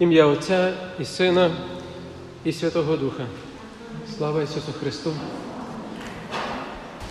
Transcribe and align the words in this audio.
Ім'я 0.00 0.26
Отця 0.26 0.72
і 1.00 1.04
Сина 1.04 1.50
і 2.44 2.52
Святого 2.52 2.96
Духа. 2.96 3.22
Слава 4.18 4.42
Ісусу 4.42 4.72
Христу! 4.80 5.12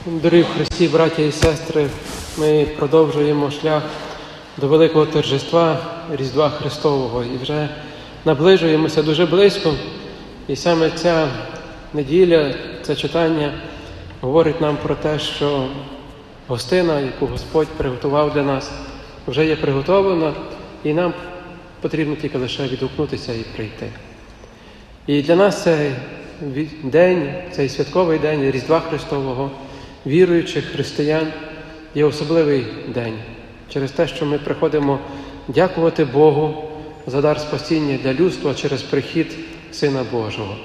Дорогі 0.05 0.43
Христі, 0.43 0.87
браття 0.87 1.21
і 1.21 1.31
сестри, 1.31 1.89
ми 2.37 2.67
продовжуємо 2.77 3.51
шлях 3.51 3.83
до 4.57 4.67
великого 4.67 5.05
торжества 5.05 5.77
Різдва 6.11 6.49
Христового 6.49 7.23
і 7.23 7.37
вже 7.43 7.69
наближуємося 8.25 9.03
дуже 9.03 9.25
близько. 9.25 9.73
І 10.47 10.55
саме 10.55 10.91
ця 10.91 11.27
неділя, 11.93 12.55
це 12.81 12.95
читання 12.95 13.53
говорить 14.21 14.61
нам 14.61 14.77
про 14.77 14.95
те, 14.95 15.19
що 15.19 15.67
гостина, 16.47 16.99
яку 16.99 17.25
Господь 17.25 17.67
приготував 17.67 18.33
для 18.33 18.43
нас, 18.43 18.71
вже 19.27 19.45
є 19.45 19.55
приготовлена, 19.55 20.33
і 20.83 20.93
нам 20.93 21.13
потрібно 21.81 22.15
тільки 22.15 22.37
лише 22.37 22.67
відгукнутися 22.67 23.33
і 23.33 23.45
прийти. 23.55 23.89
І 25.07 25.21
для 25.21 25.35
нас 25.35 25.63
цей 25.63 25.91
день, 26.83 27.33
цей 27.51 27.69
святковий 27.69 28.19
день 28.19 28.51
Різдва 28.51 28.79
Христового, 28.79 29.51
віруючих 30.05 30.65
християн, 30.65 31.27
є 31.95 32.05
особливий 32.05 32.65
день 32.87 33.13
через 33.73 33.91
те, 33.91 34.07
що 34.07 34.25
ми 34.25 34.37
приходимо 34.37 34.99
дякувати 35.47 36.05
Богу 36.05 36.63
за 37.07 37.21
дар 37.21 37.39
спасіння 37.39 37.97
для 38.03 38.13
людства 38.13 38.53
через 38.53 38.81
прихід 38.81 39.35
Сина 39.71 40.05
Божого. 40.11 40.55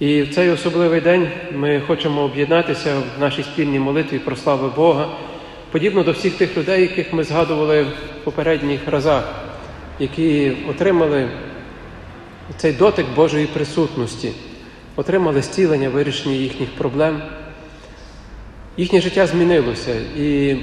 І 0.00 0.22
в 0.22 0.34
цей 0.34 0.50
особливий 0.50 1.00
день 1.00 1.28
ми 1.54 1.80
хочемо 1.86 2.22
об'єднатися 2.22 2.94
в 3.16 3.20
нашій 3.20 3.42
спільній 3.42 3.78
молитві 3.78 4.18
про 4.18 4.36
славу 4.36 4.72
Бога, 4.76 5.08
подібно 5.70 6.02
до 6.02 6.12
всіх 6.12 6.34
тих 6.34 6.56
людей, 6.56 6.82
яких 6.82 7.12
ми 7.12 7.24
згадували 7.24 7.82
в 7.82 8.24
попередніх 8.24 8.80
разах, 8.86 9.47
які 10.00 10.56
отримали 10.70 11.28
цей 12.56 12.72
дотик 12.72 13.06
Божої 13.16 13.46
присутності, 13.46 14.32
отримали 14.96 15.42
зцілення, 15.42 15.88
вирішення 15.88 16.34
їхніх 16.34 16.68
проблем. 16.70 17.22
Їхнє 18.76 19.00
життя 19.00 19.26
змінилося, 19.26 19.94
і 20.18 20.56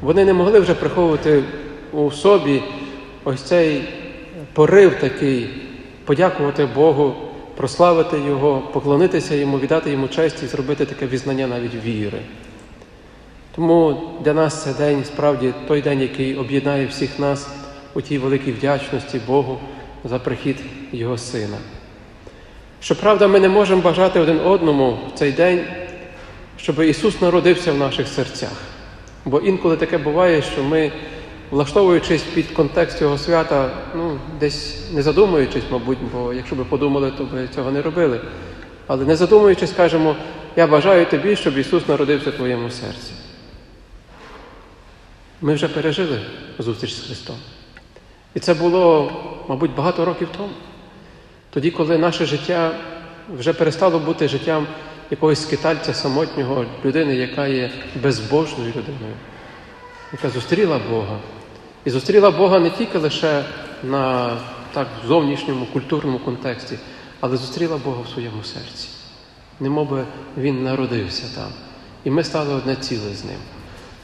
вони 0.00 0.24
не 0.24 0.32
могли 0.32 0.60
вже 0.60 0.74
приховувати 0.74 1.42
у 1.92 2.10
собі 2.10 2.62
ось 3.24 3.42
цей 3.42 3.82
порив 4.52 4.94
такий, 5.00 5.50
подякувати 6.04 6.66
Богу, 6.66 7.14
прославити 7.56 8.20
Його, 8.28 8.62
поклонитися 8.72 9.34
Йому, 9.34 9.58
віддати 9.58 9.90
Йому 9.90 10.08
честь 10.08 10.42
і 10.42 10.46
зробити 10.46 10.84
таке 10.86 11.06
візнання 11.06 11.46
навіть 11.46 11.84
віри. 11.84 12.18
Тому 13.54 14.00
для 14.24 14.32
нас 14.32 14.62
це 14.64 14.74
день 14.74 15.04
справді 15.04 15.52
той 15.68 15.82
день, 15.82 16.00
який 16.00 16.36
об'єднає 16.36 16.86
всіх 16.86 17.18
нас 17.18 17.59
у 17.94 18.00
тій 18.00 18.18
великій 18.18 18.52
вдячності 18.52 19.20
Богу 19.26 19.60
за 20.04 20.18
прихід 20.18 20.56
Його 20.92 21.18
Сина. 21.18 21.56
Щоправда, 22.80 23.28
ми 23.28 23.40
не 23.40 23.48
можемо 23.48 23.82
бажати 23.82 24.20
один 24.20 24.40
одному 24.40 24.98
в 25.14 25.18
цей 25.18 25.32
день, 25.32 25.64
щоб 26.56 26.80
Ісус 26.80 27.20
народився 27.20 27.72
в 27.72 27.76
наших 27.76 28.08
серцях. 28.08 28.52
Бо 29.24 29.38
інколи 29.38 29.76
таке 29.76 29.98
буває, 29.98 30.42
що 30.42 30.62
ми, 30.62 30.92
влаштовуючись 31.50 32.22
під 32.22 32.46
контекст 32.46 32.98
цього 32.98 33.18
свята, 33.18 33.70
ну, 33.94 34.18
десь 34.40 34.90
не 34.92 35.02
задумуючись, 35.02 35.64
мабуть, 35.70 35.98
бо 36.12 36.32
якщо 36.32 36.56
би 36.56 36.64
подумали, 36.64 37.12
то 37.18 37.24
би 37.24 37.48
цього 37.54 37.70
не 37.70 37.82
робили. 37.82 38.20
Але 38.86 39.04
не 39.04 39.16
задумуючись, 39.16 39.72
кажемо, 39.72 40.16
я 40.56 40.66
бажаю 40.66 41.06
тобі, 41.06 41.36
щоб 41.36 41.58
Ісус 41.58 41.88
народився 41.88 42.30
в 42.30 42.34
твоєму 42.34 42.70
серці. 42.70 43.12
Ми 45.40 45.54
вже 45.54 45.68
пережили 45.68 46.20
зустріч 46.58 46.94
з 46.94 47.06
Христом. 47.06 47.36
І 48.34 48.40
це 48.40 48.54
було, 48.54 49.12
мабуть, 49.48 49.74
багато 49.74 50.04
років 50.04 50.28
тому. 50.36 50.52
Тоді, 51.50 51.70
коли 51.70 51.98
наше 51.98 52.26
життя 52.26 52.70
вже 53.38 53.52
перестало 53.52 53.98
бути 53.98 54.28
життям 54.28 54.66
якогось 55.10 55.42
скитальця 55.42 55.94
самотнього 55.94 56.64
людини, 56.84 57.16
яка 57.16 57.46
є 57.46 57.70
безбожною 58.02 58.70
людиною, 58.70 59.14
яка 60.12 60.30
зустріла 60.30 60.80
Бога. 60.90 61.18
І 61.84 61.90
зустріла 61.90 62.30
Бога 62.30 62.58
не 62.58 62.70
тільки 62.70 62.98
лише 62.98 63.44
на 63.82 64.36
так 64.72 64.86
зовнішньому 65.06 65.66
культурному 65.66 66.18
контексті, 66.18 66.78
але 67.20 67.36
зустріла 67.36 67.76
Бога 67.84 68.02
в 68.02 68.08
своєму 68.08 68.44
серці. 68.44 68.88
Немов 69.60 69.90
би 69.90 70.04
Він 70.36 70.64
народився 70.64 71.24
там. 71.36 71.48
І 72.04 72.10
ми 72.10 72.24
стали 72.24 72.54
одне 72.54 72.76
ціле 72.76 73.14
з 73.14 73.24
ним. 73.24 73.38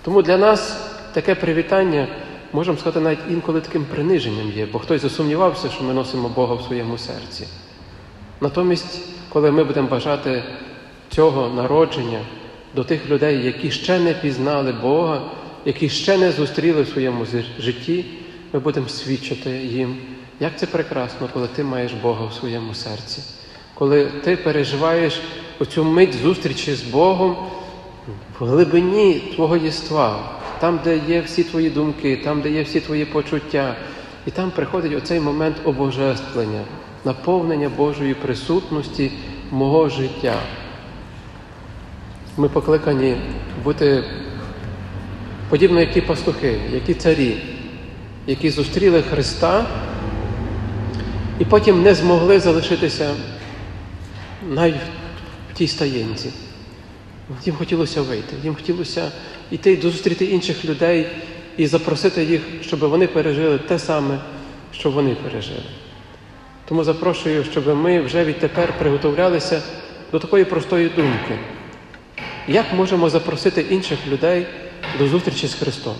Тому 0.02 0.22
для 0.22 0.36
нас 0.36 0.76
таке 1.12 1.34
привітання, 1.34 2.08
можемо 2.52 2.78
сказати, 2.78 3.00
навіть 3.00 3.18
інколи 3.30 3.60
таким 3.60 3.84
приниженням 3.84 4.52
є, 4.52 4.66
бо 4.72 4.78
хтось 4.78 5.02
засумнівався, 5.02 5.68
що 5.70 5.84
ми 5.84 5.94
носимо 5.94 6.28
Бога 6.28 6.54
в 6.54 6.62
своєму 6.62 6.98
серці. 6.98 7.46
Натомість, 8.40 9.00
коли 9.28 9.50
ми 9.50 9.64
будемо 9.64 9.88
бажати 9.88 10.44
цього 11.08 11.48
народження 11.48 12.20
до 12.74 12.84
тих 12.84 13.08
людей, 13.08 13.46
які 13.46 13.70
ще 13.70 13.98
не 13.98 14.14
пізнали 14.14 14.72
Бога, 14.72 15.22
які 15.64 15.88
ще 15.88 16.18
не 16.18 16.32
зустріли 16.32 16.82
в 16.82 16.88
своєму 16.88 17.26
житті, 17.58 18.04
ми 18.52 18.60
будемо 18.60 18.88
свідчити 18.88 19.50
їм, 19.50 19.96
як 20.40 20.58
це 20.58 20.66
прекрасно, 20.66 21.28
коли 21.32 21.48
ти 21.48 21.64
маєш 21.64 21.92
Бога 21.92 22.26
в 22.26 22.32
своєму 22.32 22.74
серці, 22.74 23.22
коли 23.74 24.10
ти 24.24 24.36
переживаєш 24.36 25.20
оцю 25.58 25.84
мить 25.84 26.14
зустрічі 26.14 26.74
з 26.74 26.82
Богом 26.82 27.36
в 28.40 28.44
глибині 28.44 29.32
твого 29.34 29.56
єства, 29.56 30.35
там, 30.60 30.80
де 30.84 31.00
є 31.08 31.20
всі 31.20 31.44
твої 31.44 31.70
думки, 31.70 32.20
там, 32.24 32.40
де 32.40 32.50
є 32.50 32.62
всі 32.62 32.80
твої 32.80 33.04
почуття, 33.04 33.76
і 34.26 34.30
там 34.30 34.50
приходить 34.50 34.96
оцей 34.96 35.20
момент 35.20 35.56
обожествлення, 35.64 36.60
наповнення 37.04 37.68
Божої 37.68 38.14
присутності 38.14 39.12
мого 39.50 39.88
життя. 39.88 40.34
Ми 42.36 42.48
покликані 42.48 43.16
бути 43.64 44.04
подібно, 45.48 45.80
як 45.80 45.92
ті 45.92 46.00
пастухи, 46.00 46.60
як 46.72 46.84
ті 46.84 46.94
царі, 46.94 47.36
які 48.26 48.50
зустріли 48.50 49.02
Христа 49.02 49.66
і 51.38 51.44
потім 51.44 51.82
не 51.82 51.94
змогли 51.94 52.40
залишитися 52.40 53.14
навіть 54.48 54.74
в 55.52 55.54
тій 55.54 55.66
стаєнці. 55.68 56.30
Їм 57.44 57.54
хотілося 57.56 58.02
вийти, 58.02 58.36
їм 58.44 58.54
хотілося 58.54 59.12
йти 59.50 59.78
зустріти 59.82 60.24
інших 60.24 60.64
людей 60.64 61.06
і 61.56 61.66
запросити 61.66 62.24
їх, 62.24 62.40
щоб 62.62 62.80
вони 62.80 63.06
пережили 63.06 63.58
те 63.58 63.78
саме, 63.78 64.18
що 64.72 64.90
вони 64.90 65.14
пережили. 65.14 65.62
Тому 66.68 66.84
запрошую, 66.84 67.44
щоб 67.44 67.76
ми 67.76 68.00
вже 68.00 68.24
відтепер 68.24 68.78
приготовлялися 68.78 69.62
до 70.12 70.18
такої 70.18 70.44
простої 70.44 70.88
думки. 70.88 71.38
Як 72.48 72.72
можемо 72.72 73.10
запросити 73.10 73.60
інших 73.60 73.98
людей 74.06 74.46
до 74.98 75.08
зустрічі 75.08 75.46
з 75.46 75.54
Христом, 75.54 75.94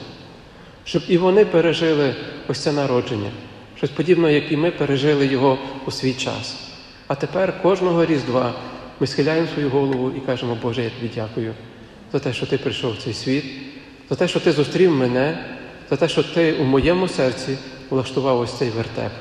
щоб 0.84 1.02
і 1.08 1.18
вони 1.18 1.44
пережили 1.44 2.14
ось 2.48 2.60
це 2.60 2.72
народження, 2.72 3.30
щось 3.76 3.90
подібне, 3.90 4.32
як 4.32 4.52
і 4.52 4.56
ми 4.56 4.70
пережили 4.70 5.26
його 5.26 5.58
у 5.86 5.90
свій 5.90 6.12
час. 6.12 6.56
А 7.06 7.14
тепер 7.14 7.62
кожного 7.62 8.04
Різдва 8.04 8.54
ми 9.00 9.06
схиляємо 9.06 9.48
свою 9.54 9.70
голову 9.70 10.12
і 10.16 10.20
кажемо, 10.20 10.58
Боже, 10.62 10.82
я 10.82 10.90
тобі 10.90 11.10
дякую 11.14 11.54
за 12.12 12.18
те, 12.18 12.32
що 12.32 12.46
ти 12.46 12.58
прийшов 12.58 12.92
в 12.92 13.02
цей 13.02 13.14
світ, 13.14 13.44
за 14.10 14.16
те, 14.16 14.28
що 14.28 14.40
ти 14.40 14.52
зустрів 14.52 14.90
мене, 14.90 15.44
за 15.90 15.96
те, 15.96 16.08
що 16.08 16.22
ти 16.22 16.52
у 16.52 16.64
моєму 16.64 17.08
серці 17.08 17.58
влаштував 17.90 18.40
ось 18.40 18.58
цей 18.58 18.70
вертеп. 18.70 19.12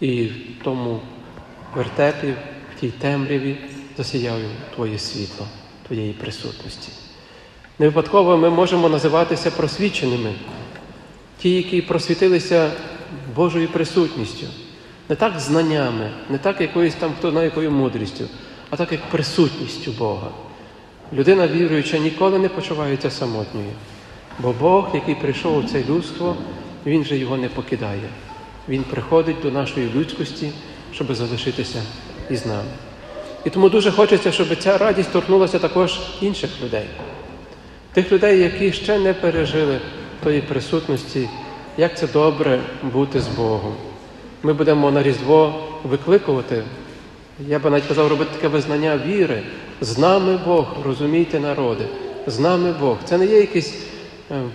І 0.00 0.24
в 0.24 0.64
тому 0.64 1.00
вертепі, 1.74 2.34
в 2.76 2.80
тій 2.80 2.90
темряві 2.90 3.56
засіяв 3.96 4.38
Твоє 4.74 4.98
світло, 4.98 5.46
Твоєї 5.86 6.12
присутності. 6.12 6.92
Не 7.78 7.86
випадково 7.86 8.36
ми 8.36 8.50
можемо 8.50 8.88
називатися 8.88 9.50
просвіченими, 9.50 10.34
ті, 11.38 11.50
які 11.50 11.82
просвітилися 11.82 12.72
Божою 13.36 13.68
присутністю, 13.68 14.46
не 15.08 15.16
так 15.16 15.40
знаннями, 15.40 16.10
не 16.30 16.38
так 16.38 16.60
якоюсь 16.60 16.94
там 16.94 17.12
хто 17.18 17.30
знає 17.30 17.44
якою 17.44 17.70
мудрістю, 17.70 18.24
а 18.70 18.76
так 18.76 18.92
як 18.92 19.10
присутністю 19.10 19.92
Бога. 19.92 20.28
Людина 21.12 21.48
віруюча 21.48 21.98
ніколи 21.98 22.38
не 22.38 22.48
почувається 22.48 23.10
самотньою, 23.10 23.70
бо 24.38 24.54
Бог, 24.60 24.88
який 24.94 25.14
прийшов 25.14 25.56
у 25.56 25.62
це 25.62 25.84
людство, 25.88 26.36
Він 26.86 27.04
же 27.04 27.16
його 27.16 27.36
не 27.36 27.48
покидає. 27.48 28.08
Він 28.68 28.82
приходить 28.82 29.36
до 29.42 29.50
нашої 29.50 29.90
людськості, 29.94 30.52
щоб 30.94 31.14
залишитися 31.14 31.82
із 32.30 32.46
нами. 32.46 32.70
І 33.44 33.50
тому 33.50 33.68
дуже 33.68 33.90
хочеться, 33.90 34.32
щоб 34.32 34.56
ця 34.56 34.78
радість 34.78 35.12
торкнулася 35.12 35.58
також 35.58 36.00
інших 36.20 36.50
людей, 36.64 36.86
тих 37.92 38.12
людей, 38.12 38.40
які 38.40 38.72
ще 38.72 38.98
не 38.98 39.14
пережили 39.14 39.80
тої 40.24 40.40
присутності, 40.40 41.28
як 41.76 41.98
це 41.98 42.06
добре 42.06 42.60
бути 42.82 43.20
з 43.20 43.28
Богом. 43.28 43.74
Ми 44.42 44.52
будемо 44.52 44.90
на 44.90 45.02
Різдво 45.02 45.54
викликувати, 45.84 46.62
я 47.48 47.58
би 47.58 47.70
навіть 47.70 47.86
казав, 47.86 48.08
робити 48.08 48.30
таке 48.34 48.48
визнання 48.48 49.00
віри. 49.06 49.42
З 49.80 49.98
нами 49.98 50.38
Бог, 50.46 50.66
розумійте, 50.84 51.40
народи, 51.40 51.84
з 52.26 52.38
нами 52.38 52.74
Бог. 52.80 52.96
Це 53.04 53.18
не 53.18 53.26
є 53.26 53.40
якийсь 53.40 53.74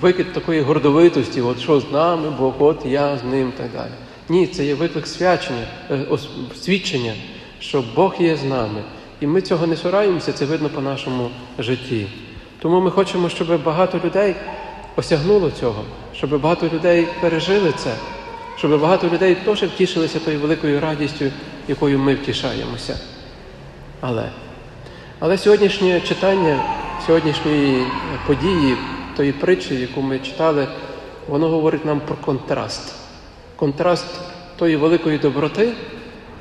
викид 0.02 0.34
такої 0.34 0.62
гордовитості, 0.62 1.42
от 1.42 1.60
що 1.60 1.80
з 1.80 1.92
нами 1.92 2.30
Бог, 2.30 2.54
от 2.60 2.86
я 2.86 3.18
з 3.18 3.24
ним 3.24 3.54
так 3.58 3.72
далі. 3.74 3.92
Ні, 4.30 4.48
це 4.48 4.66
є 4.66 4.76
виклик 4.76 5.08
свячення, 5.08 5.68
е, 5.92 6.06
свідчення, 6.62 7.14
що 7.60 7.84
Бог 7.96 8.16
є 8.20 8.36
з 8.36 8.44
нами. 8.44 8.84
І 9.22 9.28
ми 9.28 9.42
цього 9.42 9.68
не 9.68 9.76
сораємося, 9.76 10.34
це 10.34 10.46
видно 10.46 10.70
по 10.70 10.82
нашому 10.82 11.30
житті. 11.60 12.08
Тому 12.62 12.82
ми 12.82 12.92
хочемо, 12.92 13.30
щоб 13.30 13.64
багато 13.64 14.00
людей 14.06 14.36
осягнуло 14.96 15.52
цього, 15.52 15.84
щоб 16.16 16.42
багато 16.42 16.70
людей 16.74 17.08
пережили 17.22 17.74
це, 17.78 17.96
щоб 18.58 18.82
багато 18.82 19.10
людей 19.10 19.36
теж 19.46 19.64
втішилися 19.64 20.20
тою 20.20 20.40
великою 20.40 20.80
радістю, 20.80 21.26
якою 21.68 22.00
ми 22.00 22.16
втішаємося. 22.16 23.00
Але, 24.02 24.30
але 25.20 25.38
сьогоднішнє 25.38 26.02
читання, 26.02 26.60
сьогоднішньої 27.06 27.86
події, 28.28 28.78
тої 29.18 29.32
притчі, 29.32 29.76
яку 29.76 30.02
ми 30.02 30.20
читали, 30.20 30.68
воно 31.28 31.50
говорить 31.50 31.86
нам 31.86 32.00
про 32.00 32.16
контраст. 32.16 32.96
Контраст 33.56 34.06
тої 34.58 34.76
великої 34.76 35.18
доброти, 35.18 35.72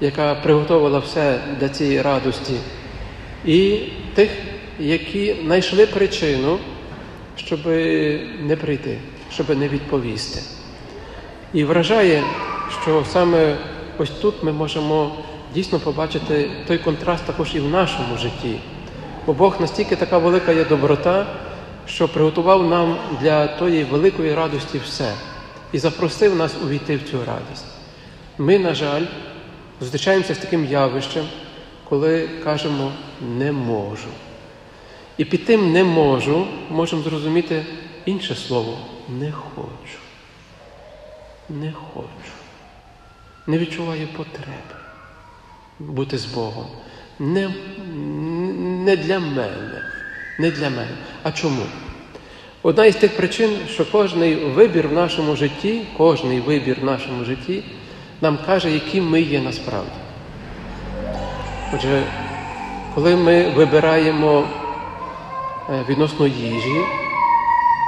яка 0.00 0.34
приготувала 0.34 0.98
все 0.98 1.38
для 1.60 1.68
цієї 1.68 2.02
радості, 2.02 2.54
і 3.44 3.78
тих, 4.14 4.30
які 4.78 5.36
знайшли 5.44 5.86
причину, 5.86 6.58
щоб 7.36 7.66
не 8.40 8.58
прийти, 8.60 8.98
щоб 9.32 9.58
не 9.58 9.68
відповісти. 9.68 10.40
І 11.52 11.64
вражає, 11.64 12.22
що 12.82 13.04
саме 13.12 13.56
ось 13.98 14.10
тут 14.10 14.42
ми 14.42 14.52
можемо 14.52 15.12
дійсно 15.54 15.80
побачити 15.80 16.50
той 16.66 16.78
контраст 16.78 17.24
також 17.24 17.54
і 17.54 17.60
в 17.60 17.68
нашому 17.68 18.16
житті. 18.16 18.58
Бо 19.26 19.32
Бог 19.32 19.60
настільки 19.60 19.96
така 19.96 20.18
велика 20.18 20.52
є 20.52 20.64
доброта, 20.64 21.26
що 21.86 22.08
приготував 22.08 22.68
нам 22.68 22.96
для 23.20 23.46
тої 23.46 23.84
великої 23.84 24.34
радості 24.34 24.78
все 24.78 25.12
і 25.72 25.78
запросив 25.78 26.36
нас 26.36 26.54
увійти 26.64 26.96
в 26.96 27.10
цю 27.10 27.18
радість. 27.18 27.64
Ми, 28.38 28.58
на 28.58 28.74
жаль, 28.74 29.02
зустрічаємося 29.80 30.34
з 30.34 30.38
таким 30.38 30.64
явищем, 30.64 31.24
коли 31.88 32.28
кажемо 32.44 32.92
не 33.38 33.52
можу. 33.52 34.08
І 35.18 35.24
під 35.24 35.44
тим 35.44 35.72
не 35.72 35.84
можу 35.84 36.46
можемо 36.70 37.02
зрозуміти 37.02 37.66
інше 38.04 38.34
слово 38.34 38.78
не 39.08 39.32
хочу. 39.32 39.98
Не 41.48 41.72
хочу. 41.72 42.32
Не 43.46 43.58
відчуваю 43.58 44.08
потреби 44.16 44.83
бути 45.78 46.18
з 46.18 46.24
Богом. 46.24 46.66
Не, 47.18 47.50
не 48.84 48.96
для 48.96 49.18
мене. 49.18 49.82
Не 50.38 50.50
для 50.50 50.70
мене. 50.70 50.96
А 51.22 51.32
чому? 51.32 51.62
Одна 52.62 52.86
із 52.86 52.96
тих 52.96 53.16
причин, 53.16 53.50
що 53.68 53.90
кожний 53.92 54.34
вибір 54.34 54.88
в 54.88 54.92
нашому 54.92 55.36
житті, 55.36 55.82
кожний 55.96 56.40
вибір 56.40 56.76
в 56.80 56.84
нашому 56.84 57.24
житті 57.24 57.64
нам 58.20 58.38
каже, 58.46 58.70
які 58.70 59.00
ми 59.00 59.20
є 59.20 59.40
насправді. 59.40 59.90
Отже, 61.74 62.02
коли 62.94 63.16
ми 63.16 63.48
вибираємо 63.50 64.44
е, 65.70 65.84
відносно 65.88 66.26
їжі, 66.26 66.80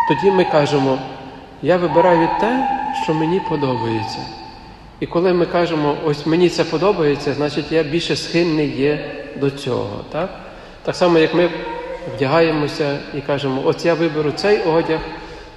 тоді 0.09 0.31
ми 0.31 0.45
кажемо, 0.45 0.99
я 1.63 1.77
вибираю 1.77 2.29
те, 2.41 2.69
що 3.03 3.15
мені 3.15 3.41
подобається. 3.49 4.19
І 5.01 5.07
коли 5.07 5.33
ми 5.33 5.47
кажемо, 5.47 5.97
ось 6.05 6.27
мені 6.27 6.49
це 6.49 6.65
подобається, 6.65 7.35
значить 7.35 7.73
я 7.73 7.83
більше 7.83 8.17
схильний 8.17 8.69
є 8.69 9.11
до 9.41 9.51
цього. 9.51 10.05
Так 10.13 10.31
так 10.83 10.97
само, 10.97 11.19
як 11.19 11.35
ми 11.35 11.51
вдягаємося 12.17 12.99
і 13.15 13.21
кажемо, 13.21 13.63
ось 13.65 13.85
я 13.85 13.95
виберу 13.95 14.33
цей 14.33 14.63
одяг, 14.63 15.01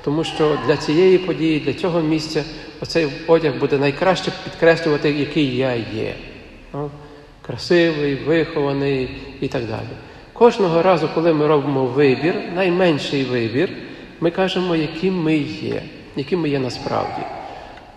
тому 0.04 0.24
що 0.24 0.58
для 0.68 0.78
цієї 0.78 1.18
події, 1.18 1.60
для 1.60 1.74
цього 1.74 2.02
місця, 2.02 2.44
оцей 2.82 3.08
одяг 3.28 3.60
буде 3.60 3.78
найкраще 3.78 4.32
підкреслювати, 4.44 5.12
який 5.12 5.58
я 5.58 5.74
є. 5.74 6.16
Ну, 6.74 6.90
красивий, 7.42 8.16
вихований 8.16 9.10
і 9.42 9.48
так 9.48 9.62
далі. 9.66 9.88
Кожного 10.34 10.82
разу, 10.82 11.10
коли 11.16 11.34
ми 11.34 11.48
робимо 11.48 11.86
вибір, 11.86 12.36
найменший 12.56 13.24
вибір, 13.24 13.70
ми 14.20 14.32
кажемо, 14.32 14.76
яким 14.76 15.24
ми 15.24 15.38
є, 15.38 15.84
яким 16.16 16.40
ми 16.40 16.50
є 16.50 16.60
насправді. 16.60 17.22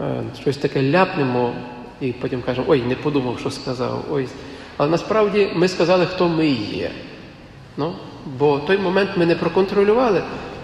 Е, 0.02 0.22
Щось 0.40 0.56
таке 0.56 0.90
ляпнемо 0.90 1.52
і 2.00 2.12
потім 2.12 2.43
кажемо, 2.43 2.66
ой, 2.70 2.82
не 2.82 2.94
подумав, 2.94 3.38
що 3.38 3.50
сказав. 3.50 4.04
Ой. 4.10 4.28
Але 4.76 4.90
насправді 4.90 5.49
ми 5.54 5.69
сказали, 5.69 6.06
хто 6.06 6.28
ми 6.28 6.46
є. 6.49 6.90
Ну, 7.76 7.93
Бо 8.38 8.58
той 8.58 8.78
момент 8.78 9.10
ми 9.16 9.26
не 9.26 9.34
проконтролювали. 9.34 10.22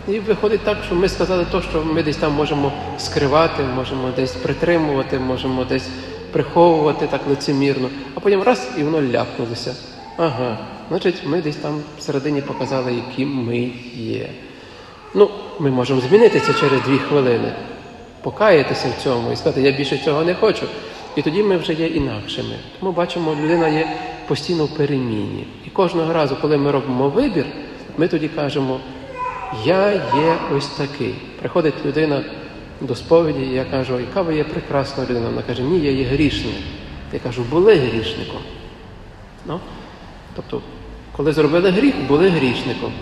І 0.09 0.21
виходить 0.21 0.61
так, 0.61 0.77
що 0.87 0.95
ми 0.95 1.09
сказали 1.09 1.45
те, 1.45 1.63
що 1.63 1.85
ми 1.85 2.03
десь 2.03 2.17
там 2.17 2.33
можемо 2.33 2.73
скривати, 2.99 3.63
можемо 3.77 4.09
десь 4.17 4.33
притримувати, 4.33 5.19
можемо 5.19 5.65
десь 5.65 5.89
приховувати 6.33 7.07
так 7.07 7.21
лицемірно, 7.29 7.89
а 8.15 8.21
потім 8.21 8.43
раз 8.43 8.69
і 8.79 8.83
воно 8.83 9.03
ляпнулося. 9.03 9.75
Ага, 10.17 10.59
значить, 10.89 11.23
ми 11.27 11.43
десь 11.43 11.57
там 11.57 11.81
всередині 11.99 12.41
показали, 12.41 12.95
яким 12.95 13.29
ми 13.29 13.59
є. 13.95 14.29
Ну, 15.15 15.31
ми 15.59 15.71
можемо 15.71 16.01
змінитися 16.01 16.55
через 16.61 16.83
дві 16.83 16.99
хвилини, 16.99 17.53
покаятися 18.23 18.89
в 18.89 19.03
цьому 19.03 19.33
і 19.33 19.37
сказати, 19.37 19.63
я 19.63 19.73
більше 19.73 19.99
цього 19.99 20.25
не 20.25 20.35
хочу. 20.35 20.67
І 21.17 21.23
тоді 21.23 21.43
ми 21.43 21.57
вже 21.57 21.73
є 21.73 21.87
інакшими. 21.87 22.55
Тому 22.81 22.93
бачимо, 22.93 23.37
людина 23.43 23.69
є 23.69 23.89
постійно 24.29 24.65
в 24.65 24.77
переміні. 24.77 25.47
І 25.67 25.71
кожного 25.71 26.13
разу, 26.13 26.37
коли 26.41 26.57
ми 26.57 26.71
робимо 26.71 27.09
вибір, 27.09 27.45
ми 27.97 28.09
тоді 28.09 28.29
кажемо, 28.29 28.81
я 29.65 29.93
є 29.93 30.37
ось 30.57 30.67
такий. 30.67 31.15
Приходить 31.41 31.75
людина 31.87 32.23
до 32.81 32.95
сповіді, 32.95 33.41
і 33.41 33.55
я 33.55 33.65
кажу, 33.65 34.01
яка 34.01 34.23
ви 34.23 34.37
є 34.37 34.45
прекрасна 34.45 35.05
людина. 35.05 35.27
Вона 35.27 35.43
каже, 35.43 35.63
ні, 35.63 35.81
я 35.81 35.91
є 35.91 36.05
грішник. 36.05 36.55
Я 37.13 37.19
кажу, 37.19 37.43
були 37.51 37.75
грішником. 37.75 38.41
Ну, 39.47 39.61
Тобто, 40.37 40.63
коли 41.17 41.33
зробили 41.33 41.71
гріх, 41.71 41.95
були 42.09 42.29
грішником. 42.29 42.93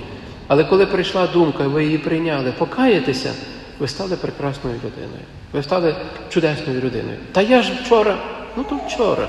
Але 0.48 0.64
коли 0.64 0.86
прийшла 0.86 1.26
думка, 1.26 1.69
ви 1.69 1.84
її 1.84 1.98
прийняли, 1.98 2.52
покаятися, 2.58 3.34
ви 3.78 3.88
стали 3.88 4.17
прекрасною 4.17 4.76
людиною. 4.76 5.25
Ви 5.52 5.62
стали 5.62 5.96
чудесною 6.28 6.81
людиною. 6.81 7.19
Та 7.32 7.43
я 7.43 7.62
ж 7.62 7.73
вчора, 7.84 8.17
ну 8.56 8.64
то 8.64 8.81
вчора. 8.87 9.28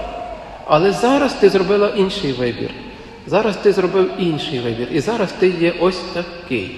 Але 0.66 0.92
зараз 0.92 1.34
ти 1.34 1.50
зробила 1.50 1.90
інший 1.90 2.34
вибір. 2.34 2.70
Зараз 3.28 3.58
ти 3.58 3.72
зробив 3.72 4.12
інший 4.20 4.60
вибір. 4.60 4.88
І 4.92 5.00
зараз 5.00 5.32
ти 5.32 5.50
є 5.50 5.74
ось 5.80 6.02
такий. 6.14 6.76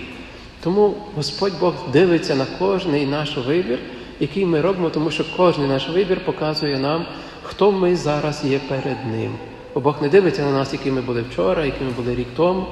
Тому 0.64 0.96
Господь 1.16 1.60
Бог 1.60 1.74
дивиться 1.94 2.36
на 2.36 2.46
кожний 2.60 3.06
наш 3.06 3.38
вибір, 3.38 3.80
який 4.20 4.46
ми 4.46 4.62
робимо, 4.62 4.90
тому 4.90 5.12
що 5.12 5.26
кожен 5.38 5.68
наш 5.68 5.90
вибір 5.90 6.26
показує 6.26 6.80
нам, 6.80 7.06
хто 7.44 7.72
ми 7.72 7.96
зараз 7.96 8.46
є 8.46 8.60
перед 8.70 9.06
Ним. 9.12 9.32
Бо 9.74 9.80
Бог 9.80 10.02
не 10.02 10.10
дивиться 10.10 10.42
на 10.42 10.52
нас, 10.52 10.74
які 10.74 10.92
ми 10.92 11.02
були 11.02 11.22
вчора, 11.22 11.66
які 11.66 11.84
ми 11.84 11.92
були 11.92 12.16
рік 12.16 12.28
тому, 12.36 12.66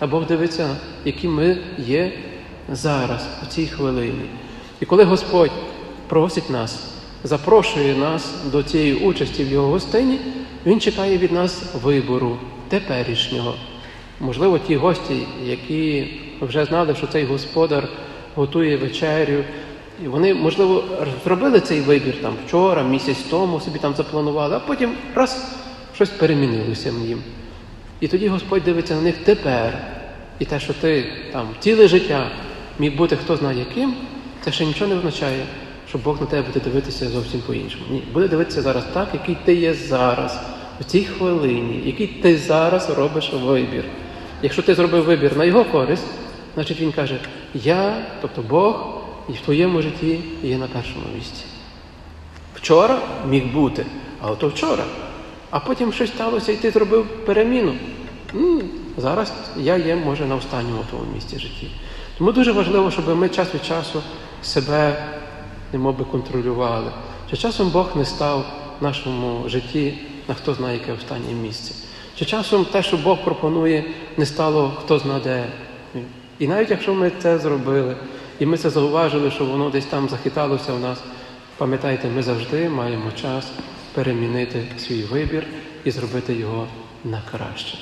а 0.00 0.06
Бог 0.06 0.26
дивиться, 0.26 0.76
які 1.04 1.28
ми 1.28 1.58
є 1.78 2.12
зараз, 2.72 3.26
у 3.42 3.46
цій 3.46 3.66
хвилині. 3.66 4.24
І 4.84 4.86
коли 4.86 5.04
Господь 5.04 5.50
просить 6.08 6.50
нас, 6.50 6.94
запрошує 7.22 7.94
нас 7.94 8.34
до 8.52 8.62
цієї 8.62 8.94
участі 8.94 9.44
в 9.44 9.52
Його 9.52 9.68
гостині, 9.68 10.18
Він 10.66 10.80
чекає 10.80 11.18
від 11.18 11.32
нас 11.32 11.62
вибору 11.82 12.36
теперішнього. 12.68 13.54
Можливо, 14.20 14.58
ті 14.58 14.76
гості, 14.76 15.26
які 15.44 16.14
вже 16.40 16.64
знали, 16.64 16.94
що 16.94 17.06
цей 17.06 17.24
господар 17.24 17.88
готує 18.34 18.76
вечерю, 18.76 19.44
і 20.04 20.08
вони, 20.08 20.34
можливо, 20.34 20.84
зробили 21.24 21.60
цей 21.60 21.80
вибір 21.80 22.14
там 22.22 22.34
вчора, 22.46 22.82
місяць 22.82 23.24
тому 23.30 23.60
собі 23.60 23.78
там 23.78 23.94
запланували, 23.94 24.56
а 24.56 24.60
потім 24.60 24.92
раз 25.14 25.56
щось 25.94 26.10
перемінилося 26.10 26.92
в 26.92 27.06
їм. 27.06 27.22
І 28.00 28.08
тоді 28.08 28.28
Господь 28.28 28.64
дивиться 28.64 28.94
на 28.94 29.02
них 29.02 29.16
тепер. 29.24 29.78
І 30.38 30.44
те, 30.44 30.60
що 30.60 30.72
ти 30.72 31.04
там 31.32 31.48
ціле 31.60 31.88
життя 31.88 32.30
міг 32.78 32.96
бути 32.96 33.16
хто 33.16 33.36
знає 33.36 33.58
яким, 33.58 33.94
це 34.44 34.52
ще 34.52 34.66
нічого 34.66 34.90
не 34.90 34.96
означає, 34.98 35.46
що 35.88 35.98
Бог 35.98 36.20
на 36.20 36.26
тебе 36.26 36.46
буде 36.46 36.60
дивитися 36.60 37.08
зовсім 37.08 37.40
по-іншому. 37.40 37.84
Ні, 37.90 38.02
буде 38.12 38.28
дивитися 38.28 38.62
зараз 38.62 38.84
так, 38.92 39.08
який 39.12 39.36
ти 39.44 39.54
є 39.54 39.74
зараз, 39.74 40.38
в 40.80 40.84
цій 40.84 41.04
хвилині, 41.04 41.82
який 41.84 42.06
ти 42.06 42.36
зараз 42.36 42.90
робиш 42.90 43.32
вибір. 43.32 43.84
Якщо 44.42 44.62
ти 44.62 44.74
зробив 44.74 45.04
вибір 45.04 45.36
на 45.36 45.44
його 45.44 45.64
користь, 45.64 46.06
значить 46.54 46.80
він 46.80 46.92
каже: 46.92 47.20
Я, 47.54 48.06
тобто 48.20 48.42
Бог, 48.42 48.86
і 49.28 49.32
в 49.32 49.40
твоєму 49.40 49.82
житті 49.82 50.20
є 50.42 50.58
на 50.58 50.66
першому 50.66 51.04
місці. 51.16 51.44
Вчора 52.54 52.98
міг 53.28 53.52
бути, 53.52 53.86
але 54.20 54.36
то 54.36 54.48
вчора. 54.48 54.84
А 55.50 55.60
потім 55.60 55.92
щось 55.92 56.10
сталося, 56.10 56.52
і 56.52 56.56
ти 56.56 56.70
зробив 56.70 57.06
переміну. 57.06 57.74
М, 58.34 58.62
Зараз 58.98 59.32
я 59.56 59.76
є, 59.76 59.96
може, 59.96 60.26
на 60.26 60.34
останньому 60.36 60.84
тому 60.90 61.02
місці 61.14 61.38
житті. 61.38 61.70
Тому 62.18 62.32
дуже 62.32 62.52
важливо, 62.52 62.90
щоб 62.90 63.16
ми 63.16 63.28
час 63.28 63.54
від 63.54 63.64
часу 63.64 64.02
себе 64.46 64.96
немов 65.72 65.98
би 65.98 66.04
контролювали. 66.04 66.90
Чи 67.30 67.36
часом 67.36 67.70
Бог 67.70 67.96
не 67.96 68.04
став 68.04 68.44
в 68.80 68.82
нашому 68.82 69.48
житті 69.48 69.98
на 70.28 70.34
хто 70.34 70.54
знає 70.54 70.78
яке 70.78 70.92
останнє 70.92 71.32
місце. 71.42 71.74
Чи 72.16 72.24
часом 72.24 72.64
те, 72.64 72.82
що 72.82 72.96
Бог 72.96 73.24
пропонує, 73.24 73.84
не 74.16 74.26
стало 74.26 74.72
хто 74.84 74.98
зна 74.98 75.20
де. 75.24 75.46
І 76.38 76.48
навіть 76.48 76.70
якщо 76.70 76.94
ми 76.94 77.12
це 77.18 77.38
зробили, 77.38 77.96
і 78.38 78.46
ми 78.46 78.56
це 78.56 78.70
зауважили, 78.70 79.30
що 79.30 79.44
воно 79.44 79.70
десь 79.70 79.86
там 79.86 80.08
захиталося 80.08 80.74
в 80.74 80.80
нас, 80.80 80.98
Пам'ятайте, 81.56 82.08
ми 82.08 82.22
завжди 82.22 82.68
маємо 82.68 83.12
час 83.12 83.52
перемінити 83.92 84.64
свій 84.78 85.02
вибір 85.02 85.46
і 85.84 85.90
зробити 85.90 86.34
його 86.34 86.66
на 87.04 87.22
краще. 87.30 87.78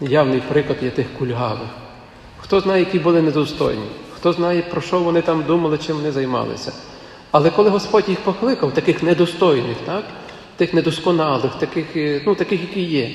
Явний 0.00 0.40
приклад 0.40 0.78
є 0.82 0.90
тих 0.90 1.06
кульгавих. 1.18 1.68
Хто 2.38 2.60
знає, 2.60 2.80
які 2.80 2.98
були 2.98 3.22
недостойні, 3.22 3.86
хто 4.20 4.32
знає, 4.32 4.62
про 4.62 4.80
що 4.80 4.98
вони 4.98 5.22
там 5.22 5.42
думали, 5.42 5.78
чим 5.78 5.96
вони 5.96 6.12
займалися. 6.12 6.72
Але 7.30 7.50
коли 7.50 7.70
Господь 7.70 8.08
їх 8.08 8.20
покликав, 8.20 8.74
таких 8.74 9.02
недостойних, 9.02 9.76
так? 9.86 10.04
тих 10.56 10.74
недосконалих, 10.74 11.54
таких, 11.54 11.86
ну, 12.26 12.34
таких, 12.34 12.60
які 12.60 12.82
є, 12.82 13.10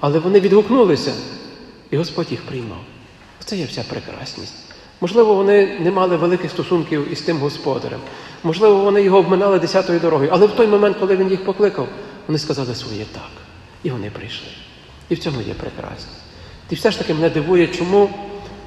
але 0.00 0.18
вони 0.18 0.40
відгукнулися, 0.40 1.12
і 1.90 1.96
Господь 1.96 2.30
їх 2.30 2.42
приймав. 2.42 2.80
Це 3.44 3.56
є 3.56 3.64
вся 3.64 3.84
прекрасність. 3.88 4.54
Можливо, 5.00 5.34
вони 5.34 5.78
не 5.80 5.90
мали 5.90 6.16
великих 6.16 6.50
стосунків 6.50 7.12
із 7.12 7.20
тим 7.20 7.38
господарем. 7.38 8.00
Можливо, 8.42 8.76
вони 8.76 9.02
його 9.02 9.18
обминали 9.18 9.58
десятою 9.58 10.00
дорогою. 10.00 10.30
Але 10.32 10.46
в 10.46 10.50
той 10.50 10.66
момент, 10.66 10.96
коли 11.00 11.16
він 11.16 11.30
їх 11.30 11.44
покликав, 11.44 11.88
вони 12.26 12.38
сказали 12.38 12.74
своє 12.74 13.04
так. 13.12 13.30
І 13.82 13.90
вони 13.90 14.10
прийшли. 14.10 14.48
І 15.08 15.14
в 15.14 15.18
цьому 15.18 15.40
є 15.40 15.54
прекрасність. 15.54 16.22
І 16.70 16.74
все 16.74 16.90
ж 16.90 16.98
таки 16.98 17.14
мене 17.14 17.30
дивує, 17.30 17.66
чому 17.66 18.10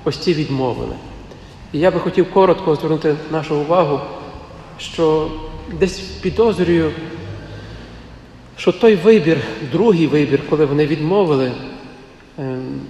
ось 0.03 0.17
ці 0.17 0.33
відмовили. 0.33 0.95
І 1.73 1.79
я 1.79 1.91
би 1.91 1.99
хотів 1.99 2.33
коротко 2.33 2.75
звернути 2.75 3.15
нашу 3.31 3.55
увагу, 3.55 3.99
що 4.79 5.31
десь 5.79 5.99
підозрюю, 5.99 6.91
що 8.57 8.71
той 8.71 8.95
вибір, 8.95 9.37
другий 9.71 10.07
вибір, 10.07 10.41
коли 10.49 10.65
вони 10.65 10.85
відмовили, 10.85 11.51
ем, 12.39 12.81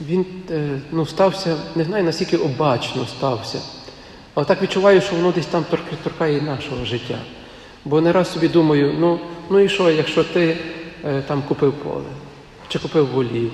він 0.00 0.26
е, 0.50 0.80
ну, 0.92 1.06
стався, 1.06 1.56
не 1.76 1.84
знаю, 1.84 2.04
наскільки 2.04 2.36
обачно 2.36 3.06
стався. 3.06 3.58
Але 4.34 4.46
так 4.46 4.62
відчуваю, 4.62 5.00
що 5.00 5.16
воно 5.16 5.32
десь 5.32 5.46
там 5.46 5.64
торкає 6.02 6.38
і 6.38 6.42
нашого 6.42 6.84
життя. 6.84 7.18
Бо 7.84 8.00
не 8.00 8.12
раз 8.12 8.32
собі 8.32 8.48
думаю, 8.48 8.94
ну 8.98 9.20
ну 9.50 9.60
і 9.60 9.68
що, 9.68 9.90
якщо 9.90 10.24
ти 10.24 10.56
е, 11.04 11.22
там 11.26 11.42
купив 11.42 11.72
поле, 11.72 12.04
чи 12.68 12.78
купив 12.78 13.06
волів, 13.06 13.50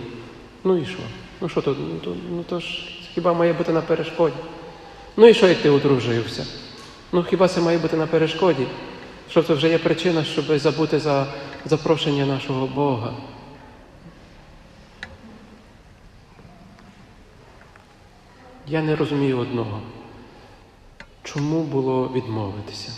ну 0.65 0.77
і 0.79 0.87
що? 0.87 0.99
Ну 1.41 1.49
що 1.49 1.63
то, 1.63 1.77
ну, 1.81 1.99
то, 2.05 2.17
ну, 2.31 2.43
то 2.49 2.61
ж 2.61 2.98
хіба 3.19 3.33
має 3.33 3.53
бути 3.53 3.73
на 3.73 3.81
перешкоді? 3.81 4.37
Ну 5.17 5.27
і 5.27 5.35
що, 5.35 5.49
як 5.49 5.59
ти 5.59 5.71
одружився? 5.71 6.47
Ну 7.13 7.25
хіба 7.25 7.49
це 7.49 7.61
має 7.61 7.79
бути 7.79 7.97
на 7.97 8.07
перешкоді? 8.07 8.67
Що 9.31 9.43
це 9.43 9.55
вже 9.55 9.69
є 9.69 9.79
причина, 9.79 10.25
щоб 10.25 10.59
забути 10.59 10.99
за 11.01 11.27
запрошення 11.65 12.27
нашого 12.27 12.67
Бога? 12.67 13.13
Я 18.69 18.83
не 18.83 18.97
розумію 18.97 19.39
одного. 19.39 19.81
Чому 21.23 21.63
було 21.63 22.11
відмовитися? 22.15 22.93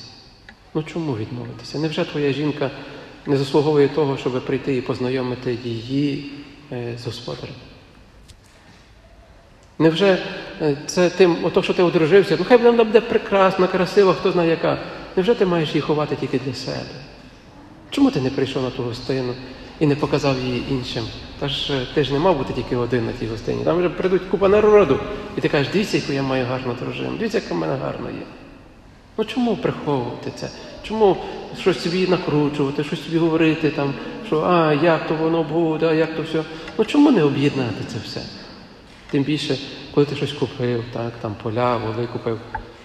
Ну 0.75 0.83
чому 0.83 1.17
відмовитися? 1.17 1.79
Невже 1.79 2.05
твоя 2.05 2.33
жінка 2.33 2.71
не 3.27 3.37
заслуговує 3.37 3.89
того, 3.89 4.17
щоб 4.17 4.47
прийти 4.47 4.77
і 4.77 4.81
познайомити 4.81 5.59
її 5.65 6.33
е, 6.73 6.99
з 6.99 7.07
господарем? 7.07 7.70
Невже 9.81 10.19
е, 10.63 10.77
це 10.87 11.11
тим, 11.11 11.37
ото, 11.43 11.63
що 11.63 11.75
ти 11.75 11.83
одружився, 11.83 12.37
ну 12.39 12.45
хай 12.49 12.57
вона 12.57 12.85
буде 12.85 13.01
прекрасна, 13.01 13.67
красива, 13.67 14.13
хто 14.13 14.33
знає 14.33 14.51
яка. 14.51 14.79
Невже 15.17 15.35
ти 15.35 15.47
маєш 15.47 15.69
її 15.69 15.81
ховати 15.81 16.17
тільки 16.17 16.39
для 16.39 16.55
себе? 16.55 16.77
Чому 17.91 18.11
ти 18.11 18.21
не 18.21 18.31
прийшов 18.31 18.63
на 18.63 18.71
ту 18.71 18.83
гостину 18.83 19.35
і 19.79 19.87
не 19.87 19.97
показав 19.97 20.39
її 20.39 20.65
іншим? 20.71 21.05
Та 21.39 21.49
ж 21.49 21.73
е, 21.73 21.87
ти 21.95 22.05
ж 22.05 22.13
не 22.13 22.19
мав 22.19 22.39
бути 22.39 22.53
тільки 22.53 22.77
один 22.77 23.07
на 23.07 23.13
тій 23.13 23.27
гостині. 23.27 23.65
Там 23.65 23.79
вже 23.79 23.89
прийдуть 23.89 24.23
купа 24.31 24.49
народу, 24.49 25.01
і 25.37 25.41
ти 25.41 25.49
кажеш, 25.49 25.73
дивіться, 25.73 25.97
яку 25.97 26.13
я 26.13 26.23
маю 26.23 26.47
гарну 26.47 26.75
дружину, 26.81 27.17
дивіться, 27.19 27.39
яка 27.39 27.55
в 27.55 27.59
мене 27.59 27.75
гарна 27.75 28.11
є. 28.11 28.27
Ну 29.19 29.25
чому 29.25 29.57
приховувати 29.57 30.33
це? 30.37 30.49
Чому 30.83 31.17
щось 31.61 31.83
собі 31.83 32.07
накручувати, 32.07 32.85
щось 32.85 33.05
собі 33.05 33.19
говорити, 33.19 33.71
там, 33.71 33.95
що 34.27 34.41
а, 34.41 34.73
як 34.73 35.09
то 35.09 35.15
воно 35.15 35.43
буде, 35.43 35.87
а 35.87 35.93
як 35.93 36.17
то 36.17 36.23
все. 36.23 36.43
Ну 36.79 36.85
чому 36.85 37.11
не 37.11 37.23
об'єднати 37.23 37.85
це 37.89 37.97
все? 38.05 38.21
Тим 39.11 39.23
більше, 39.23 39.59
коли 39.95 40.07
ти 40.07 40.17
щось 40.17 40.33
купив, 40.33 40.85
так, 40.93 41.13
там 41.21 41.35
поля, 41.43 41.77
воли 41.77 42.09
купив. 42.13 42.39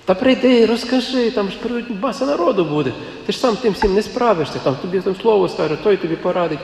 Та 0.06 0.16
прийди, 0.16 0.66
розкажи, 0.66 1.32
там 1.32 1.50
ж 1.50 1.58
баса 1.90 2.26
народу 2.26 2.66
буде. 2.66 2.94
Ти 3.26 3.32
ж 3.32 3.40
сам 3.40 3.56
тим 3.56 3.74
всім 3.74 3.94
не 3.94 4.02
справишся, 4.02 4.60
там 4.60 4.76
тобі 4.76 5.00
там 5.00 5.16
слово 5.22 5.50
скаже, 5.50 5.76
той 5.76 5.98
тобі 5.98 6.16
порадить. 6.16 6.60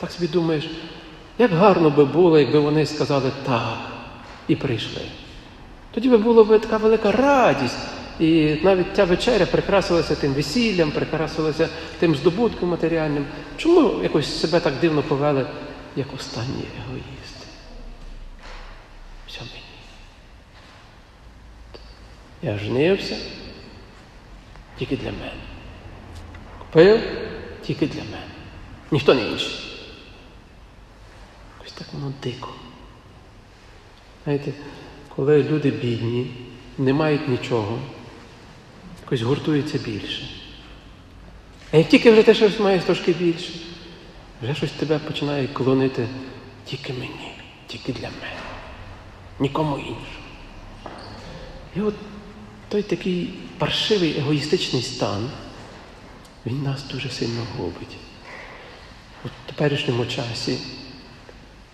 Так 0.00 0.12
собі 0.12 0.26
думаєш, 0.26 0.70
як 1.38 1.50
гарно 1.50 1.90
би 1.90 2.04
було, 2.04 2.38
якби 2.38 2.58
вони 2.58 2.86
сказали 2.86 3.30
так 3.46 3.78
і 4.48 4.56
прийшли. 4.56 5.02
Тоді 5.94 6.08
би 6.08 6.16
була 6.16 6.44
б 6.44 6.58
така 6.58 6.76
велика 6.76 7.12
радість. 7.12 7.78
І 8.20 8.56
навіть 8.62 8.86
ця 8.96 9.04
вечеря 9.04 9.46
прикрасилася 9.46 10.14
тим 10.14 10.32
весіллям, 10.32 10.90
прикрасилася 10.90 11.68
тим 11.98 12.14
здобутком 12.14 12.68
матеріальним. 12.68 13.26
Чому 13.56 14.02
якось 14.02 14.40
себе 14.40 14.60
так 14.60 14.72
дивно 14.80 15.02
повели, 15.02 15.46
як 15.96 16.06
останні 16.14 16.64
егоїсти? 16.86 17.46
Все 19.26 19.40
мені. 19.40 19.62
Я 22.42 22.58
женився 22.58 23.16
тільки 24.78 24.96
для 24.96 25.10
мене. 25.10 25.32
Купив 26.58 27.00
тільки 27.62 27.86
для 27.86 28.00
мене. 28.00 28.26
Ніхто 28.90 29.14
не 29.14 29.28
інший. 29.28 29.54
Ось 31.64 31.72
так 31.72 31.86
воно 31.92 32.12
дико. 32.22 32.48
Знаєте, 34.24 34.52
коли 35.16 35.42
люди 35.42 35.70
бідні, 35.70 36.30
не 36.78 36.92
мають 36.92 37.28
нічого, 37.28 37.78
якось 39.02 39.22
гуртуються 39.22 39.78
більше. 39.78 40.28
А 41.72 41.76
як 41.76 41.88
тільки 41.88 42.12
вже 42.12 42.22
ти 42.22 42.34
щось 42.34 42.60
маєш 42.60 42.84
трошки 42.84 43.12
більше, 43.12 43.52
вже 44.42 44.54
щось 44.54 44.70
тебе 44.70 44.98
починає 44.98 45.48
клонити 45.48 46.08
тільки 46.64 46.92
мені, 46.92 47.32
тільки 47.66 47.92
для 47.92 48.08
мене, 48.08 48.42
нікому 49.40 49.78
іншому. 49.78 49.96
І 51.76 51.80
от 51.80 51.94
той 52.68 52.82
такий 52.82 53.34
паршивий 53.58 54.18
егоїстичний 54.18 54.82
стан, 54.82 55.30
він 56.46 56.62
нас 56.62 56.84
дуже 56.92 57.10
сильно 57.10 57.42
губить. 57.56 57.96
У 59.24 59.28
теперішньому 59.46 60.06
часі 60.06 60.58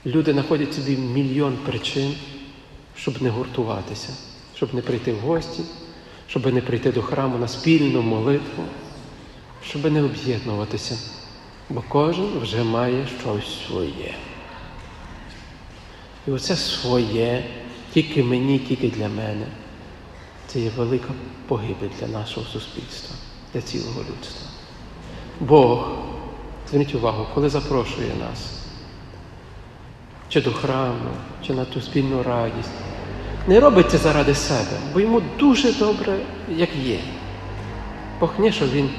люди 0.06 0.32
знаходять 0.32 0.74
собі 0.74 0.96
мільйон 0.96 1.56
причин, 1.56 2.14
щоб 2.96 3.22
не 3.22 3.30
гуртуватися, 3.30 4.08
щоб 4.56 4.74
не 4.74 4.82
прийти 4.82 5.12
в 5.12 5.18
гості, 5.18 5.62
щоб 6.28 6.54
не 6.54 6.60
прийти 6.60 6.92
до 6.92 7.02
храму 7.02 7.38
на 7.38 7.48
спільну 7.48 8.02
молитву, 8.02 8.64
щоб 9.66 9.92
не 9.92 10.02
об'єднуватися, 10.02 10.98
бо 11.70 11.84
кожен 11.88 12.38
вже 12.38 12.64
має 12.64 13.08
щось 13.20 13.66
своє. 13.66 14.14
І 16.26 16.30
оце 16.30 16.56
своє, 16.56 17.44
тільки 17.92 18.22
мені, 18.22 18.58
тільки 18.58 18.88
для 18.88 19.08
мене. 19.08 19.46
Це 20.54 20.60
є 20.60 20.70
велика 20.76 21.08
погибель 21.48 21.88
для 22.00 22.06
нашого 22.06 22.46
суспільства, 22.46 23.16
для 23.54 23.60
цілого 23.60 24.00
людства. 24.00 24.48
Бог, 25.40 25.88
зверніть 26.68 26.94
увагу, 26.94 27.26
коли 27.34 27.48
запрошує 27.48 28.08
нас, 28.20 28.64
чи 30.28 30.40
до 30.40 30.52
храму, 30.52 31.10
чи 31.46 31.54
на 31.54 31.64
ту 31.64 31.80
спільну 31.80 32.22
радість, 32.22 32.70
не 33.46 33.60
робить 33.60 33.90
це 33.90 33.98
заради 33.98 34.34
себе, 34.34 34.78
бо 34.92 35.00
йому 35.00 35.22
дуже 35.38 35.72
добре, 35.72 36.18
як 36.48 36.76
є. 36.76 36.98
Бог 38.20 38.30
не, 38.38 38.52
що 38.52 38.66
він, 38.66 38.90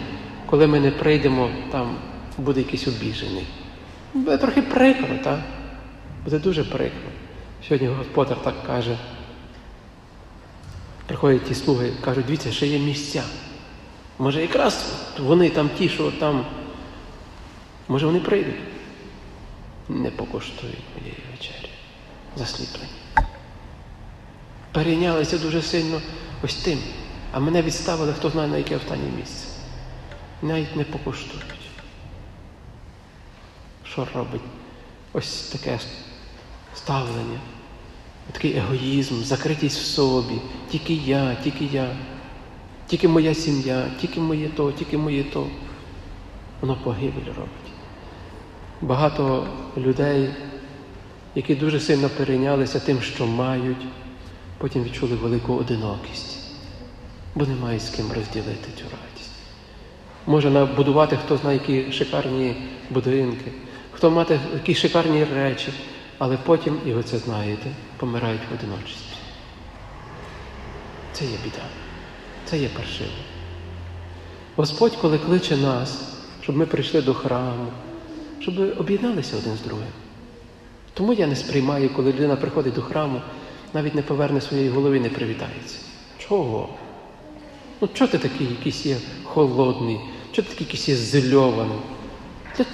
коли 0.46 0.68
ми 0.68 0.80
не 0.80 0.92
прийдемо, 0.92 1.50
там 1.72 1.98
буде 2.38 2.60
якийсь 2.60 2.88
обіжений. 2.88 3.46
Буде 4.14 4.38
трохи 4.38 4.62
прикро, 4.62 5.18
так? 5.24 5.40
Буде 6.24 6.40
дуже 6.40 6.64
прикро. 6.64 7.10
Сьогодні 7.68 7.88
господар 7.88 8.38
так 8.44 8.68
каже. 8.68 8.98
Приходять 11.08 11.44
ті 11.44 11.56
слуги, 11.56 11.94
кажуть, 12.02 12.26
дивіться, 12.26 12.52
ще 12.52 12.68
є 12.68 12.80
місця. 12.80 13.24
Може, 14.20 14.42
якраз 14.42 14.86
вони 15.20 15.50
там 15.50 15.70
ті, 15.78 15.90
що 15.90 16.12
там, 16.12 16.46
може 17.88 18.06
вони 18.06 18.20
прийдуть. 18.20 18.56
Не 19.90 20.12
покоштують 20.12 20.84
моєї 20.98 21.24
вечері. 21.32 21.70
Засліплені. 22.36 22.90
Перейнялися 24.72 25.38
дуже 25.38 25.62
сильно 25.62 26.02
ось 26.44 26.56
тим, 26.56 26.80
а 27.32 27.40
мене 27.40 27.62
відставили, 27.62 28.14
хто 28.14 28.30
знає, 28.30 28.48
на 28.48 28.58
яке 28.58 28.76
останнє 28.76 29.10
місце. 29.20 29.48
Навіть 30.42 30.76
не 30.76 30.84
покоштують. 30.84 31.46
Що 33.84 34.08
робить 34.14 34.42
ось 35.14 35.42
таке 35.42 35.80
ставлення? 36.76 37.40
Такий 38.32 38.58
егоїзм, 38.58 39.24
закритість 39.24 39.80
в 39.80 39.86
собі, 39.86 40.36
тільки 40.72 40.94
я, 40.94 41.36
тільки 41.44 41.66
я, 41.66 41.96
тільки 42.88 43.08
моя 43.08 43.34
сім'я, 43.34 43.86
тільки 44.02 44.20
моє 44.20 44.50
то, 44.50 44.72
тільки 44.72 44.98
моє 44.98 45.24
то. 45.24 45.48
Воно 46.62 46.78
погибель 46.84 47.28
робить. 47.28 47.72
Багато 48.82 49.48
людей, 49.78 50.30
які 51.36 51.56
дуже 51.56 51.80
сильно 51.80 52.10
перейнялися 52.10 52.80
тим, 52.80 53.02
що 53.02 53.28
мають, 53.28 53.86
потім 54.58 54.84
відчули 54.84 55.16
велику 55.16 55.54
одинокість. 55.54 56.38
бо 57.36 57.46
немає 57.46 57.80
з 57.80 57.90
ким 57.90 58.06
розділити 58.16 58.70
цю 58.78 58.84
радість. 58.84 59.32
Може 60.28 60.50
набудувати 60.50 61.18
хто 61.26 61.38
знає, 61.38 61.60
які 61.68 61.92
шикарні 61.92 62.56
будинки, 62.90 63.52
хто 63.92 64.12
мати 64.12 64.40
які 64.54 64.76
шикарні 64.76 65.24
речі, 65.24 65.74
але 66.18 66.38
потім, 66.38 66.78
і 66.86 66.94
ви 66.94 67.04
це 67.04 67.18
знаєте, 67.18 67.70
помирають 67.98 68.42
в 68.52 68.54
одиночестві. 68.54 69.16
Це 71.14 71.26
є 71.26 71.38
біда, 71.44 71.66
це 72.46 72.58
є 72.58 72.70
паршиво. 72.70 73.10
Господь, 74.56 74.96
коли 74.96 75.18
кличе 75.18 75.58
нас, 75.58 76.14
щоб 76.42 76.58
ми 76.58 76.66
прийшли 76.66 77.02
до 77.02 77.14
храму, 77.14 77.68
щоб 78.40 78.60
об'єдналися 78.78 79.38
один 79.38 79.56
з 79.56 79.62
другим. 79.62 79.88
Тому 80.94 81.14
я 81.14 81.28
не 81.28 81.36
сприймаю, 81.36 81.90
коли 81.90 82.12
людина 82.12 82.36
приходить 82.36 82.74
до 82.74 82.82
храму, 82.82 83.22
навіть 83.74 83.96
не 83.96 84.02
поверне 84.02 84.42
своєї 84.42 84.70
голови, 84.70 85.00
не 85.00 85.10
привітається. 85.10 85.78
Чого? 86.18 86.70
Ну, 87.82 87.90
чого 87.94 88.12
ти 88.12 88.18
такий 88.18 88.48
якийсь 88.48 88.86
є 88.86 88.98
холодний, 89.24 90.00
чого 90.32 90.48
ти 90.48 90.54
такий 90.54 90.68
якийсь 90.68 90.90
є 90.90 90.96
зельований? 90.96 91.78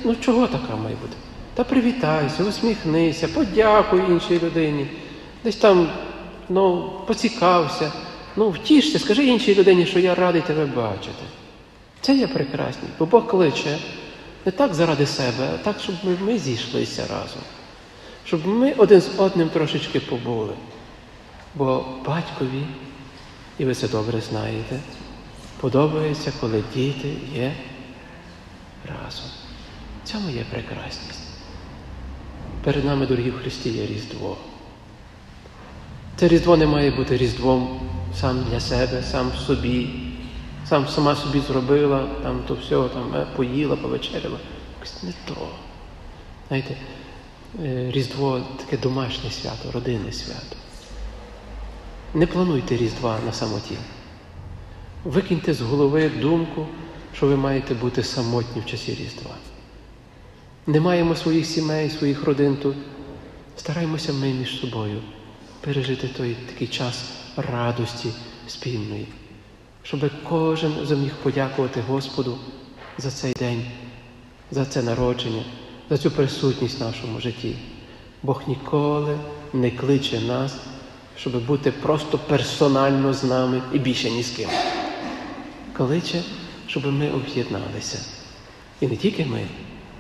Ну 0.04 0.16
чого 0.16 0.48
така 0.48 0.76
має 0.76 0.96
бути? 0.96 1.14
Та 1.54 1.64
привітайся, 1.64 2.44
усміхнися, 2.44 3.28
подякуй 3.28 4.02
іншій 4.10 4.40
людині. 4.40 4.88
Десь 5.44 5.56
там 5.56 5.90
ну, 6.50 6.92
поцікався, 7.08 7.92
ну 8.36 8.50
втішся, 8.50 9.00
скажи 9.00 9.26
іншій 9.26 9.56
людині, 9.56 9.86
що 9.86 10.00
я 10.00 10.16
радий 10.16 10.42
тебе 10.42 10.66
бачити. 10.66 11.24
Це 12.02 12.16
є 12.16 12.28
прекрасність, 12.28 12.94
бо 13.00 13.06
Бог 13.06 13.28
кличе 13.28 13.78
не 14.46 14.52
так 14.52 14.74
заради 14.74 15.06
себе, 15.06 15.50
а 15.54 15.58
так, 15.58 15.80
щоб 15.80 15.96
ми, 16.04 16.18
ми 16.22 16.38
зійшлися 16.38 17.02
разом, 17.02 17.42
щоб 18.26 18.48
ми 18.48 18.74
один 18.74 19.02
з 19.02 19.10
одним 19.18 19.50
трошечки 19.50 20.00
побули. 20.00 20.54
Бо 21.56 21.86
батькові, 22.06 22.64
і 23.58 23.66
ви 23.66 23.76
це 23.76 23.88
добре 23.88 24.22
знаєте, 24.22 24.80
подобається, 25.60 26.34
коли 26.42 26.64
діти 26.74 27.14
є 27.36 27.56
разом. 28.88 29.26
В 30.04 30.08
цьому 30.08 30.30
є 30.30 30.46
прекрасність. 30.52 31.20
Перед 32.64 32.86
нами, 32.86 33.08
дорогі 33.08 33.30
в 33.30 33.38
Христі, 33.38 33.70
є 33.70 33.86
Різдво. 33.86 34.38
Це 36.22 36.28
Різдво 36.28 36.58
не 36.58 36.68
має 36.68 36.92
бути 36.92 37.18
Різдвом 37.18 37.80
сам 38.20 38.46
для 38.50 38.60
себе, 38.60 39.04
сам 39.04 39.32
собі, 39.46 39.90
сам 40.70 40.88
сама 40.88 41.16
собі 41.16 41.40
зробила, 41.40 42.08
там 42.24 42.40
то 42.48 42.54
все, 42.54 42.90
там, 42.94 43.16
е, 43.16 43.28
поїла, 43.36 43.76
повечеряла. 43.76 44.38
Не 45.04 45.14
то. 45.26 45.48
Знаєте, 46.48 46.76
е, 47.64 47.92
Різдво 47.92 48.42
таке 48.58 48.78
домашнє 48.78 49.32
свято, 49.32 49.72
родинне 49.72 50.12
свято. 50.12 50.56
Не 52.14 52.28
плануйте 52.28 52.78
Різдва 52.78 53.20
на 53.26 53.34
самоті. 53.34 53.78
Викиньте 55.04 55.54
з 55.54 55.62
голови 55.62 56.10
думку, 56.10 56.68
що 57.14 57.28
ви 57.28 57.36
маєте 57.36 57.74
бути 57.74 58.04
самотні 58.04 58.62
в 58.62 58.66
часі 58.66 58.92
Різдва. 58.92 59.36
Не 60.68 60.80
маємо 60.80 61.16
своїх 61.16 61.46
сімей, 61.46 61.90
своїх 61.90 62.24
родин 62.24 62.58
тут. 62.62 62.76
Стараємося 63.58 64.14
ми 64.14 64.34
між 64.34 64.60
собою 64.60 65.02
пережити 65.62 66.08
той 66.08 66.36
такий 66.48 66.68
час 66.68 67.04
радості 67.38 68.10
спільної, 68.48 69.08
щоб 69.84 70.12
кожен 70.24 70.74
зміг 70.84 71.12
подякувати 71.24 71.82
Господу 71.82 72.38
за 72.98 73.12
цей 73.12 73.34
день, 73.34 73.66
за 74.52 74.66
це 74.66 74.82
народження, 74.82 75.44
за 75.90 75.98
цю 75.98 76.12
присутність 76.12 76.80
в 76.80 76.84
нашому 76.84 77.20
житті. 77.20 77.56
Бог 78.24 78.44
ніколи 78.48 79.18
не 79.54 79.72
кличе 79.72 80.20
нас, 80.20 80.56
щоб 81.18 81.46
бути 81.46 81.72
просто 81.72 82.18
персонально 82.18 83.14
з 83.14 83.24
нами 83.24 83.62
і 83.74 83.80
більше 83.80 84.10
ні 84.10 84.24
з 84.24 84.30
ким. 84.30 84.50
Кличе, 85.74 86.24
щоб 86.68 86.86
ми 86.86 87.12
об'єдналися. 87.12 88.00
І 88.82 88.88
не 88.88 88.96
тільки 88.96 89.26
ми, 89.26 89.46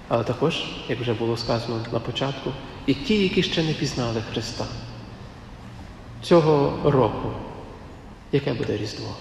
але 0.07 0.23
також, 0.23 0.63
як 0.89 0.99
вже 0.99 1.13
було 1.13 1.37
сказано 1.37 1.85
на 1.93 1.99
початку, 1.99 2.51
і 2.85 2.93
ті, 2.93 3.23
які 3.23 3.43
ще 3.43 3.63
не 3.63 3.73
пізнали 3.73 4.23
Христа. 4.31 4.65
Цього 6.23 6.73
року, 6.91 7.29
яке 8.31 8.53
буде 8.53 8.77
Різдво? 8.77 9.15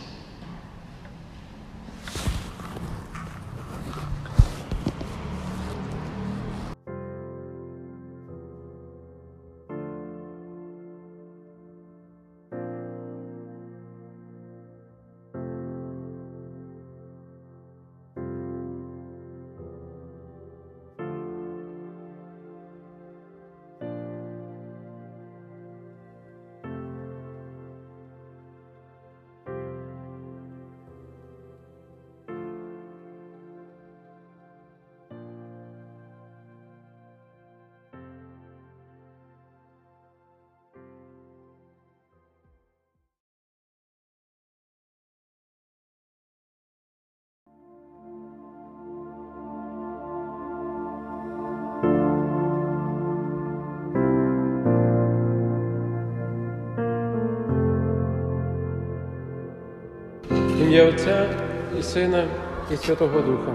Сина, 62.00 62.24
і 62.70 62.76
Святого 62.76 63.20
Духа. 63.20 63.52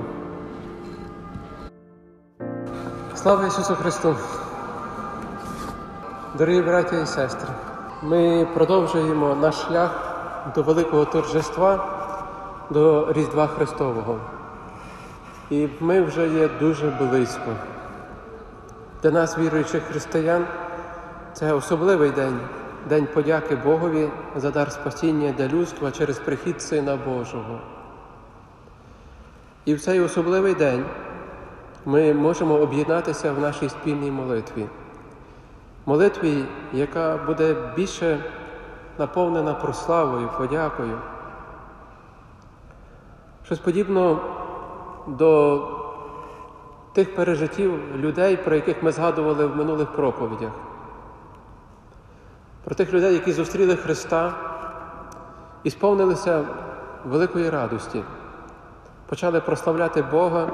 Слава 3.16 3.48
Ісусу 3.48 3.76
Христу! 3.76 4.16
Дорогі 6.38 6.62
браті 6.62 6.96
і 7.04 7.06
сестри! 7.06 7.50
Ми 8.04 8.48
продовжуємо 8.54 9.36
наш 9.36 9.56
шлях 9.56 10.16
до 10.56 10.64
великого 10.64 11.06
торжества, 11.06 11.86
до 12.70 13.14
Різдва 13.14 13.48
Христового. 13.48 14.20
І 15.50 15.68
ми 15.80 16.02
вже 16.02 16.28
є 16.28 16.50
дуже 16.60 16.90
близько. 16.90 17.52
Для 19.04 19.12
нас, 19.12 19.38
віруючих 19.38 19.84
християн, 19.84 20.46
це 21.34 21.54
особливий 21.54 22.12
день, 22.12 22.40
день 22.90 23.08
подяки 23.14 23.56
Богові 23.56 24.10
за 24.36 24.52
дар 24.52 24.72
спасіння 24.72 25.34
для 25.38 25.48
людства 25.48 25.92
через 25.92 26.20
прихід 26.20 26.62
Сина 26.62 26.96
Божого. 27.06 27.60
І 29.66 29.74
в 29.74 29.82
цей 29.82 30.00
особливий 30.00 30.54
день 30.54 30.86
ми 31.86 32.14
можемо 32.14 32.56
об'єднатися 32.56 33.34
в 33.34 33.40
нашій 33.40 33.70
спільній 33.70 34.12
молитві. 34.12 34.66
Молитві, 35.86 36.46
яка 36.74 37.18
буде 37.18 37.56
більше 37.76 38.24
наповнена 38.98 39.54
прославою, 39.54 40.30
подякою. 40.38 41.00
Щось 43.46 43.60
подібно 43.60 44.20
до 45.08 45.62
тих 46.94 47.16
пережиттів 47.16 47.96
людей, 47.96 48.38
про 48.38 48.56
яких 48.56 48.84
ми 48.84 48.92
згадували 48.92 49.46
в 49.46 49.56
минулих 49.56 49.92
проповідях. 49.92 50.52
Про 52.64 52.76
тих 52.76 52.94
людей, 52.94 53.14
які 53.14 53.32
зустріли 53.32 53.76
Христа 53.76 54.34
і 55.64 55.70
сповнилися 55.70 56.46
великої 57.06 57.50
радості, 57.50 58.04
почали 59.06 59.42
прославляти 59.42 60.02
Бога 60.02 60.52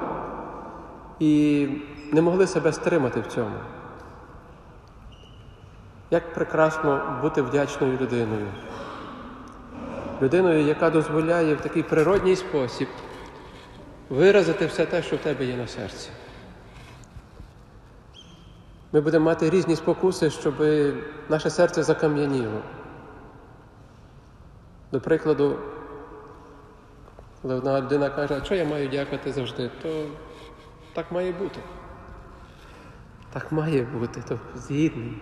і 1.19 1.67
не 2.13 2.21
могли 2.21 2.47
себе 2.47 2.73
стримати 2.73 3.21
в 3.21 3.27
цьому. 3.27 3.55
Як 6.11 6.33
прекрасно 6.33 7.19
бути 7.21 7.41
вдячною 7.41 7.97
людиною, 7.97 8.47
людиною, 10.21 10.61
яка 10.65 10.89
дозволяє 10.89 11.55
в 11.55 11.61
такий 11.61 11.83
природній 11.83 12.35
спосіб 12.35 12.87
виразити 14.09 14.65
все 14.65 14.85
те, 14.85 15.03
що 15.03 15.15
в 15.15 15.19
тебе 15.19 15.45
є 15.45 15.57
на 15.57 15.67
серці. 15.67 16.09
Ми 18.91 19.01
будемо 19.01 19.25
мати 19.25 19.49
різні 19.49 19.75
спокуси, 19.75 20.29
щоб 20.29 20.53
наше 21.29 21.49
серце 21.49 21.83
закам'яніло. 21.83 22.61
До 24.91 25.01
прикладу, 25.01 25.59
коли 27.41 27.55
одна 27.55 27.81
людина 27.81 28.09
каже, 28.09 28.37
а 28.41 28.45
що 28.45 28.55
я 28.55 28.65
маю 28.65 28.89
дякувати 28.89 29.31
завжди, 29.31 29.71
то 29.81 30.05
так 30.93 31.11
має 31.11 31.31
бути. 31.31 31.59
Так 33.33 33.51
має 33.51 33.81
бути, 33.81 34.23
то 34.27 34.39
згідний. 34.55 35.21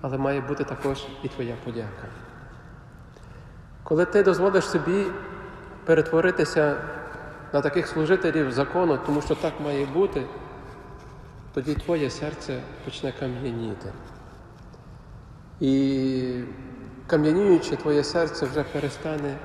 Але 0.00 0.18
має 0.18 0.40
бути 0.40 0.64
також 0.64 1.04
і 1.22 1.28
твоя 1.28 1.56
подяка. 1.64 2.08
Коли 3.82 4.04
ти 4.04 4.22
дозволиш 4.22 4.64
собі 4.64 5.06
перетворитися 5.84 6.76
на 7.52 7.60
таких 7.60 7.86
служителів 7.86 8.52
закону, 8.52 8.98
тому 9.06 9.22
що 9.22 9.34
так 9.34 9.52
має 9.64 9.86
бути, 9.86 10.26
тоді 11.54 11.74
твоє 11.74 12.10
серце 12.10 12.62
почне 12.84 13.12
кам'яніти. 13.20 13.92
І 15.60 16.44
кам'янюючи 17.06 17.76
твоє 17.76 18.04
серце 18.04 18.46
вже 18.46 18.62
перестане 18.62 19.36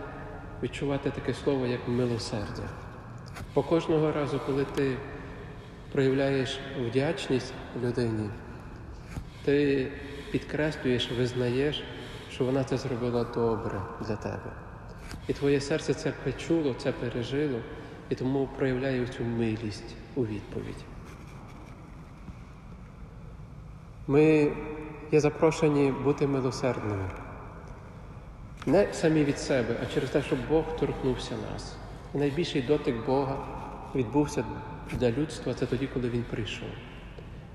відчувати 0.63 1.09
таке 1.11 1.33
слово, 1.33 1.65
як 1.65 1.87
милосердя. 1.87 2.69
Бо 3.55 3.63
кожного 3.63 4.11
разу, 4.11 4.39
коли 4.45 4.65
ти 4.65 4.97
проявляєш 5.91 6.59
вдячність 6.79 7.53
людині, 7.83 8.29
ти 9.45 9.87
підкреслюєш, 10.31 11.11
визнаєш, 11.11 11.83
що 12.31 12.45
вона 12.45 12.63
це 12.63 12.77
зробила 12.77 13.23
добре 13.23 13.81
для 14.07 14.15
тебе. 14.15 14.51
І 15.27 15.33
твоє 15.33 15.61
серце 15.61 15.93
це 15.93 16.13
почуло, 16.23 16.73
це 16.73 16.91
пережило, 16.91 17.59
і 18.09 18.15
тому 18.15 18.49
проявляє 18.57 19.07
цю 19.07 19.23
милість 19.23 19.95
у 20.15 20.25
відповідь. 20.25 20.85
Ми 24.07 24.51
є 25.11 25.19
запрошені 25.19 25.91
бути 26.03 26.27
милосердними. 26.27 27.09
Не 28.69 28.87
самі 28.93 29.23
від 29.23 29.39
себе, 29.39 29.75
а 29.83 29.93
через 29.93 30.09
те, 30.09 30.21
щоб 30.21 30.39
Бог 30.49 30.63
торкнувся 30.79 31.35
нас. 31.53 31.75
І 32.13 32.17
найбільший 32.17 32.61
дотик 32.61 33.05
Бога 33.05 33.37
відбувся 33.95 34.43
для 34.91 35.11
людства 35.11 35.53
це 35.53 35.65
тоді, 35.65 35.87
коли 35.87 36.09
Він 36.09 36.23
прийшов. 36.23 36.69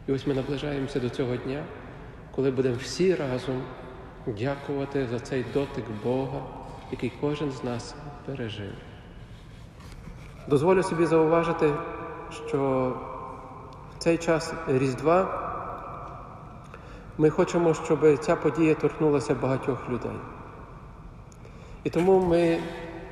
І 0.06 0.12
ось 0.12 0.26
ми 0.26 0.34
наближаємося 0.34 1.00
до 1.00 1.08
цього 1.08 1.36
дня, 1.36 1.64
коли 2.34 2.50
будемо 2.50 2.76
всі 2.76 3.14
разом 3.14 3.62
дякувати 4.26 5.06
за 5.06 5.20
цей 5.20 5.44
дотик 5.54 5.84
Бога, 6.04 6.42
який 6.90 7.12
кожен 7.20 7.50
з 7.50 7.64
нас 7.64 7.94
пережив. 8.26 8.72
Дозволю 10.48 10.82
собі 10.82 11.06
зауважити, 11.06 11.72
що 12.30 12.92
в 13.94 13.98
цей 13.98 14.18
час 14.18 14.54
Різдва 14.68 15.40
ми 17.18 17.30
хочемо, 17.30 17.74
щоб 17.74 18.18
ця 18.18 18.36
подія 18.36 18.74
торкнулася 18.74 19.34
багатьох 19.34 19.88
людей. 19.90 20.16
І 21.84 21.90
тому 21.90 22.20
ми 22.20 22.58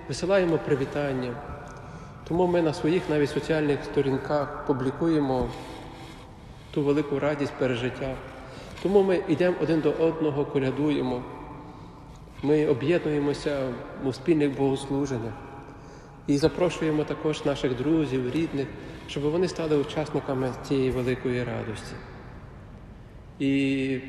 висилаємо 0.09 0.59
привітання, 0.59 1.35
тому 2.29 2.47
ми 2.47 2.63
на 2.63 2.75
своїх 2.75 3.03
навіть 3.11 3.31
соціальних 3.31 3.85
сторінках 3.85 4.67
публікуємо 4.67 5.49
ту 6.71 6.83
велику 6.83 7.19
радість 7.19 7.53
пережиття. 7.53 8.15
Тому 8.83 9.03
ми 9.03 9.21
йдемо 9.29 9.57
один 9.63 9.81
до 9.81 9.91
одного, 9.91 10.45
колядуємо, 10.45 11.23
ми 12.43 12.67
об'єднуємося 12.67 13.69
у 14.05 14.13
спільних 14.13 14.57
богослуженнях 14.57 15.33
і 16.27 16.39
запрошуємо 16.39 17.05
також 17.05 17.45
наших 17.45 17.77
друзів, 17.77 18.31
рідних, 18.31 18.67
щоб 19.09 19.23
вони 19.23 19.49
стали 19.49 19.77
учасниками 19.77 20.51
цієї 20.69 20.91
великої 20.91 21.45
радості. 21.45 21.95
І 23.39 24.01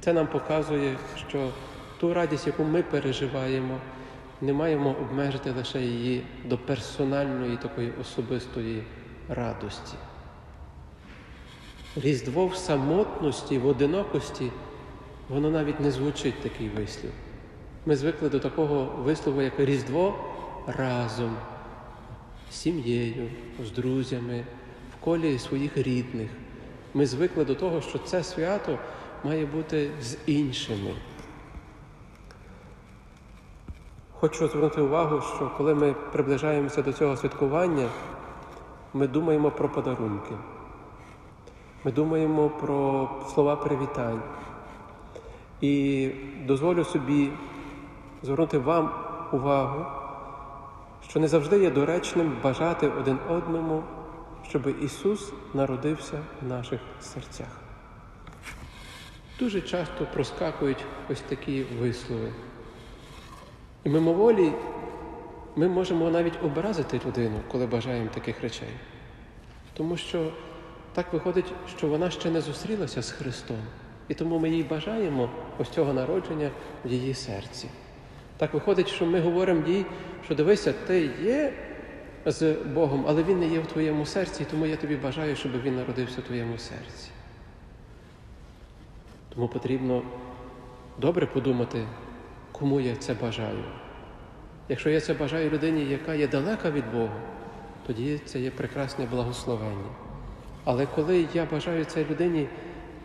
це 0.00 0.12
нам 0.12 0.26
показує, 0.26 0.96
що 1.28 1.48
ту 2.00 2.14
радість, 2.14 2.46
яку 2.46 2.64
ми 2.64 2.82
переживаємо, 2.82 3.78
не 4.40 4.52
маємо 4.52 4.90
обмежити 4.90 5.50
лише 5.50 5.80
її 5.80 6.22
до 6.44 6.58
персональної 6.58 7.56
такої 7.56 7.92
особистої 8.00 8.82
радості. 9.28 9.96
Різдво 11.96 12.46
в 12.46 12.56
самотності, 12.56 13.58
в 13.58 13.66
одинокості, 13.66 14.50
воно 15.28 15.50
навіть 15.50 15.80
не 15.80 15.90
звучить 15.90 16.42
такий 16.42 16.68
вислів. 16.68 17.10
Ми 17.86 17.96
звикли 17.96 18.28
до 18.28 18.40
такого 18.40 19.02
вислову, 19.02 19.42
як 19.42 19.60
Різдво 19.60 20.14
разом, 20.66 21.36
з 22.50 22.54
сім'єю, 22.54 23.28
з 23.64 23.70
друзями, 23.70 24.44
в 24.92 25.04
колі 25.04 25.38
своїх 25.38 25.76
рідних. 25.76 26.30
Ми 26.94 27.06
звикли 27.06 27.44
до 27.44 27.54
того, 27.54 27.80
що 27.80 27.98
це 27.98 28.24
свято 28.24 28.78
має 29.24 29.46
бути 29.46 29.90
з 30.02 30.16
іншими. 30.26 30.90
Хочу 34.26 34.48
звернути 34.48 34.80
увагу, 34.80 35.20
що 35.36 35.50
коли 35.56 35.74
ми 35.74 35.94
приближаємося 36.12 36.82
до 36.82 36.92
цього 36.92 37.16
святкування, 37.16 37.88
ми 38.94 39.08
думаємо 39.08 39.50
про 39.50 39.68
подарунки. 39.68 40.34
Ми 41.84 41.92
думаємо 41.92 42.50
про 42.50 43.08
слова 43.34 43.56
привітань. 43.56 44.22
І 45.60 46.10
дозволю 46.46 46.84
собі 46.84 47.30
звернути 48.22 48.58
вам 48.58 48.90
увагу, 49.32 49.86
що 51.08 51.20
не 51.20 51.28
завжди 51.28 51.58
є 51.58 51.70
доречним 51.70 52.36
бажати 52.42 52.88
один 52.88 53.18
одному, 53.28 53.82
щоб 54.48 54.82
Ісус 54.82 55.32
народився 55.54 56.20
в 56.42 56.48
наших 56.48 56.80
серцях. 57.00 57.60
Дуже 59.38 59.60
часто 59.60 60.06
проскакують 60.14 60.84
ось 61.10 61.20
такі 61.20 61.62
вислови. 61.80 62.32
І 63.86 63.88
мимоволі 63.88 64.52
ми 65.56 65.68
можемо 65.68 66.10
навіть 66.10 66.44
образити 66.44 67.00
людину, 67.06 67.40
коли 67.48 67.66
бажаємо 67.66 68.08
таких 68.14 68.40
речей. 68.40 68.68
Тому 69.74 69.96
що 69.96 70.32
так 70.92 71.12
виходить, 71.12 71.52
що 71.76 71.86
вона 71.86 72.10
ще 72.10 72.30
не 72.30 72.40
зустрілася 72.40 73.02
з 73.02 73.10
Христом. 73.10 73.56
І 74.08 74.14
тому 74.14 74.38
ми 74.38 74.50
їй 74.50 74.62
бажаємо 74.62 75.30
ось 75.58 75.68
цього 75.68 75.92
народження 75.92 76.50
в 76.84 76.92
її 76.92 77.14
серці. 77.14 77.68
Так 78.36 78.54
виходить, 78.54 78.88
що 78.88 79.06
ми 79.06 79.20
говоримо 79.20 79.66
їй, 79.66 79.86
що 80.24 80.34
дивися, 80.34 80.74
ти 80.86 81.10
є 81.22 81.52
з 82.24 82.52
Богом, 82.52 83.04
але 83.08 83.22
Він 83.22 83.38
не 83.38 83.48
є 83.48 83.60
в 83.60 83.66
твоєму 83.66 84.06
серці, 84.06 84.46
тому 84.50 84.66
я 84.66 84.76
тобі 84.76 84.96
бажаю, 84.96 85.36
щоб 85.36 85.62
він 85.62 85.76
народився 85.76 86.20
в 86.20 86.24
твоєму 86.24 86.58
серці. 86.58 87.10
Тому 89.34 89.48
потрібно 89.48 90.02
добре 90.98 91.26
подумати, 91.26 91.86
кому 92.58 92.80
я 92.80 92.96
це 92.96 93.14
бажаю. 93.14 93.64
Якщо 94.68 94.90
я 94.90 95.00
це 95.00 95.14
бажаю 95.14 95.50
людині, 95.50 95.84
яка 95.84 96.14
є 96.14 96.28
далека 96.28 96.70
від 96.70 96.92
Бога, 96.92 97.20
тоді 97.86 98.20
це 98.24 98.40
є 98.40 98.50
прекрасне 98.50 99.06
благословення. 99.06 99.90
Але 100.64 100.86
коли 100.86 101.26
я 101.34 101.44
бажаю 101.44 101.84
це 101.84 102.04
людині, 102.04 102.48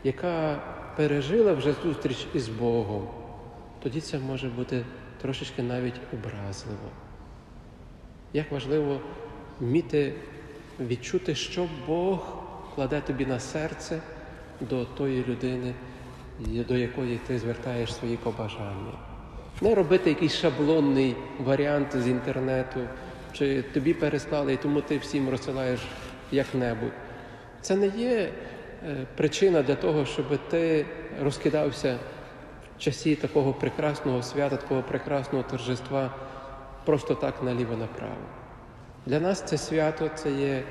яка 0.04 0.62
пережила 0.96 1.54
вже 1.54 1.74
зустріч 1.74 2.28
із 2.34 2.50
Богом, 2.50 3.08
тоді 3.84 4.02
це 4.02 4.20
може 4.20 4.48
бути 4.48 4.86
трошечки 5.22 5.64
навіть 5.64 6.00
образливо. 6.14 6.90
Як 8.34 8.52
важливо 8.52 9.00
вміти 9.60 10.14
відчути, 10.80 11.36
що 11.36 11.68
Бог 11.88 12.38
кладе 12.76 13.02
тобі 13.02 13.26
на 13.26 13.40
серце 13.40 14.02
до 14.62 14.86
тої 14.86 15.26
людини, 15.28 15.74
до 16.40 16.78
якої 16.78 17.18
ти 17.28 17.40
звертаєш 17.40 17.94
свої 17.94 18.18
побажання. 18.18 19.11
Не 19.62 19.76
робити 19.76 20.10
якийсь 20.10 20.36
шаблонний 20.36 21.16
варіант 21.40 21.88
з 21.96 22.08
інтернету, 22.08 22.80
чи 23.34 23.62
тобі 23.62 23.94
переслали, 23.94 24.54
і 24.54 24.58
тому 24.58 24.82
ти 24.82 24.98
всім 24.98 25.30
розсилаєш 25.30 25.80
як-небудь. 26.32 26.92
Це 27.62 27.76
не 27.76 27.88
є 27.88 28.30
причина 29.16 29.62
для 29.62 29.76
того, 29.76 30.06
щоб 30.06 30.40
ти 30.50 30.86
розкидався 31.22 31.98
в 32.78 32.82
часі 32.82 33.16
такого 33.16 33.54
прекрасного 33.54 34.24
свята, 34.24 34.58
такого 34.58 34.84
прекрасного 34.84 35.44
торжества 35.44 36.12
просто 36.86 37.16
так 37.16 37.44
наліво-направо. 37.44 38.26
Для 39.06 39.20
нас 39.20 39.42
це 39.42 39.58
свято 39.58 40.10
це 40.16 40.32
є 40.32 40.64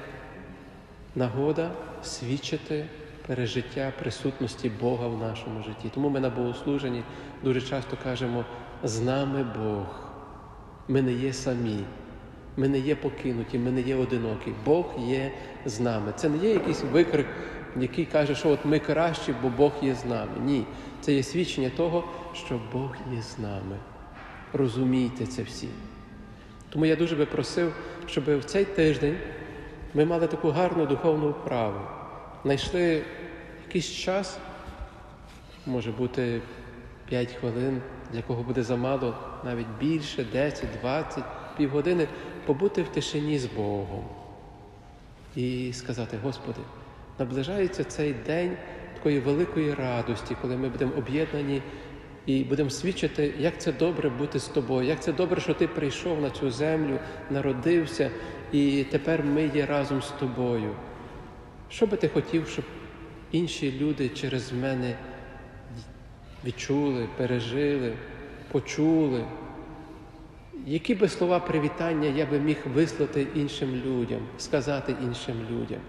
нагода 1.15 1.71
свідчити 2.03 2.87
пережиття 3.27 3.93
присутності 3.99 4.71
Бога 4.81 5.09
в 5.09 5.19
нашому 5.19 5.63
житті. 5.63 5.91
Тому 5.95 6.09
ми 6.09 6.21
на 6.21 6.31
богослуженні 6.31 7.03
дуже 7.43 7.61
часто 7.61 7.97
кажемо 8.05 8.45
з 8.85 9.01
нами 9.01 9.47
Бог. 9.59 9.87
Ми 10.89 11.03
не 11.03 11.13
є 11.13 11.33
самі, 11.33 11.85
ми 12.57 12.69
не 12.69 12.79
є 12.79 12.95
покинуті, 12.95 13.59
ми 13.59 13.71
не 13.71 13.81
є 13.81 13.97
одинокі. 13.97 14.53
Бог 14.65 14.95
є 14.99 15.33
з 15.65 15.81
нами. 15.81 16.13
Це 16.17 16.29
не 16.29 16.37
є 16.37 16.51
якийсь 16.51 16.83
викрик, 16.83 17.27
який 17.77 18.05
каже, 18.05 18.35
що 18.35 18.49
от 18.49 18.65
ми 18.65 18.79
кращі, 18.79 19.35
бо 19.43 19.49
Бог 19.49 19.73
є 19.83 19.95
з 19.95 20.05
нами. 20.05 20.33
Ні. 20.45 20.65
Це 21.01 21.13
є 21.13 21.23
свідчення 21.23 21.71
того, 21.77 22.05
що 22.35 22.61
Бог 22.73 22.97
є 23.15 23.23
з 23.23 23.39
нами. 23.39 23.77
Розумійте 24.53 25.27
це 25.27 25.43
всі. 25.43 25.69
Тому 26.71 26.87
я 26.87 26.97
дуже 26.97 27.17
би 27.17 27.27
просив, 27.27 27.73
щоб 28.07 28.39
в 28.39 28.45
цей 28.45 28.65
тиждень 28.65 29.17
ми 29.95 30.05
мали 30.05 30.27
таку 30.27 30.51
гарну 30.51 30.87
духовну 30.87 31.31
вправу. 31.31 31.81
Знайшли 32.45 33.03
якийсь 33.67 33.91
час, 33.91 34.39
може 35.67 35.93
бути 35.93 36.41
5 37.11 37.33
хвилин, 37.33 37.83
для 38.13 38.23
кого 38.23 38.43
буде 38.43 38.63
замало, 38.63 39.15
навіть 39.45 39.67
більше, 39.81 40.25
10, 40.33 40.65
20, 40.81 41.25
півгодини, 41.57 42.09
побути 42.47 42.83
в 42.83 42.89
тишині 42.89 43.39
з 43.39 43.47
Богом 43.47 44.05
і 45.37 45.73
сказати, 45.73 46.19
Господи, 46.23 46.61
наближається 47.19 47.85
цей 47.85 48.13
день 48.13 48.57
такої 48.95 49.19
великої 49.19 49.75
радості, 49.75 50.37
коли 50.43 50.57
ми 50.57 50.69
будемо 50.69 50.93
об'єднані 50.99 51.63
і 52.27 52.45
будемо 52.45 52.71
свідчити, 52.71 53.35
як 53.39 53.61
це 53.61 53.73
добре 53.73 54.11
бути 54.11 54.39
з 54.39 54.49
тобою, 54.49 54.89
як 54.89 55.03
це 55.03 55.13
добре, 55.13 55.41
що 55.41 55.55
ти 55.55 55.69
прийшов 55.69 56.21
на 56.21 56.31
цю 56.31 56.51
землю, 56.51 56.99
народився, 57.31 58.11
і 58.53 58.85
тепер 58.91 59.25
ми 59.25 59.51
є 59.55 59.67
разом 59.67 60.03
з 60.03 60.09
тобою. 60.09 60.75
Що 61.69 61.87
би 61.87 61.97
ти 61.97 62.09
хотів, 62.09 62.49
щоб 62.49 62.65
інші 63.33 63.79
люди 63.81 64.09
через 64.09 64.53
мене 64.53 64.97
відчули, 66.45 67.09
пережили, 67.17 67.93
почули? 68.53 69.25
Які 70.67 70.95
би 70.95 71.09
слова 71.09 71.41
привітання 71.41 72.09
я 72.09 72.27
би 72.27 72.39
міг 72.39 72.57
вислати 72.75 73.27
іншим 73.35 73.83
людям, 73.87 74.21
сказати 74.39 74.95
іншим 75.03 75.35
людям, 75.51 75.81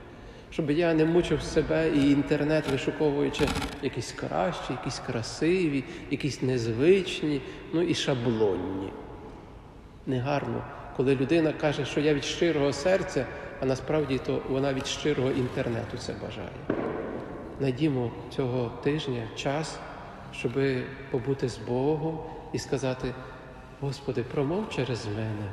щоб 0.52 0.72
я 0.72 0.94
не 0.94 1.06
мучив 1.06 1.42
себе 1.42 1.90
і 1.90 2.12
інтернет, 2.12 2.64
вишуковуючи 2.72 3.48
якісь 3.82 4.12
кращі, 4.12 4.74
якісь 4.74 5.00
красиві, 5.00 5.84
якісь 6.12 6.42
незвичні, 6.42 7.42
ну 7.74 7.82
і 7.82 7.96
шаблонні. 7.96 8.92
Негарно, 10.08 10.64
коли 10.98 11.16
людина 11.16 11.54
каже, 11.54 11.86
що 11.86 12.00
я 12.00 12.14
від 12.14 12.24
щирого 12.24 12.74
серця, 12.74 13.26
а 13.62 13.66
насправді 13.66 14.20
то 14.26 14.42
вона 14.50 14.74
від 14.74 14.88
щирого 14.88 15.32
інтернету 15.32 15.98
це 15.98 16.14
бажає. 16.14 16.82
Найдімо 17.60 18.12
цього 18.36 18.72
тижня 18.84 19.24
час, 19.36 19.80
щоб 20.34 20.54
побути 21.12 21.50
з 21.50 21.58
Богом 21.58 22.20
і 22.54 22.60
сказати. 22.60 23.14
Господи, 23.82 24.24
промов 24.24 24.70
через 24.70 25.08
мене. 25.08 25.52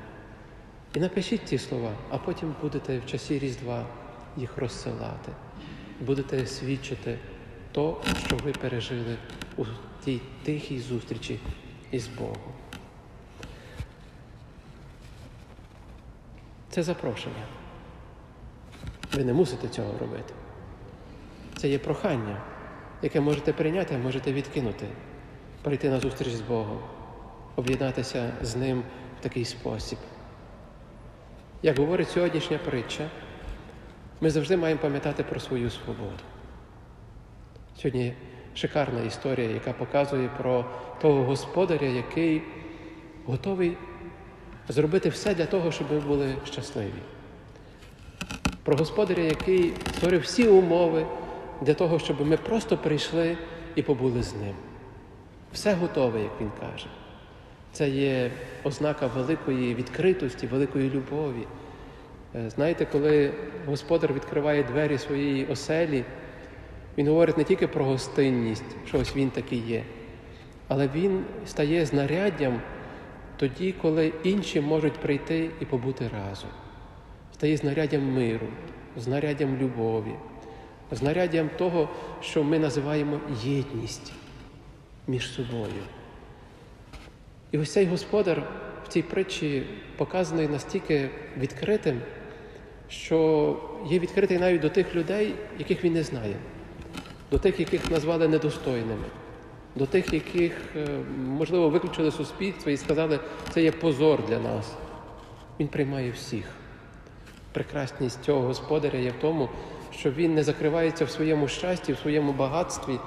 І 0.95 1.01
напишіть 1.01 1.45
ті 1.45 1.59
слова, 1.59 1.93
а 2.11 2.19
потім 2.19 2.55
будете 2.63 2.99
в 2.99 3.07
часі 3.07 3.39
Різдва 3.39 3.87
їх 4.37 4.59
розсилати. 4.59 5.33
Будете 6.01 6.47
свідчити 6.47 7.19
то, 7.73 8.01
що 8.27 8.37
ви 8.37 8.53
пережили 8.53 9.17
у 9.57 9.65
тій 10.05 10.21
тихій 10.43 10.81
зустрічі 10.81 11.41
із 11.91 12.09
Богом. 12.09 12.53
Це 16.71 16.83
запрошення. 16.83 17.47
Ви 19.15 19.25
не 19.25 19.33
мусите 19.33 19.69
цього 19.69 19.99
робити. 19.99 20.35
Це 21.57 21.69
є 21.69 21.79
прохання, 21.79 22.43
яке 23.03 23.21
можете 23.21 23.53
прийняти, 23.53 23.99
можете 23.99 24.33
відкинути, 24.33 24.87
прийти 25.63 25.91
на 25.91 26.01
зустріч 26.01 26.29
з 26.29 26.41
Богом 26.41 26.79
об'єднатися 27.57 28.33
з 28.43 28.57
ним 28.57 28.83
в 29.21 29.23
такий 29.23 29.45
спосіб. 29.45 29.99
Як 31.63 31.79
говорить 31.79 32.09
сьогоднішня 32.09 32.59
притча, 32.59 33.11
ми 34.21 34.31
завжди 34.31 34.57
маємо 34.57 34.81
пам'ятати 34.81 35.23
про 35.23 35.41
свою 35.41 35.71
свободу. 35.71 36.23
Сьогодні 37.77 38.15
шикарна 38.55 39.01
історія, 39.01 39.51
яка 39.51 39.73
показує 39.73 40.29
про 40.29 40.65
того 41.01 41.25
господаря, 41.25 41.87
який 41.87 42.43
готовий 43.25 43.77
зробити 44.69 45.09
все 45.09 45.35
для 45.35 45.47
того, 45.47 45.73
щоб 45.73 45.93
ми 45.93 46.01
були 46.01 46.37
щасливі. 46.45 47.03
Про 48.63 48.77
господаря, 48.77 49.23
який 49.23 49.73
створив 49.95 50.21
всі 50.21 50.49
умови 50.49 51.07
для 51.61 51.75
того, 51.75 51.99
щоб 51.99 52.27
ми 52.27 52.37
просто 52.37 52.79
прийшли 52.79 53.37
і 53.75 53.83
побули 53.83 54.23
з 54.23 54.35
ним. 54.35 54.55
Все 55.53 55.75
готове, 55.75 56.21
як 56.21 56.33
він 56.41 56.51
каже. 56.61 56.87
Це 57.73 57.89
є 57.89 58.31
ознака 58.65 59.07
великої 59.07 59.75
відкритості, 59.75 60.47
великої 60.47 60.91
любові. 60.91 61.47
Е, 62.35 62.51
знаєте, 62.51 62.87
коли 62.93 63.33
господар 63.67 64.13
відкриває 64.13 64.63
двері 64.63 64.99
своєї 64.99 65.47
оселі, 65.47 66.05
він 66.99 67.09
говорить 67.09 67.39
не 67.39 67.45
тільки 67.45 67.67
про 67.67 67.85
гостинність, 67.85 68.77
що 68.87 68.99
ось 68.99 69.17
він 69.17 69.31
такий 69.31 69.59
є, 69.59 69.83
але 70.69 70.89
він 70.95 71.25
стає 71.47 71.87
знаряддям 71.87 72.61
тоді, 73.37 73.75
коли 73.83 74.13
інші 74.23 74.61
можуть 74.61 74.93
прийти 74.93 75.51
і 75.61 75.65
побути 75.65 76.11
разом. 76.13 76.51
Стає 77.35 77.57
знаряддям 77.57 78.13
миру, 78.13 78.47
знаряддям 78.97 79.57
любові, 79.57 80.15
знаряддям 80.91 81.51
того, 81.59 81.89
що 82.21 82.45
ми 82.45 82.59
називаємо 82.59 83.21
єдність 83.43 84.13
між 85.07 85.31
собою. 85.31 85.83
І 87.53 87.59
ось 87.59 87.73
цей 87.73 87.87
господар 87.87 88.43
в 88.85 88.89
цій 88.89 89.03
притчі 89.03 89.67
показаний 89.97 90.49
настільки 90.49 91.11
відкритим, 91.39 92.01
що 92.89 93.57
є 93.89 93.99
відкритий 93.99 94.39
навіть 94.39 94.61
до 94.61 94.69
тих 94.69 94.95
людей, 94.95 95.35
яких 95.59 95.85
він 95.85 95.93
не 95.93 96.03
знає, 96.03 96.37
до 97.31 97.39
тих, 97.39 97.61
яких 97.61 97.91
назвали 97.91 98.29
недостойними, 98.29 99.05
до 99.75 99.87
тих, 99.87 100.13
яких, 100.13 100.53
е, 100.77 100.87
можливо, 101.27 101.71
виключили 101.71 102.11
суспільство 102.11 102.73
і 102.73 102.77
сказали, 102.77 103.21
це 103.51 103.63
є 103.63 103.73
позор 103.73 104.27
для 104.29 104.39
нас. 104.39 104.77
Він 105.61 105.69
приймає 105.69 106.11
всіх. 106.11 106.45
Прекрасність 107.53 108.25
цього 108.25 108.41
господаря 108.41 108.99
є 108.99 109.11
в 109.11 109.21
тому, 109.21 109.49
що 109.99 110.11
він 110.11 110.35
не 110.35 110.43
закривається 110.43 111.05
в 111.05 111.11
своєму 111.11 111.49
щасті, 111.49 111.93
в 111.93 111.99
своєму 111.99 112.33
багатстві, 112.33 112.99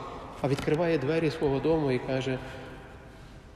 а 0.42 0.48
відкриває 0.48 0.98
двері 0.98 1.32
свого 1.32 1.60
дому 1.60 1.92
і 1.92 2.00
каже, 2.00 2.40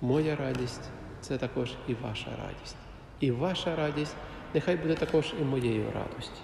Моя 0.01 0.35
радість 0.35 0.89
це 1.21 1.37
також 1.37 1.71
і 1.87 1.93
ваша 1.93 2.29
радість. 2.29 2.75
І 3.19 3.31
ваша 3.31 3.75
радість 3.75 4.15
нехай 4.53 4.75
буде 4.75 4.95
також 4.95 5.33
і 5.41 5.43
моєю 5.43 5.85
радості. 5.95 6.41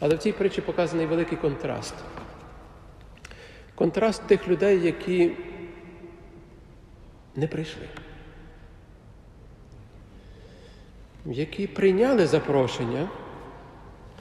Але 0.00 0.14
в 0.14 0.18
цій 0.18 0.32
притчі 0.32 0.60
показаний 0.60 1.06
великий 1.06 1.38
контраст. 1.38 1.94
Контраст 3.74 4.26
тих 4.26 4.48
людей, 4.48 4.80
які 4.82 5.36
не 7.36 7.46
прийшли, 7.46 7.88
які 11.26 11.66
прийняли 11.66 12.26
запрошення, 12.26 13.08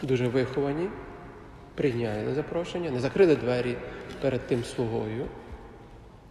дуже 0.02 0.28
виховані, 0.28 0.90
прийняли 1.80 2.34
запрошення, 2.34 2.92
не 2.92 3.00
закрили 3.00 3.36
двері 3.36 3.78
перед 4.22 4.48
тим 4.48 4.64
слугою, 4.64 5.26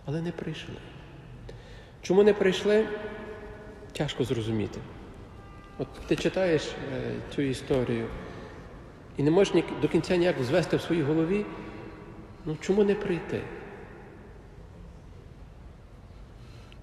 але 0.04 0.22
не 0.22 0.32
прийшли. 0.32 0.74
Чому 2.02 2.22
не 2.22 2.34
прийшли? 2.34 2.86
Тяжко 3.92 4.24
зрозуміти. 4.24 4.80
От 5.78 5.88
ти 6.06 6.16
читаєш 6.16 6.62
е, 6.66 7.12
цю 7.34 7.42
історію 7.42 8.06
і 9.16 9.22
не 9.22 9.30
можеш 9.30 9.54
ні, 9.54 9.64
до 9.82 9.88
кінця 9.88 10.16
ніяк 10.16 10.42
звести 10.42 10.76
в 10.76 10.80
своїй 10.80 11.02
голові, 11.02 11.46
ну 12.44 12.56
чому 12.60 12.84
не 12.84 12.94
прийти? 12.94 13.42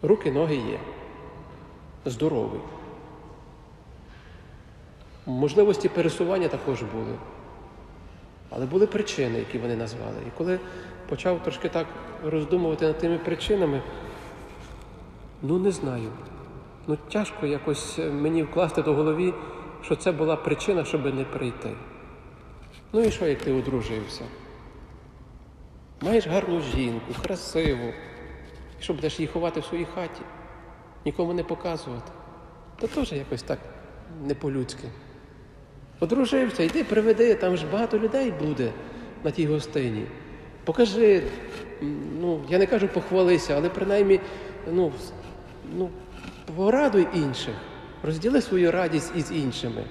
Руки, 0.02 0.32
ноги 0.32 0.56
є, 0.56 0.80
здоровий. 2.06 2.62
Можливості 5.26 5.90
пересування 5.90 6.48
також 6.48 6.82
були. 6.82 7.18
Але 8.50 8.66
були 8.66 8.88
причини, 8.88 9.40
які 9.40 9.58
вони 9.58 9.76
назвали. 9.76 10.18
І 10.28 10.38
коли 10.38 10.60
почав 11.10 11.44
трошки 11.44 11.70
так 11.70 11.88
роздумувати 12.24 12.86
над 12.86 12.98
тими 12.98 13.18
причинами, 13.18 13.82
Ну, 15.42 15.60
не 15.60 15.72
знаю. 15.72 16.12
Ну, 16.88 16.98
тяжко 17.12 17.46
якось 17.46 18.00
е, 18.00 18.10
мені 18.10 18.44
вкласти 18.44 18.82
до 18.82 18.94
голові, 18.94 19.34
що 19.82 19.96
це 19.96 20.12
була 20.12 20.36
причина, 20.36 20.86
щоб 20.86 21.16
не 21.16 21.24
прийти. 21.24 21.70
Ну 22.94 23.02
і 23.02 23.12
що, 23.12 23.28
як 23.28 23.42
ти 23.42 23.54
одружився? 23.54 24.24
Маєш 26.02 26.28
гарну 26.28 26.62
жінку, 26.62 27.14
красиву, 27.24 27.94
і 28.80 28.84
що 28.84 28.94
будеш 28.94 29.20
її 29.20 29.28
ховати 29.28 29.60
в 29.60 29.66
своїй 29.66 29.86
хаті, 29.96 30.22
нікому 31.06 31.34
не 31.34 31.44
показувати. 31.44 32.12
То 32.80 32.88
теж 32.88 33.12
якось 33.12 33.44
так 33.44 33.60
не 34.24 34.36
по-людськи. 34.36 34.88
Одружився, 36.00 36.64
йди, 36.64 36.84
приведи, 36.84 37.36
там 37.36 37.58
ж 37.58 37.66
багато 37.72 38.00
людей 38.00 38.32
буде 38.32 38.72
на 39.24 39.32
тій 39.32 39.46
гостині. 39.46 40.06
Покажи, 40.64 41.24
ну, 42.22 42.42
я 42.50 42.58
не 42.58 42.66
кажу 42.66 42.88
похвалися, 42.88 43.56
але 43.58 43.70
принаймні 43.70 44.20
ну, 44.72 44.92
ну, 45.78 45.90
порадуй 46.56 47.08
інших, 47.16 47.56
розділи 48.04 48.42
свою 48.42 48.72
радість 48.72 49.14
із 49.16 49.32
іншими. 49.32 49.84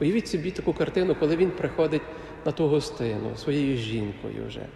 Уявіть 0.00 0.28
собі 0.28 0.50
таку 0.50 0.72
картину, 0.72 1.16
коли 1.20 1.36
він 1.36 1.50
приходить 1.50 2.02
на 2.46 2.52
ту 2.52 2.68
гостину 2.68 3.36
своєю 3.36 3.76
жінкою 3.76 4.46
вже. 4.46 4.66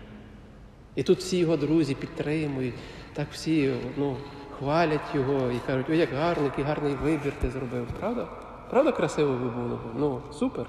І 0.95 1.03
тут 1.03 1.19
всі 1.19 1.39
його 1.39 1.57
друзі 1.57 1.95
підтримують, 1.95 2.75
так 3.13 3.27
всі 3.33 3.73
ну, 3.97 4.17
хвалять 4.59 5.15
його 5.15 5.51
і 5.51 5.59
кажуть, 5.67 5.87
ой, 5.91 5.99
як 5.99 6.09
гарний, 6.13 6.45
який 6.45 6.65
гарний 6.65 6.95
вибір 6.95 7.33
ти 7.41 7.51
зробив. 7.51 7.87
Правда? 8.01 8.44
Правда, 8.71 8.93
красиво 8.93 9.33
би 9.33 9.49
було? 9.49 9.81
Ну, 9.97 10.23
супер. 10.33 10.67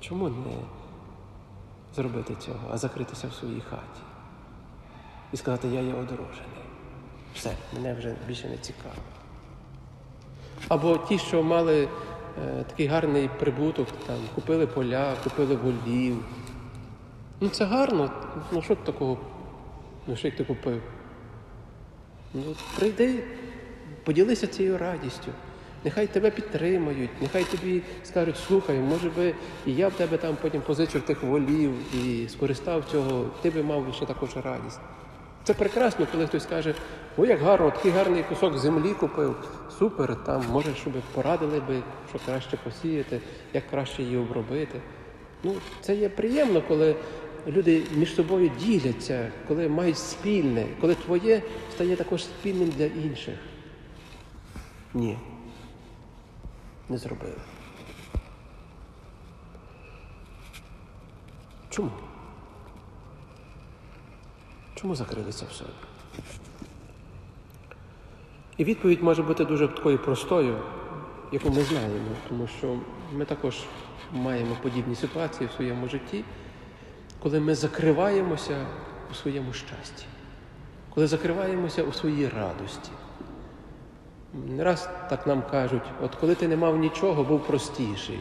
Чому 0.00 0.28
не 0.28 0.56
зробити 1.94 2.34
цього, 2.34 2.58
а 2.72 2.78
закритися 2.78 3.28
в 3.28 3.32
своїй 3.32 3.60
хаті? 3.60 4.00
І 5.32 5.36
сказати, 5.36 5.68
я 5.68 5.80
є 5.80 5.94
одружений. 5.94 6.64
Все, 7.34 7.56
мене 7.74 7.94
вже 7.94 8.16
більше 8.28 8.48
не 8.48 8.56
цікаво. 8.56 8.94
Або 10.68 10.98
ті, 10.98 11.18
що 11.18 11.42
мали 11.42 11.88
е, 12.44 12.64
такий 12.64 12.86
гарний 12.86 13.30
прибуток, 13.38 13.88
там, 14.06 14.16
купили 14.34 14.66
поля, 14.66 15.14
купили 15.24 15.56
волів. 15.56 16.24
Ну 17.40 17.48
це 17.48 17.64
гарно, 17.64 18.10
ну 18.52 18.62
що 18.62 18.74
такого, 18.74 19.18
ну 20.06 20.16
що 20.16 20.28
як 20.28 20.36
ти 20.36 20.44
купив? 20.44 20.82
Ну, 22.34 22.42
прийди, 22.76 23.24
поділися 24.04 24.46
цією 24.46 24.78
радістю. 24.78 25.32
Нехай 25.84 26.06
тебе 26.06 26.30
підтримають, 26.30 27.10
нехай 27.20 27.44
тобі 27.44 27.82
скажуть, 28.04 28.36
слухай, 28.36 28.78
може 28.78 29.10
би 29.10 29.34
і 29.66 29.74
я 29.74 29.90
б 29.90 29.92
тебе 29.92 30.16
там 30.16 30.36
потім 30.42 30.60
позичив 30.60 31.02
тих 31.02 31.22
волів 31.22 31.72
і 31.94 32.28
скористав 32.28 32.84
цього, 32.90 33.26
ти 33.42 33.50
би 33.50 33.62
мав 33.62 33.94
ще 33.94 34.06
також 34.06 34.30
радість. 34.36 34.80
Це 35.44 35.54
прекрасно, 35.54 36.06
коли 36.12 36.26
хтось 36.26 36.46
каже, 36.46 36.74
о, 37.16 37.26
як 37.26 37.40
гарно, 37.40 37.70
такий 37.70 37.92
гарний 37.92 38.22
кусок 38.22 38.58
землі 38.58 38.94
купив, 38.94 39.36
супер, 39.78 40.24
там, 40.24 40.44
може, 40.50 40.74
щоб 40.74 40.92
порадили 41.14 41.60
би, 41.60 41.82
що 42.08 42.18
краще 42.26 42.56
посіяти, 42.56 43.20
як 43.54 43.70
краще 43.70 44.02
її 44.02 44.16
обробити. 44.16 44.80
Ну, 45.44 45.54
Це 45.80 45.94
є 45.94 46.08
приємно, 46.08 46.62
коли 46.68 46.96
люди 47.46 47.82
між 47.94 48.14
собою 48.14 48.50
діляться, 48.60 49.32
коли 49.48 49.68
мають 49.68 49.98
спільне, 49.98 50.66
коли 50.80 50.94
твоє 50.94 51.42
стає 51.74 51.96
також 51.96 52.24
спільним 52.24 52.72
для 52.76 52.84
інших. 52.84 53.34
Ні. 54.94 55.18
Не 56.90 56.98
зробили. 56.98 57.36
Чому? 61.68 61.90
Чому 64.74 64.94
закрилися 64.94 65.46
в 65.50 65.52
собі? 65.52 65.70
І 68.56 68.64
відповідь 68.64 69.02
може 69.02 69.22
бути 69.22 69.44
дуже 69.44 69.68
такою 69.68 69.98
простою, 69.98 70.58
яку 71.32 71.50
ми 71.50 71.62
знаємо, 71.62 72.16
тому 72.28 72.46
що 72.46 72.78
ми 73.12 73.24
також 73.24 73.58
маємо 74.12 74.56
подібні 74.62 74.94
ситуації 74.94 75.48
в 75.48 75.52
своєму 75.52 75.88
житті, 75.88 76.24
коли 77.22 77.40
ми 77.40 77.54
закриваємося 77.54 78.66
у 79.10 79.14
своєму 79.14 79.52
щасті, 79.52 80.04
коли 80.94 81.06
закриваємося 81.06 81.82
у 81.82 81.92
своїй 81.92 82.28
радості. 82.28 82.90
Не 84.32 84.64
раз 84.64 84.88
так 85.08 85.26
нам 85.26 85.42
кажуть, 85.50 85.82
от 86.02 86.14
коли 86.14 86.34
ти 86.34 86.48
не 86.48 86.56
мав 86.56 86.76
нічого, 86.78 87.24
був 87.24 87.46
простіший. 87.46 88.20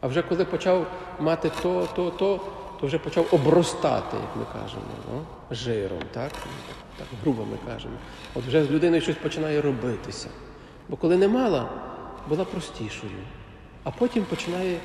А 0.00 0.06
вже 0.06 0.22
коли 0.22 0.44
почав 0.44 0.86
мати 1.20 1.50
то, 1.62 1.88
то, 1.96 2.10
то, 2.10 2.40
то 2.80 2.86
вже 2.86 2.98
почав 2.98 3.26
обростати, 3.32 4.16
як 4.16 4.36
ми 4.36 4.60
кажемо, 4.60 4.82
ну, 5.12 5.24
жиром, 5.50 6.02
так? 6.12 6.32
так 6.98 7.06
грубо 7.22 7.44
ми 7.44 7.72
кажемо. 7.72 7.94
От 8.34 8.44
вже 8.44 8.64
з 8.64 8.70
людиною 8.70 9.02
щось 9.02 9.16
починає 9.16 9.60
робитися. 9.60 10.28
Бо 10.88 10.96
коли 10.96 11.16
не 11.16 11.28
мала, 11.28 11.70
була 12.28 12.44
простішою, 12.44 13.12
а 13.84 13.90
потім 13.90 14.24
починає 14.24 14.78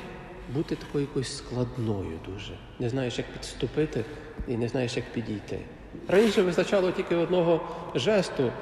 бути 0.54 0.76
такою 0.76 1.04
якоюсь 1.04 1.36
складною 1.36 2.18
дуже. 2.26 2.52
Не 2.78 2.88
знаєш, 2.88 3.18
як 3.18 3.26
підступити 3.32 4.04
і 4.48 4.56
не 4.56 4.68
знаєш, 4.68 4.96
як 4.96 5.12
підійти. 5.12 5.58
Раніше 6.08 6.42
вистачало 6.42 6.90
тільки 6.90 7.16
одного 7.16 7.60
жесту, 7.94 8.52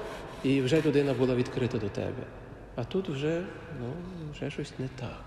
і 0.44 0.62
вже 0.62 0.82
людина 0.82 1.14
була 1.14 1.34
відкрита 1.34 1.78
до 1.78 1.88
тебе. 1.88 2.22
А 2.76 2.84
тут 2.84 3.08
вже, 3.08 3.44
ну, 3.80 3.92
вже 4.32 4.50
щось 4.50 4.78
не 4.78 4.88
так. 4.88 5.24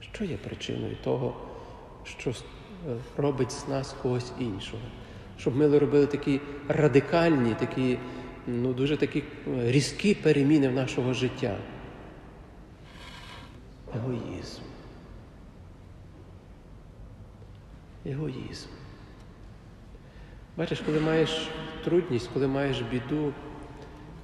Що 0.00 0.24
є 0.24 0.36
причиною 0.36 0.96
того, 1.04 1.36
що 2.04 2.32
робить 3.16 3.52
з 3.52 3.68
нас 3.68 3.96
когось 4.02 4.32
іншого? 4.38 4.82
Щоб 5.38 5.56
ми 5.56 5.78
робили 5.78 6.06
такі 6.06 6.40
радикальні, 6.68 7.54
такі, 7.54 7.98
ну, 8.46 8.72
дуже 8.72 8.96
такі 8.96 9.24
різкі 9.46 10.14
переміни 10.14 10.68
в 10.68 10.72
нашого 10.72 11.14
життя. 11.14 11.56
Егоїзм. 13.94 14.62
Егоїзм. 18.06 18.77
Бачиш, 20.58 20.80
коли 20.80 21.00
маєш 21.00 21.50
трудність, 21.84 22.30
коли 22.34 22.46
маєш 22.46 22.80
біду, 22.80 23.32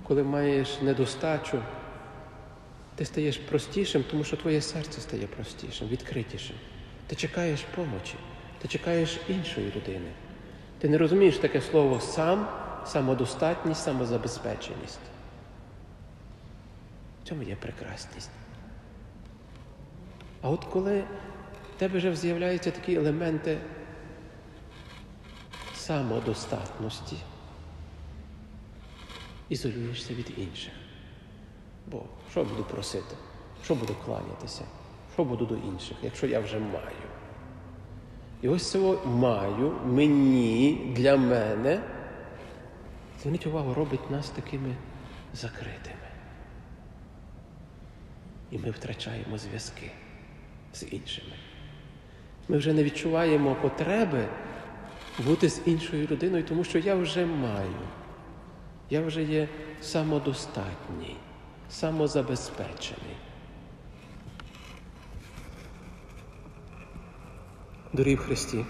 коли 0.02 0.22
маєш 0.22 0.80
недостачу, 0.82 1.62
ти 2.94 3.04
стаєш 3.04 3.38
простішим, 3.38 4.04
тому 4.10 4.24
що 4.24 4.36
твоє 4.36 4.60
серце 4.60 5.00
стає 5.00 5.26
простішим, 5.26 5.88
відкритішим. 5.88 6.56
Ти 7.06 7.16
чекаєш 7.16 7.60
помочі, 7.74 8.14
ти 8.62 8.68
чекаєш 8.68 9.20
іншої 9.28 9.72
людини. 9.76 10.10
Ти 10.78 10.88
не 10.88 10.98
розумієш 10.98 11.38
таке 11.38 11.60
слово 11.60 12.00
сам, 12.00 12.48
самодостатність, 12.86 13.82
самозабезпеченість. 13.82 15.00
В 17.22 17.28
цьому 17.28 17.42
є 17.42 17.56
прекрасність. 17.56 18.30
А 20.42 20.50
от 20.50 20.64
коли 20.64 21.04
в 21.76 21.78
тебе 21.78 21.98
вже 21.98 22.16
з'являються 22.16 22.70
такі 22.70 22.94
елементи 22.94 23.58
самодостатності, 25.86 27.16
ізолюєшся 29.48 30.14
від 30.14 30.32
інших. 30.36 30.72
Бо 31.86 32.02
що 32.30 32.44
буду 32.44 32.64
просити? 32.64 33.16
Що 33.64 33.74
буду 33.74 33.94
кланятися? 34.04 34.64
Що 35.14 35.24
буду 35.24 35.46
до 35.46 35.56
інших, 35.56 35.96
якщо 36.02 36.26
я 36.26 36.40
вже 36.40 36.58
маю? 36.58 37.08
І 38.42 38.48
ось 38.48 38.70
цього 38.70 39.06
маю, 39.06 39.70
мені, 39.86 40.92
для 40.96 41.16
мене, 41.16 41.80
зверніть 43.22 43.46
увагу, 43.46 43.74
робить 43.74 44.10
нас 44.10 44.30
такими 44.30 44.76
закритими. 45.34 46.08
І 48.50 48.58
ми 48.58 48.70
втрачаємо 48.70 49.38
зв'язки 49.38 49.90
з 50.72 50.82
іншими. 50.92 51.36
Ми 52.48 52.56
вже 52.56 52.72
не 52.72 52.84
відчуваємо 52.84 53.54
потреби 53.62 54.28
бути 55.18 55.48
з 55.48 55.60
іншою 55.64 56.06
людиною, 56.06 56.44
тому 56.44 56.64
що 56.64 56.78
я 56.78 56.94
вже 56.94 57.26
маю. 57.26 57.76
Я 58.90 59.00
вже 59.06 59.22
є 59.22 59.48
самодостатній, 59.80 61.16
самозабезпечений. 61.70 63.16
Дорі 67.92 68.14
в 68.14 68.18
Христі. 68.18 68.64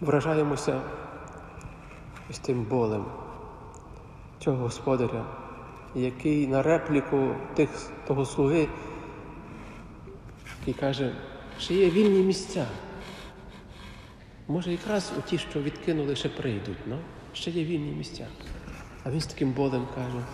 Вражаємося 0.00 0.80
ось 2.30 2.38
тим 2.38 2.64
болем 2.64 3.04
цього 4.38 4.56
господаря, 4.56 5.24
який 5.94 6.46
на 6.46 6.62
репліку 6.62 7.34
тих, 7.54 7.70
того 8.06 8.26
слуги, 8.26 8.68
який 10.58 10.74
каже, 10.74 11.14
що 11.60 11.74
є 11.74 11.90
вільні 11.90 12.22
місця. 12.22 12.66
Може, 14.48 14.72
якраз 14.72 15.12
у 15.18 15.30
ті, 15.30 15.38
що 15.38 15.62
відкинули, 15.62 16.16
ще 16.16 16.28
прийдуть, 16.28 16.78
ну? 16.86 16.98
ще 17.32 17.50
є 17.50 17.64
вільні 17.64 17.92
місця. 17.92 18.26
А 19.04 19.10
він 19.10 19.20
з 19.20 19.26
таким 19.26 19.52
болем 19.52 19.86
каже: 19.94 20.24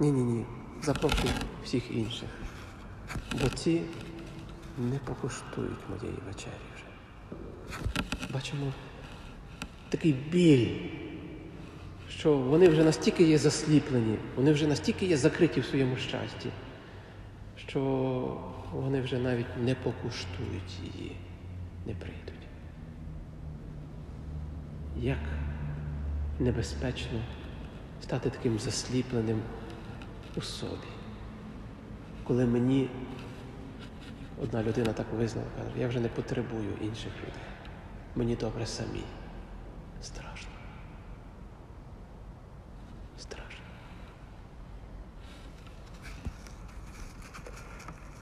ні-ні 0.00 0.22
ні, 0.22 0.44
запрошуй 0.82 1.30
всіх 1.64 1.90
інших, 1.90 2.28
бо 3.42 3.48
ці 3.48 3.82
не 4.78 4.98
покуштують 4.98 5.88
моєї 5.88 6.18
вечері 6.26 6.52
вже. 6.74 6.84
Бачимо 8.32 8.72
такий 9.88 10.12
біль, 10.12 10.76
що 12.08 12.36
вони 12.36 12.68
вже 12.68 12.84
настільки 12.84 13.24
є 13.24 13.38
засліплені, 13.38 14.16
вони 14.36 14.52
вже 14.52 14.66
настільки 14.66 15.06
є 15.06 15.16
закриті 15.16 15.60
в 15.60 15.64
своєму 15.64 15.96
щасті, 15.96 16.48
що 17.56 17.80
вони 18.72 19.00
вже 19.00 19.18
навіть 19.18 19.56
не 19.56 19.74
покуштують 19.74 20.80
її, 20.82 21.16
не 21.86 21.94
прийдуть. 21.94 22.34
Як 24.96 25.18
небезпечно 26.38 27.18
стати 28.02 28.30
таким 28.30 28.58
засліпленим 28.58 29.42
у 30.36 30.40
собі, 30.40 30.88
коли 32.24 32.46
мені 32.46 32.88
одна 34.42 34.62
людина 34.62 34.92
так 34.92 35.06
визнала, 35.12 35.48
каже, 35.56 35.80
я 35.80 35.88
вже 35.88 36.00
не 36.00 36.08
потребую 36.08 36.72
інших 36.80 37.12
людей. 37.20 37.42
Мені 38.16 38.36
добре 38.36 38.66
самі. 38.66 39.02
Страшно. 40.02 40.49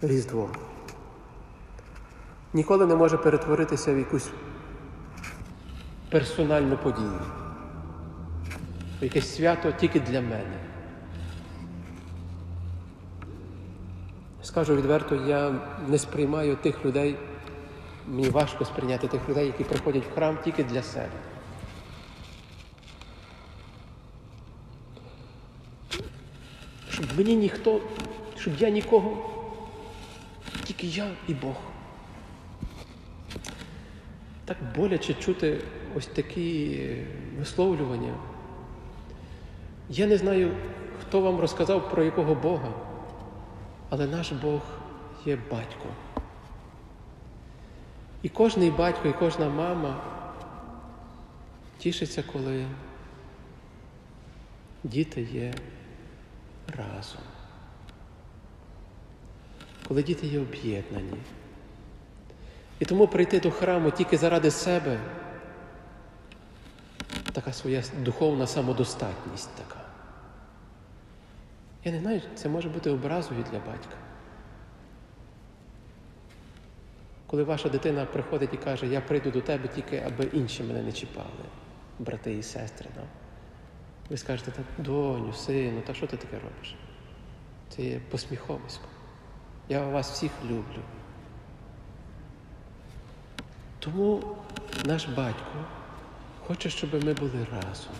Різдво 0.02 0.50
ніколи 2.52 2.86
не 2.86 2.94
може 2.94 3.16
перетворитися 3.18 3.94
в 3.94 3.98
якусь 3.98 4.30
персональну 6.10 6.76
подію. 6.76 7.20
Якесь 9.00 9.36
свято 9.36 9.72
тільки 9.72 10.00
для 10.00 10.20
мене. 10.20 10.58
Скажу 14.42 14.76
відверто, 14.76 15.14
я 15.14 15.54
не 15.88 15.98
сприймаю 15.98 16.56
тих 16.56 16.84
людей, 16.84 17.16
мені 18.06 18.28
важко 18.28 18.64
сприйняти 18.64 19.08
тих 19.08 19.28
людей, 19.28 19.46
які 19.46 19.64
приходять 19.64 20.04
в 20.06 20.14
храм 20.14 20.38
тільки 20.44 20.64
для 20.64 20.82
себе. 20.82 21.08
Щоб 26.90 27.06
мені 27.16 27.36
ніхто, 27.36 27.80
щоб 28.36 28.54
я 28.58 28.70
нікого, 28.70 29.37
тільки 30.68 30.86
я 30.86 31.10
і 31.28 31.34
Бог. 31.34 31.56
так 34.44 34.56
боляче 34.76 35.14
чути 35.14 35.60
ось 35.96 36.06
такі 36.06 36.96
висловлювання. 37.38 38.14
Я 39.88 40.06
не 40.06 40.16
знаю, 40.16 40.56
хто 41.00 41.20
вам 41.20 41.40
розказав 41.40 41.90
про 41.90 42.04
якого 42.04 42.34
Бога, 42.34 42.72
але 43.90 44.06
наш 44.06 44.32
Бог 44.32 44.60
є 45.26 45.38
батько. 45.50 45.88
І 48.22 48.28
кожний 48.28 48.70
батько, 48.70 49.08
і 49.08 49.12
кожна 49.12 49.48
мама 49.48 50.02
тішиться, 51.78 52.22
коли 52.32 52.66
діти 54.84 55.22
є 55.22 55.54
разом, 56.76 57.22
коли 59.88 60.02
діти 60.02 60.26
є 60.26 60.40
об'єднані. 60.40 61.18
І 62.78 62.84
тому 62.84 63.08
прийти 63.08 63.40
до 63.40 63.50
храму 63.50 63.90
тільки 63.90 64.16
заради 64.16 64.50
себе 64.50 65.00
така 67.32 67.52
своя 67.52 67.82
духовна 67.98 68.46
самодостатність 68.46 69.50
така. 69.56 69.84
Я 71.84 71.92
не 71.92 72.00
знаю, 72.00 72.22
це 72.34 72.48
може 72.48 72.68
бути 72.68 72.90
образою 72.90 73.44
для 73.52 73.58
батька. 73.58 73.96
Коли 77.26 77.42
ваша 77.44 77.68
дитина 77.68 78.04
приходить 78.04 78.54
і 78.54 78.56
каже, 78.56 78.86
я 78.86 79.00
прийду 79.00 79.30
до 79.30 79.40
тебе 79.40 79.68
тільки, 79.68 80.02
аби 80.06 80.24
інші 80.24 80.62
мене 80.62 80.82
не 80.82 80.92
чіпали, 80.92 81.44
брати 81.98 82.34
і 82.34 82.42
сестри. 82.42 82.88
Ну. 82.96 83.02
Ви 84.10 84.16
скажете, 84.16 84.50
та 84.50 84.82
доню, 84.82 85.32
сину, 85.32 85.80
та 85.86 85.94
що 85.94 86.06
ти 86.06 86.16
таке 86.16 86.36
робиш? 86.36 86.74
Це 87.68 87.82
є 87.82 88.00
посміховисько. 88.10 88.88
Я 89.68 89.86
вас 89.86 90.10
всіх 90.10 90.32
люблю. 90.44 90.82
Тому 93.78 94.36
наш 94.84 95.06
батько 95.06 95.64
хоче, 96.46 96.70
щоб 96.70 97.04
ми 97.04 97.14
були 97.14 97.46
разом, 97.52 97.92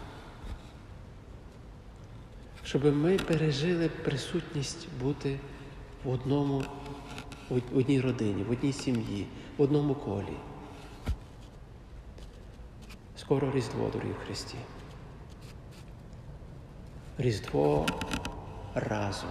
щоб 2.65 2.85
ми 2.97 3.17
пережили 3.17 3.89
присутність 3.89 4.89
бути 5.01 5.41
в 6.05 6.11
одному, 6.11 6.65
в 7.51 7.77
одній 7.77 8.01
родині, 8.01 8.43
в 8.43 8.51
одній 8.51 8.73
сім'ї, 8.73 9.27
в 9.59 9.63
одному 9.63 9.95
колі. 9.95 10.37
Скоро 13.17 13.53
Різдво, 13.53 13.91
дорогі 13.93 14.13
Христі. 14.27 14.57
Різдво 17.19 17.87
разом. 18.75 19.31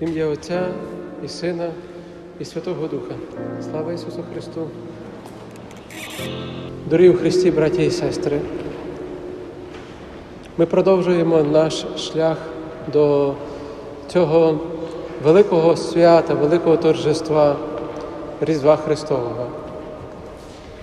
Ім'я 0.00 0.26
Отця 0.26 0.66
і 1.24 1.28
Сина, 1.28 1.70
і 2.40 2.44
Святого 2.44 2.86
Духа. 2.86 3.14
Слава 3.70 3.92
Ісусу 3.92 4.24
Христу! 4.32 4.68
Дорогі 6.90 7.08
в 7.08 7.18
Христі, 7.18 7.50
браті 7.50 7.84
і 7.86 7.90
сестри, 7.90 8.40
ми 10.58 10.66
продовжуємо 10.66 11.42
наш 11.42 11.86
шлях 11.96 12.36
до 12.92 13.34
цього 14.08 14.60
великого 15.24 15.76
свята, 15.76 16.34
великого 16.34 16.76
торжества 16.76 17.56
Різдва 18.40 18.76
Христового. 18.76 19.46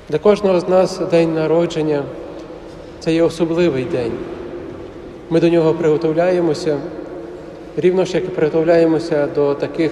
Для 0.09 0.17
кожного 0.17 0.59
з 0.59 0.69
нас 0.69 0.99
день 1.11 1.33
народження 1.33 2.03
це 2.99 3.13
є 3.13 3.23
особливий 3.23 3.83
день. 3.83 4.11
Ми 5.29 5.39
до 5.39 5.49
нього 5.49 5.73
приготовляємося, 5.73 6.77
рівно 7.77 8.05
ж 8.05 8.13
як 8.13 8.25
і 8.25 8.27
приготовляємося 8.27 9.27
до 9.35 9.53
таких 9.53 9.91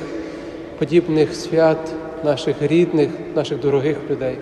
подібних 0.80 1.36
свят 1.36 1.78
наших 2.24 2.56
рідних, 2.62 3.10
наших 3.36 3.60
дорогих 3.60 3.98
людей. 4.10 4.38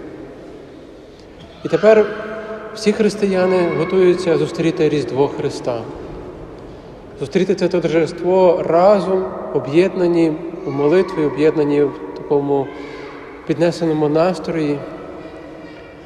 І 1.65 1.67
тепер 1.67 2.05
всі 2.75 2.91
християни 2.91 3.69
готуються 3.77 4.37
зустріти 4.37 4.89
Різдво 4.89 5.27
Христа, 5.27 5.81
зустріти 7.19 7.55
це 7.55 7.67
торжество 7.67 8.63
разом, 8.65 9.25
об'єднані 9.53 10.33
у 10.65 10.71
молитві, 10.71 11.25
об'єднані 11.25 11.83
в 11.83 11.91
такому 12.17 12.67
піднесеному 13.47 14.09
настрої, 14.09 14.77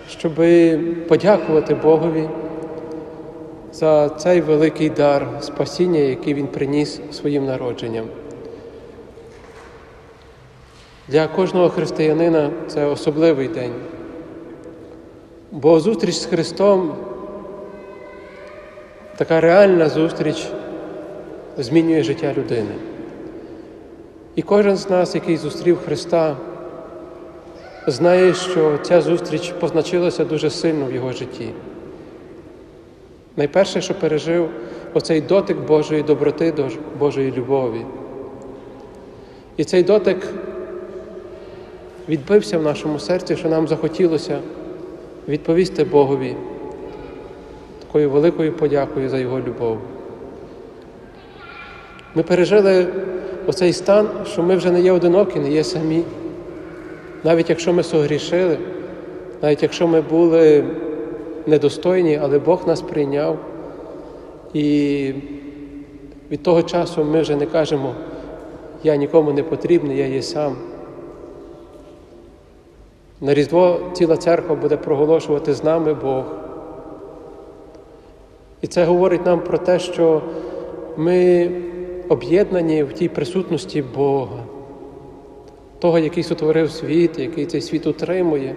щоб 0.09 0.33
подякувати 1.07 1.75
Богові 1.75 2.29
за 3.76 4.09
цей 4.09 4.41
великий 4.41 4.89
дар 4.89 5.28
спасіння, 5.41 5.99
який 5.99 6.34
Він 6.34 6.47
приніс 6.47 6.99
своїм 7.11 7.45
народженням. 7.45 8.05
Для 11.07 11.28
кожного 11.28 11.69
християнина 11.69 12.51
це 12.67 12.86
особливий 12.86 13.47
день. 13.47 13.73
Бо 15.51 15.80
зустріч 15.80 16.15
з 16.15 16.26
Христом, 16.26 16.95
така 19.17 19.41
реальна 19.41 19.89
зустріч 19.89 20.47
змінює 21.57 22.03
життя 22.03 22.34
людини. 22.38 22.76
І 24.36 24.41
кожен 24.41 24.78
з 24.78 24.89
нас, 24.89 25.15
який 25.15 25.38
зустрів 25.38 25.80
Христа, 25.86 26.38
знає, 27.88 28.34
що 28.34 28.78
ця 28.78 29.01
зустріч 29.01 29.53
позначилася 29.59 30.26
дуже 30.26 30.49
сильно 30.49 30.86
в 30.86 30.93
його 30.93 31.11
житті. 31.11 31.49
Найперше, 33.38 33.81
що 33.81 33.93
пережив 33.93 34.49
оцей 34.93 35.21
дотик 35.21 35.57
Божої 35.57 36.03
доброти, 36.03 36.53
Божої 36.99 37.31
любові. 37.31 37.81
І 39.57 39.63
цей 39.63 39.83
дотик 39.83 40.27
відбився 42.09 42.57
в 42.57 42.63
нашому 42.63 42.99
серці, 42.99 43.36
що 43.36 43.49
нам 43.49 43.67
захотілося 43.67 44.39
відповісти 45.27 45.83
Богові 45.83 46.36
такою 47.79 48.09
великою 48.09 48.53
подякою 48.53 49.09
за 49.09 49.17
Його 49.17 49.39
любов. 49.39 49.77
Ми 52.15 52.23
пережили 52.23 52.88
оцей 53.47 53.73
стан, 53.73 54.07
що 54.25 54.43
ми 54.43 54.55
вже 54.55 54.71
не 54.71 54.81
є 54.81 54.91
одинокі, 54.91 55.39
не 55.39 55.51
є 55.51 55.63
самі. 55.63 56.03
Навіть 57.23 57.49
якщо 57.49 57.73
ми 57.73 57.83
согрішили, 57.83 58.57
навіть 59.41 59.63
якщо 59.63 59.88
ми 59.88 60.01
були 60.01 60.63
недостойні, 61.47 62.19
але 62.23 62.39
Бог 62.39 62.67
нас 62.67 62.81
прийняв. 62.81 63.37
І 64.53 65.13
від 66.31 66.43
того 66.43 66.63
часу 66.63 67.03
ми 67.03 67.21
вже 67.21 67.35
не 67.35 67.45
кажемо, 67.45 67.93
я 68.83 68.95
нікому 68.95 69.33
не 69.33 69.43
потрібний, 69.43 69.97
я 69.97 70.07
є 70.07 70.21
сам. 70.21 70.55
На 73.21 73.33
Різдво 73.33 73.79
ціла 73.93 74.17
церква 74.17 74.55
буде 74.55 74.77
проголошувати 74.77 75.53
з 75.53 75.63
нами 75.63 75.93
Бог. 75.93 76.23
І 78.61 78.67
це 78.67 78.85
говорить 78.85 79.25
нам 79.25 79.39
про 79.39 79.57
те, 79.57 79.79
що 79.79 80.21
ми 80.97 81.51
об'єднані 82.09 82.83
в 82.83 82.93
тій 82.93 83.09
присутності 83.09 83.81
Бога, 83.81 84.43
того, 85.79 85.99
який 85.99 86.23
сотворив 86.23 86.71
світ, 86.71 87.19
який 87.19 87.45
цей 87.45 87.61
світ 87.61 87.87
утримує, 87.87 88.55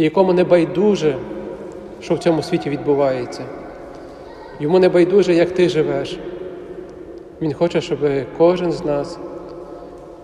і 0.00 0.04
якому 0.04 0.32
не 0.32 0.44
байдуже, 0.44 1.18
що 2.00 2.14
в 2.14 2.18
цьому 2.18 2.42
світі 2.42 2.70
відбувається. 2.70 3.44
Йому 4.60 4.78
не 4.78 4.88
байдуже, 4.88 5.34
як 5.34 5.50
ти 5.50 5.68
живеш. 5.68 6.18
Він 7.40 7.54
хоче, 7.54 7.80
щоб 7.80 7.98
кожен 8.38 8.72
з 8.72 8.84
нас 8.84 9.18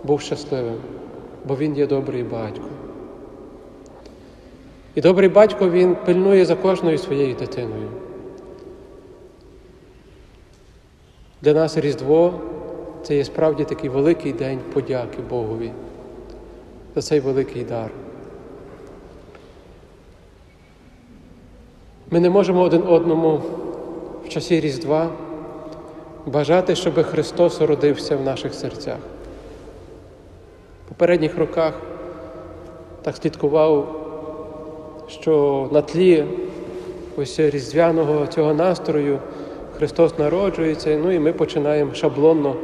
був 0.05 0.21
щасливим 0.21 0.77
бо 1.45 1.57
Він 1.57 1.77
є 1.77 1.87
добрий 1.87 2.23
батько. 2.23 2.69
І 4.95 5.01
добрий 5.01 5.29
батько 5.29 5.71
він 5.71 5.97
пильнує 6.07 6.45
за 6.45 6.57
кожною 6.57 6.99
своєю 6.99 7.35
дитиною. 7.35 7.89
Для 11.43 11.55
нас 11.55 11.79
Різдво 11.79 12.35
це 13.03 13.17
є 13.17 13.25
справді 13.25 13.65
такий 13.65 13.91
великий 13.91 14.33
день 14.33 14.59
подяки 14.73 15.19
Богові 15.31 15.73
за 16.95 17.03
цей 17.03 17.21
великий 17.21 17.65
дар. 17.65 17.91
Ми 22.11 22.21
не 22.21 22.31
можемо 22.31 22.63
один 22.63 22.83
одному 22.87 23.41
в 24.25 24.29
часі 24.29 24.61
Різдва 24.61 25.09
бажати, 26.27 26.75
щоб 26.75 27.03
Христос 27.03 27.61
родився 27.61 28.17
в 28.17 28.23
наших 28.23 28.55
серцях. 28.55 28.99
В 30.85 30.89
попередніх 30.89 31.39
роках 31.39 31.73
так 33.03 33.17
слідкував, 33.17 34.03
що 35.09 35.69
на 35.73 35.83
тлі 35.83 36.25
ось 37.17 37.41
різдвяного 37.41 38.27
цього 38.27 38.55
настрою 38.55 39.19
Христос 39.77 40.19
народжується, 40.19 41.01
ну 41.05 41.13
і 41.13 41.19
ми 41.19 41.33
починаємо 41.33 41.95
шаблонно 41.95 42.57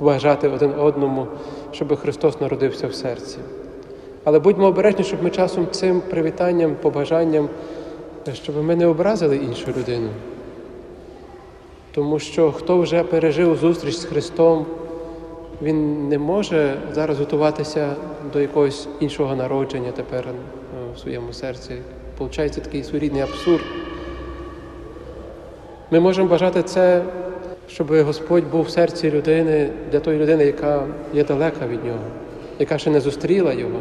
бажати 0.00 0.48
один 0.48 0.72
одному, 0.78 1.26
щоб 1.72 1.96
Христос 1.96 2.40
народився 2.40 2.86
в 2.86 2.94
серці. 2.94 3.38
Але 4.24 4.38
будьмо 4.38 4.66
обережні, 4.66 5.04
щоб 5.04 5.22
ми 5.22 5.30
часом 5.30 5.66
цим 5.70 6.00
привітанням, 6.00 6.76
побажанням, 6.82 7.48
щоб 8.32 8.56
ми 8.56 8.76
не 8.76 8.86
образили 8.86 9.36
іншу 9.36 9.66
людину. 9.78 10.08
Тому 11.94 12.18
що 12.18 12.52
хто 12.52 12.78
вже 12.78 13.02
пережив 13.02 13.56
зустріч 13.56 13.94
з 13.94 14.04
Христом, 14.04 14.66
він 15.62 16.08
не 16.08 16.18
може 16.18 16.76
зараз 16.92 17.18
готуватися 17.18 17.96
до 18.32 18.40
якогось 18.40 18.88
іншого 19.00 19.36
народження 19.36 19.92
тепер 19.92 20.24
е, 20.28 20.32
в 20.94 20.98
своєму 20.98 21.32
серці. 21.32 21.74
Получається 22.18 22.60
такий 22.60 22.84
своєрідний 22.84 23.22
абсурд. 23.22 23.62
Ми 25.90 26.00
можемо 26.00 26.28
бажати 26.28 26.62
це, 26.62 27.02
щоб 27.68 27.94
Господь 28.02 28.50
був 28.50 28.62
в 28.62 28.70
серці 28.70 29.10
людини 29.10 29.70
для 29.92 30.00
тої 30.00 30.18
людини, 30.18 30.44
яка 30.44 30.86
є 31.14 31.24
далека 31.24 31.66
від 31.66 31.84
нього, 31.84 32.04
яка 32.58 32.78
ще 32.78 32.90
не 32.90 33.00
зустріла 33.00 33.52
його, 33.52 33.78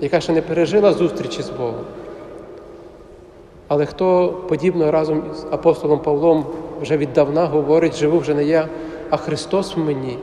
яка 0.00 0.20
ще 0.20 0.32
не 0.32 0.42
пережила 0.42 0.92
зустрічі 0.92 1.42
з 1.42 1.50
Богом. 1.50 1.84
Але 3.68 3.86
хто 3.86 4.28
подібно 4.48 4.90
разом 4.90 5.22
з 5.34 5.44
апостолом 5.50 5.98
Павлом 5.98 6.46
вже 6.82 6.96
віддавна 6.96 7.46
говорить, 7.46 7.96
живу 7.96 8.18
вже 8.18 8.34
не 8.34 8.44
я, 8.44 8.68
а 9.10 9.16
Христос 9.16 9.76
в 9.76 9.78
мені, 9.78 10.18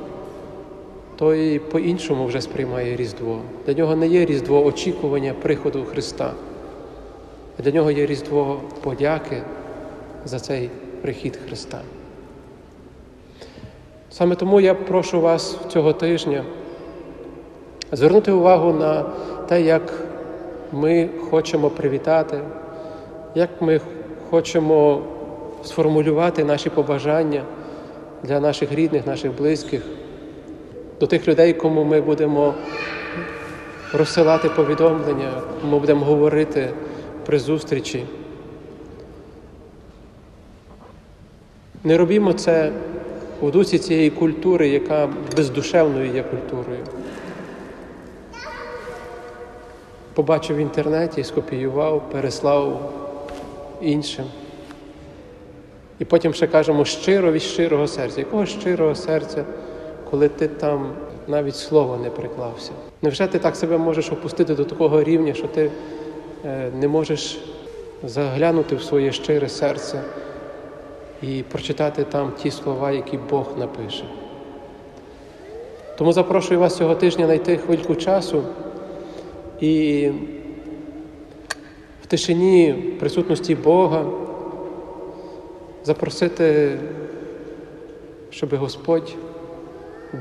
той 1.15 1.59
по-іншому 1.59 2.25
вже 2.25 2.41
сприймає 2.41 2.95
Різдво. 2.95 3.39
Для 3.65 3.73
нього 3.73 3.95
не 3.95 4.07
є 4.07 4.25
Різдво 4.25 4.65
очікування 4.65 5.33
приходу 5.41 5.83
Христа. 5.91 6.31
Для 7.59 7.71
нього 7.71 7.91
є 7.91 8.05
Різдво 8.05 8.59
подяки 8.83 9.41
за 10.25 10.39
цей 10.39 10.69
прихід 11.01 11.39
Христа. 11.47 11.81
Саме 14.09 14.35
тому 14.35 14.61
я 14.61 14.73
прошу 14.73 15.21
вас 15.21 15.57
цього 15.67 15.93
тижня 15.93 16.43
звернути 17.91 18.31
увагу 18.31 18.73
на 18.73 19.05
те, 19.47 19.61
як 19.61 19.93
ми 20.71 21.09
хочемо 21.29 21.69
привітати, 21.69 22.39
як 23.35 23.61
ми 23.61 23.81
хочемо 24.29 25.01
сформулювати 25.63 26.43
наші 26.43 26.69
побажання 26.69 27.43
для 28.23 28.39
наших 28.39 28.71
рідних, 28.71 29.07
наших 29.07 29.37
близьких, 29.37 29.81
до 30.99 31.07
тих 31.07 31.27
людей, 31.27 31.53
кому 31.53 31.83
ми 31.83 32.01
будемо 32.01 32.53
розсилати 33.93 34.49
повідомлення, 34.49 35.31
кому 35.61 35.79
будемо 35.79 36.05
говорити 36.05 36.69
при 37.25 37.39
зустрічі. 37.39 38.03
Не 41.83 41.97
робімо 41.97 42.33
це 42.33 42.71
у 43.41 43.51
дусі 43.51 43.79
цієї 43.79 44.09
культури, 44.09 44.67
яка 44.67 45.09
бездушевною 45.35 46.15
є 46.15 46.23
культурою. 46.23 46.83
Побачив 50.13 50.55
в 50.55 50.59
інтернеті, 50.59 51.23
скопіював, 51.23 52.09
переслав 52.11 52.93
іншим. 53.83 54.25
І 55.99 56.05
потім 56.05 56.33
ще 56.33 56.47
кажемо 56.47 56.85
щиро 56.85 57.31
від 57.31 57.41
щирого 57.41 57.87
серця. 57.87 58.19
Якого 58.19 58.45
щирого 58.45 58.95
серця, 58.95 59.45
коли 60.11 60.29
ти 60.29 60.47
там 60.47 60.91
навіть 61.27 61.55
слова 61.55 61.97
не 61.97 62.09
приклався? 62.09 62.71
Невже 63.01 63.27
ти 63.27 63.39
так 63.39 63.55
себе 63.55 63.77
можеш 63.77 64.11
опустити 64.11 64.55
до 64.55 64.65
такого 64.65 65.03
рівня, 65.03 65.33
що 65.33 65.47
ти 65.47 65.71
е, 66.45 66.71
не 66.79 66.87
можеш 66.87 67.39
заглянути 68.03 68.75
в 68.75 68.83
своє 68.83 69.11
щире 69.11 69.49
серце 69.49 70.01
і 71.21 71.43
прочитати 71.51 72.03
там 72.03 72.31
ті 72.43 72.51
слова, 72.51 72.91
які 72.91 73.19
Бог 73.29 73.47
напише? 73.57 74.03
Тому 75.97 76.13
запрошую 76.13 76.59
вас 76.59 76.77
цього 76.77 76.95
тижня 76.95 77.25
знайти 77.25 77.57
хвильку 77.57 77.95
часу 77.95 78.43
і 79.59 80.09
тишині 82.13 82.73
присутності 82.99 83.55
Бога 83.55 84.05
запросити, 85.83 86.77
щоб 88.29 88.55
Господь 88.55 89.15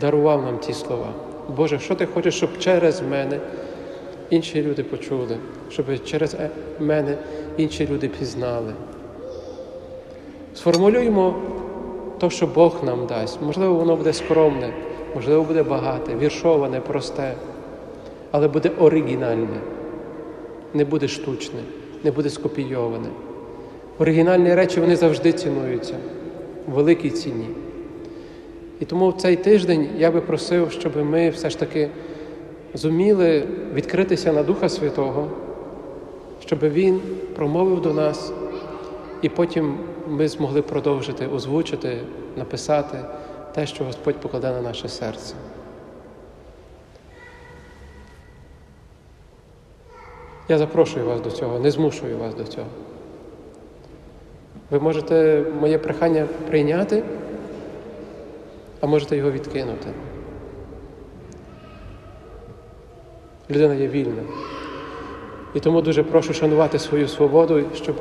дарував 0.01 0.43
нам 0.43 0.59
ті 0.59 0.73
слова. 0.73 1.07
Боже, 1.57 1.79
що 1.79 1.95
ти 1.95 2.07
хочеш, 2.07 2.35
щоб 2.35 2.59
через 2.59 3.03
мене 3.11 3.39
інші 4.31 4.63
люди 4.63 4.83
почули, 4.83 5.37
щоб 5.71 6.05
через 6.05 6.37
мене 6.81 7.17
інші 7.57 7.89
люди 7.93 8.09
пізнали. 8.09 8.73
Сформулюємо 10.55 11.35
те, 12.21 12.31
що 12.31 12.47
Бог 12.47 12.85
нам 12.85 13.07
дасть. 13.07 13.43
Можливо, 13.43 13.75
воно 13.75 13.97
буде 13.97 14.13
скромне, 14.13 14.73
можливо, 15.15 15.43
буде 15.43 15.63
багате, 15.63 16.17
віршоване, 16.17 16.81
просте, 16.81 17.35
але 18.31 18.49
буде 18.49 18.71
оригінальне, 18.79 19.61
не 20.75 20.85
буде 20.85 21.09
штучне, 21.09 21.61
не 22.05 22.11
буде 22.11 22.31
скопійоване. 22.31 23.09
Оригінальні 23.99 24.55
речі 24.55 24.81
вони 24.81 24.97
завжди 24.97 25.33
цінуються 25.33 25.95
в 26.69 26.73
великій 26.73 27.11
ціні. 27.11 27.47
І 28.81 28.85
тому 28.85 29.09
в 29.09 29.17
цей 29.17 29.37
тиждень 29.37 29.89
я 29.99 30.11
би 30.11 30.21
просив, 30.21 30.73
щоб 30.73 30.97
ми 30.97 31.31
все 31.31 31.51
ж 31.51 31.59
таки 31.59 31.89
зуміли 32.75 33.43
відкритися 33.75 34.33
на 34.33 34.43
Духа 34.43 34.69
Святого, 34.69 35.31
щоб 36.47 36.59
Він 36.59 37.01
промовив 37.37 37.81
до 37.81 37.93
нас, 37.93 38.33
і 39.23 39.29
потім 39.29 39.75
ми 40.09 40.29
змогли 40.29 40.63
продовжити 40.63 41.27
озвучити, 41.27 41.99
написати 42.37 42.99
те, 43.55 43.67
що 43.67 43.85
Господь 43.85 44.17
покладе 44.17 44.51
на 44.51 44.61
наше 44.61 44.89
серце. 44.89 45.35
Я 50.53 50.59
запрошую 50.59 51.07
вас 51.07 51.21
до 51.21 51.31
цього, 51.31 51.59
не 51.59 51.71
змушую 51.71 52.19
вас 52.19 52.35
до 52.35 52.45
цього. 52.45 52.67
Ви 54.71 54.81
можете 54.81 55.45
моє 55.61 55.79
прохання 55.79 56.27
прийняти, 56.49 57.03
а 58.81 58.87
можете 58.87 59.17
його 59.17 59.31
відкинути. 59.31 59.87
Людина 63.51 63.75
є 63.75 63.89
вільна. 63.89 64.23
І 65.55 65.61
тому 65.61 65.83
дуже 65.83 66.03
прошу 66.03 66.35
шанувати 66.35 66.79
свою 66.79 67.09
свободу, 67.09 67.65
щоб 67.75 67.97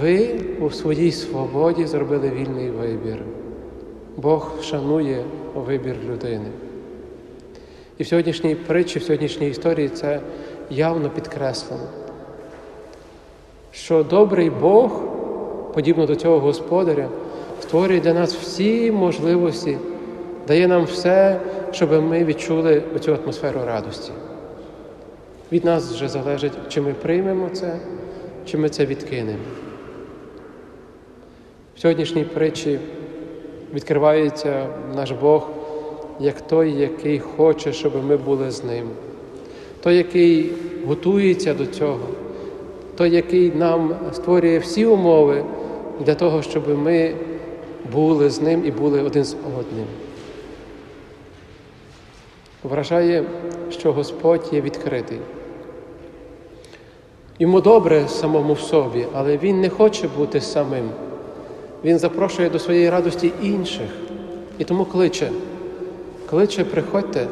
ви 0.00 0.40
у 0.60 0.70
своїй 0.70 1.12
свободі 1.12 1.86
зробили 1.86 2.30
вільний 2.30 2.70
вибір. 2.70 3.18
Бог 4.16 4.62
шанує 4.62 5.24
вибір 5.54 5.96
людини. 6.10 6.48
І 7.98 8.02
в 8.02 8.06
сьогоднішній 8.06 8.54
притчі, 8.54 8.98
в 8.98 9.02
сьогоднішній 9.02 9.48
історії 9.48 9.88
це 9.88 10.20
явно 10.70 11.10
підкреслено, 11.10 11.82
що 13.72 14.02
добрий 14.02 14.50
Бог 14.50 15.00
подібно 15.74 16.06
до 16.06 16.16
цього 16.16 16.40
господаря, 16.40 17.08
створює 17.60 18.00
для 18.00 18.14
нас 18.14 18.34
всі 18.34 18.92
можливості, 18.92 19.78
дає 20.48 20.68
нам 20.68 20.84
все, 20.84 21.40
щоб 21.72 21.92
ми 21.92 22.24
відчули 22.24 22.82
цю 23.00 23.14
атмосферу 23.14 23.60
радості. 23.66 24.12
Від 25.52 25.64
нас 25.64 25.92
вже 25.92 26.08
залежить, 26.08 26.52
чи 26.68 26.80
ми 26.80 26.94
приймемо 26.94 27.48
це, 27.52 27.76
чи 28.46 28.58
ми 28.58 28.68
це 28.68 28.86
відкинемо. 28.86 29.38
В 31.76 31.80
сьогоднішній 31.80 32.24
притчі 32.24 32.78
відкривається 33.74 34.66
наш 34.96 35.10
Бог 35.10 35.48
як 36.20 36.40
той, 36.40 36.72
який 36.72 37.18
хоче, 37.18 37.72
щоб 37.72 38.04
ми 38.04 38.16
були 38.16 38.50
з 38.50 38.64
ним, 38.64 38.90
той, 39.84 39.96
який 39.96 40.52
готується 40.86 41.54
до 41.54 41.66
цього, 41.66 42.08
той, 42.96 43.10
який 43.10 43.52
нам 43.54 43.96
створює 44.12 44.58
всі 44.58 44.86
умови 44.86 45.44
для 46.00 46.14
того, 46.14 46.42
щоб 46.42 46.78
ми 46.78 47.14
були 47.92 48.30
з 48.30 48.40
ним 48.40 48.66
і 48.66 48.70
були 48.70 49.02
один 49.02 49.24
з 49.24 49.34
одним. 49.34 49.86
Вражає, 52.62 53.24
що 53.70 53.92
Господь 53.92 54.48
є 54.52 54.60
відкритий. 54.60 55.18
Йому 57.38 57.60
добре 57.60 58.08
самому 58.08 58.52
в 58.52 58.60
собі, 58.60 59.06
але 59.14 59.36
він 59.36 59.60
не 59.60 59.68
хоче 59.68 60.08
бути 60.16 60.40
самим. 60.40 60.90
Він 61.84 61.98
запрошує 61.98 62.50
до 62.50 62.58
своєї 62.58 62.90
радості 62.90 63.32
інших. 63.42 63.88
І 64.58 64.64
тому 64.64 64.84
кличе, 64.84 65.30
кличе, 66.30 66.64
приходьте, 66.64 67.26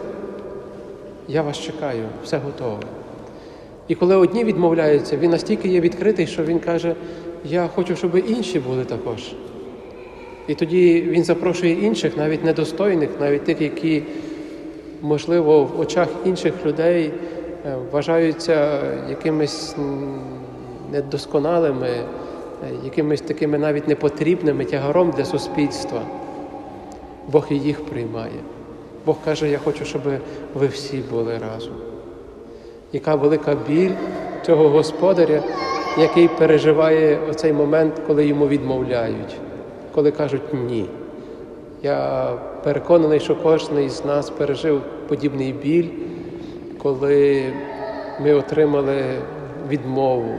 я 1.33 1.43
вас 1.43 1.59
чекаю, 1.59 2.05
все 2.25 2.39
готове. 2.39 2.83
І 3.89 3.95
коли 3.95 4.17
одні 4.17 4.45
відмовляються, 4.45 5.17
він 5.17 5.31
настільки 5.31 5.69
є 5.69 5.81
відкритий, 5.81 6.27
що 6.27 6.45
він 6.45 6.59
каже, 6.59 6.95
я 7.45 7.69
хочу, 7.75 7.97
щоб 7.97 8.17
інші 8.17 8.61
були 8.61 8.85
також. 8.85 9.33
І 10.49 10.55
тоді 10.55 11.03
він 11.03 11.25
запрошує 11.25 11.73
інших, 11.73 12.17
навіть 12.17 12.45
недостойних, 12.45 13.11
навіть 13.21 13.45
тих, 13.45 13.61
які, 13.61 14.03
можливо, 15.03 15.65
в 15.65 15.81
очах 15.81 16.09
інших 16.25 16.55
людей 16.67 17.13
е, 17.67 17.77
вважаються 17.93 18.81
якимись 19.09 19.77
недосконалими, 20.93 21.89
е, 21.89 22.05
якимись 22.85 23.21
такими 23.21 23.59
навіть 23.59 23.89
непотрібними 23.89 24.65
тягаром 24.65 25.11
для 25.17 25.25
суспільства. 25.25 26.03
Бог 27.29 27.47
і 27.51 27.59
їх 27.59 27.85
приймає. 27.85 28.41
Бог 29.07 29.17
каже, 29.25 29.49
я 29.49 29.59
хочу, 29.59 29.85
щоб 29.85 30.03
ви 30.55 30.67
всі 30.67 30.99
були 31.11 31.39
разом. 31.39 31.75
Яка 32.93 33.15
велика 33.15 33.57
біль 33.69 33.93
цього 34.47 34.69
господаря, 34.69 35.43
який 35.99 36.29
переживає 36.29 37.19
оцей 37.31 37.53
момент, 37.53 37.95
коли 38.07 38.27
йому 38.27 38.49
відмовляють, 38.49 39.37
коли 39.95 40.11
кажуть 40.11 40.55
ні. 40.69 40.87
Я 41.83 42.29
переконаний, 42.65 43.21
що 43.21 43.37
кожен 43.37 43.85
із 43.85 44.05
нас 44.05 44.31
пережив 44.31 44.81
подібний 45.09 45.53
біль, 45.53 45.89
коли 46.83 47.45
ми 48.21 48.33
отримали 48.33 49.03
відмову. 49.69 50.35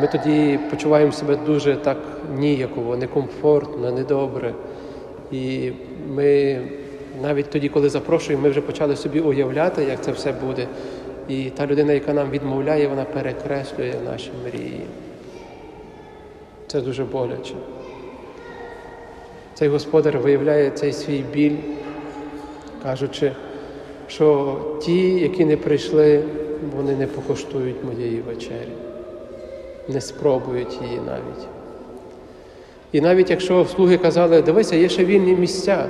Ми 0.00 0.06
тоді 0.06 0.58
почуваємо 0.70 1.12
себе 1.12 1.36
дуже 1.46 1.76
так 1.76 1.98
ніяково, 2.38 2.96
некомфортно, 2.96 3.90
недобре. 3.90 4.54
І 5.32 5.72
ми 6.14 6.60
навіть 7.22 7.50
тоді, 7.50 7.68
коли 7.68 7.88
запрошуємо, 7.88 8.42
ми 8.42 8.50
вже 8.50 8.60
почали 8.60 8.96
собі 8.96 9.20
уявляти, 9.20 9.84
як 9.84 10.04
це 10.04 10.12
все 10.12 10.32
буде. 10.32 10.66
І 11.28 11.50
та 11.50 11.66
людина, 11.66 11.92
яка 11.92 12.12
нам 12.12 12.30
відмовляє, 12.30 12.88
вона 12.88 13.04
перекреслює 13.04 13.94
наші 14.04 14.30
мрії. 14.44 14.80
Це 16.66 16.80
дуже 16.80 17.04
боляче. 17.04 17.54
Цей 19.54 19.68
господар 19.68 20.18
виявляє 20.18 20.70
цей 20.70 20.92
свій 20.92 21.24
біль, 21.32 21.56
кажучи, 22.82 23.32
що 24.08 24.56
ті, 24.82 25.10
які 25.10 25.44
не 25.44 25.56
прийшли, 25.56 26.24
вони 26.76 26.96
не 26.96 27.06
покоштують 27.06 27.84
моєї 27.84 28.20
вечері, 28.20 28.72
не 29.88 30.00
спробують 30.00 30.78
її 30.82 31.00
навіть. 31.06 31.48
І 32.92 33.00
навіть 33.00 33.30
якщо 33.30 33.64
слуги 33.64 33.96
казали, 33.96 34.42
дивися, 34.42 34.76
є 34.76 34.88
ще 34.88 35.04
вільні 35.04 35.36
місця. 35.36 35.88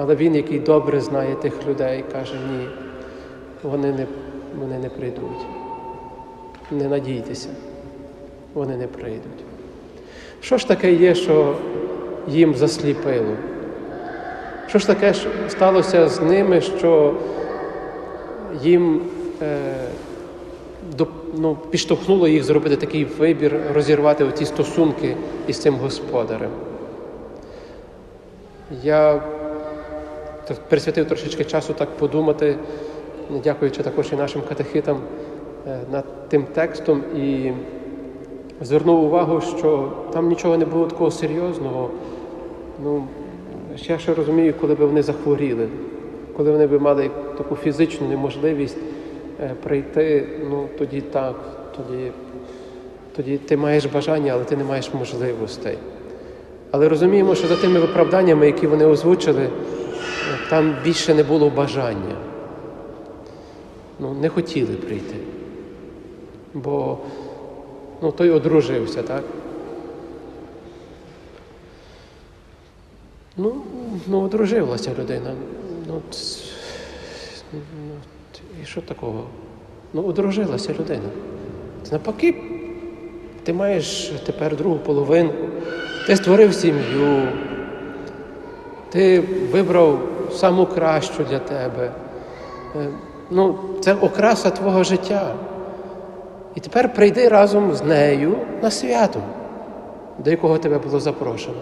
Але 0.00 0.14
він, 0.14 0.34
який 0.34 0.58
добре 0.58 1.00
знає 1.00 1.34
тих 1.34 1.66
людей, 1.68 2.04
каже, 2.12 2.34
ні, 2.34 2.68
вони 3.62 3.92
не, 3.92 4.06
вони 4.60 4.78
не 4.78 4.88
прийдуть. 4.88 5.46
Не 6.70 6.88
надійтеся, 6.88 7.48
вони 8.54 8.76
не 8.76 8.86
прийдуть. 8.86 9.44
Що 10.40 10.58
ж 10.58 10.68
таке 10.68 10.92
є, 10.92 11.14
що 11.14 11.56
їм 12.28 12.54
засліпило? 12.54 13.36
Що 14.66 14.78
ж 14.78 14.86
таке 14.86 15.14
сталося 15.48 16.08
з 16.08 16.20
ними, 16.20 16.60
що 16.60 17.14
їм 18.62 19.00
е, 19.42 19.58
до, 20.96 21.06
ну, 21.36 21.56
підштовхнуло 21.70 22.28
їх 22.28 22.44
зробити 22.44 22.76
такий 22.76 23.04
вибір, 23.04 23.60
розірвати 23.74 24.24
оті 24.24 24.44
стосунки 24.44 25.16
із 25.46 25.58
цим 25.58 25.74
господарем? 25.74 26.50
Я 28.82 29.22
присвятив 30.54 31.06
трошечки 31.06 31.44
часу 31.44 31.72
так 31.72 31.88
подумати, 31.96 32.56
дякуючи 33.44 33.82
також 33.82 34.12
і 34.12 34.16
нашим 34.16 34.42
катехитам 34.48 35.00
е, 35.66 35.78
над 35.92 36.28
тим 36.28 36.44
текстом 36.54 37.02
і 37.16 37.52
звернув 38.60 39.04
увагу, 39.04 39.40
що 39.40 39.92
там 40.12 40.28
нічого 40.28 40.56
не 40.56 40.64
було 40.64 40.86
такого 40.86 41.10
серйозного. 41.10 41.90
Ну, 42.84 43.04
Я 43.76 43.98
ще 43.98 44.14
розумію, 44.14 44.54
коли 44.60 44.74
б 44.74 44.78
вони 44.78 45.02
захворіли, 45.02 45.68
коли 46.36 46.50
вони 46.52 46.66
б 46.66 46.80
мали 46.82 47.10
таку 47.38 47.56
фізичну 47.56 48.08
неможливість 48.08 48.76
е, 49.40 49.50
прийти, 49.62 50.26
ну 50.50 50.68
тоді 50.78 51.00
так, 51.00 51.34
тоді, 51.76 52.10
тоді 53.16 53.38
ти 53.38 53.56
маєш 53.56 53.86
бажання, 53.86 54.32
але 54.32 54.44
ти 54.44 54.56
не 54.56 54.64
маєш 54.64 54.94
можливостей. 54.94 55.78
Але 56.70 56.88
розуміємо, 56.88 57.34
що 57.34 57.48
за 57.48 57.56
тими 57.56 57.80
виправданнями, 57.80 58.46
які 58.46 58.66
вони 58.66 58.86
озвучили, 58.86 59.48
там 60.50 60.76
більше 60.84 61.14
не 61.14 61.22
було 61.22 61.50
бажання. 61.50 62.16
Ну, 64.00 64.14
не 64.14 64.28
хотіли 64.28 64.74
прийти. 64.74 65.16
Бо 66.54 66.98
ну, 68.02 68.12
той 68.12 68.30
одружився, 68.30 69.02
так? 69.02 69.24
Ну, 73.36 73.62
ну 74.06 74.20
одружилася 74.20 74.90
людина. 74.98 75.34
Ну, 75.88 76.02
ну, 77.52 77.60
І 78.62 78.66
що 78.66 78.80
такого? 78.80 79.24
Ну, 79.92 80.02
одружилася 80.02 80.72
людина. 80.72 81.08
Навпаки, 81.92 82.34
ти 83.42 83.52
маєш 83.52 84.12
тепер 84.26 84.56
другу 84.56 84.78
половинку, 84.78 85.48
ти 86.06 86.16
створив 86.16 86.54
сім'ю, 86.54 87.28
ти 88.90 89.20
вибрав 89.52 90.17
саму 90.32 90.66
кращу 90.66 91.24
для 91.30 91.38
тебе. 91.38 91.90
Е, 92.76 92.88
ну, 93.30 93.58
Це 93.80 93.94
окраса 93.94 94.50
твого 94.50 94.84
життя. 94.84 95.34
І 96.54 96.60
тепер 96.60 96.94
прийди 96.94 97.28
разом 97.28 97.74
з 97.74 97.82
нею 97.82 98.36
на 98.62 98.70
свято, 98.70 99.20
до 100.18 100.30
якого 100.30 100.58
тебе 100.58 100.78
було 100.78 101.00
запрошено. 101.00 101.56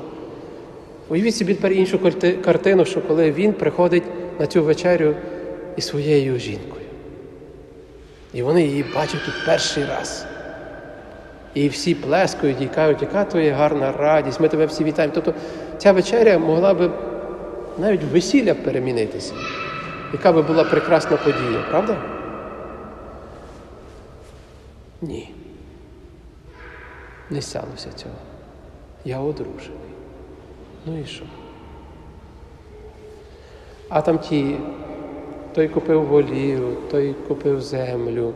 Уявіть 1.09 1.37
собі 1.37 1.55
тепер 1.55 1.73
іншу 1.73 2.01
картину, 2.45 2.85
що 2.85 3.01
коли 3.01 3.33
він 3.33 3.53
приходить 3.53 4.03
на 4.41 4.47
цю 4.47 4.63
вечерю 4.63 5.15
із 5.77 5.87
своєю 5.87 6.39
жінкою. 6.39 6.87
І 8.35 8.43
вони 8.43 8.63
її 8.63 8.85
бачать 8.95 9.25
тут 9.25 9.35
перший 9.47 9.85
раз. 9.85 10.27
І 11.55 11.69
всі 11.69 11.95
плескають 11.95 12.63
і 12.63 12.67
кажуть, 12.67 13.03
яка 13.03 13.25
то 13.25 13.41
є 13.41 13.51
гарна 13.51 13.93
радість, 13.93 14.41
ми 14.41 14.49
тебе 14.49 14.67
всі 14.67 14.85
вітаємо. 14.85 15.15
Тобто 15.15 15.35
ця 15.79 15.93
вечеря 15.93 16.39
могла 16.39 16.75
би 16.75 16.91
навіть 17.79 18.05
весілля 18.05 18.55
перемінитися. 18.55 19.35
Яка 20.13 20.33
би 20.33 20.43
була 20.43 20.65
прекрасна 20.65 21.17
подія, 21.17 21.65
правда? 21.71 21.97
Ні. 25.03 25.35
Не 27.31 27.43
сталося 27.43 27.89
цього. 27.95 28.15
Я 29.05 29.21
одружений. 29.21 29.91
Ну 30.87 31.01
і 31.01 31.05
що? 31.05 31.25
А 33.89 34.01
там 34.01 34.19
ті, 34.19 34.57
той 35.55 35.69
купив 35.69 36.03
волію, 36.07 36.77
той 36.91 37.15
купив 37.29 37.61
землю. 37.61 38.33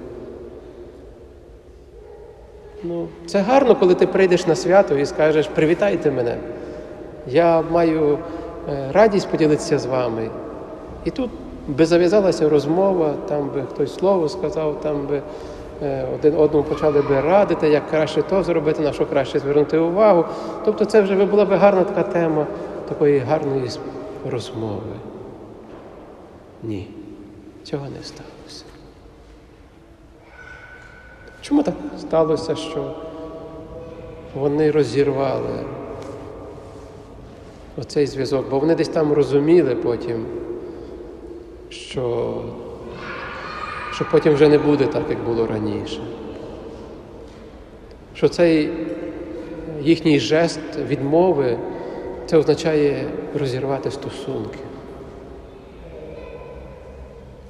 Ну, 2.82 3.09
Це 3.26 3.38
гарно, 3.41 3.76
коли 3.76 3.95
ти 3.95 4.07
прийдеш 4.07 4.47
на 4.47 4.55
свято 4.55 4.99
і 4.99 5.07
скажеш, 5.07 5.47
привітайте 5.47 6.11
мене. 6.11 6.36
Я 7.26 7.62
маю 7.62 8.18
радість 8.93 9.29
поділитися 9.29 9.79
з 9.79 9.87
вами. 9.87 10.31
І 11.05 11.11
тут 11.11 11.31
би 11.68 11.87
зав'язалася 11.87 12.49
розмова, 12.49 13.14
там 13.29 13.49
би 13.49 13.62
хтось 13.62 13.95
слово 13.95 14.29
сказав, 14.29 14.81
там 14.81 15.07
би 15.07 15.23
е, 15.83 16.07
один 16.14 16.35
одному 16.37 16.64
почали 16.64 17.03
би 17.03 17.21
радити, 17.21 17.68
як 17.68 17.91
краще 17.91 18.23
то 18.23 18.43
зробити, 18.43 18.83
на 18.83 18.93
що 18.93 19.07
краще 19.07 19.39
звернути 19.39 19.79
увагу. 19.79 20.25
Тобто 20.64 20.85
це 20.85 21.01
вже 21.01 21.25
була 21.25 21.45
б 21.45 21.49
гарна 21.49 21.85
така 21.85 22.03
тема 22.03 22.47
такої 22.89 23.18
гарної 23.18 23.71
розмови. 24.31 24.97
Ні, 26.62 26.89
цього 27.64 27.85
не 27.85 28.05
сталося. 28.05 28.64
Чому 31.41 31.62
так 31.62 31.75
сталося, 31.99 32.57
що 32.57 32.95
вони 34.35 34.71
розірвали? 34.71 35.64
Оцей 37.77 38.07
зв'язок, 38.07 38.51
бо 38.51 38.59
вони 38.59 38.75
десь 38.75 38.89
там 38.89 39.12
розуміли 39.12 39.75
потім, 39.75 40.27
що, 41.68 42.35
що 43.93 44.07
потім 44.11 44.35
вже 44.35 44.49
не 44.49 44.59
буде 44.59 44.87
так, 44.87 45.03
як 45.11 45.25
було 45.25 45.47
раніше. 45.47 46.01
Що 48.14 48.29
цей 48.29 48.71
їхній 49.83 50.21
жест 50.21 50.61
відмови 50.89 51.59
це 52.27 52.37
означає 52.37 53.05
розірвати 53.35 53.91
стосунки. 53.91 54.59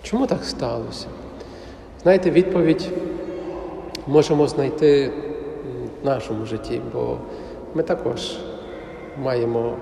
Чому 0.03 0.27
так 0.27 0.45
сталося? 0.45 1.07
Знаєте, 2.03 2.31
відповідь 2.31 2.89
можемо 4.07 4.47
знайти 4.47 5.13
в 6.03 6.07
нашому 6.07 6.47
житті, 6.47 6.81
бо 6.93 7.19
ми 7.75 7.83
також 7.83 8.37
маємо 9.23 9.77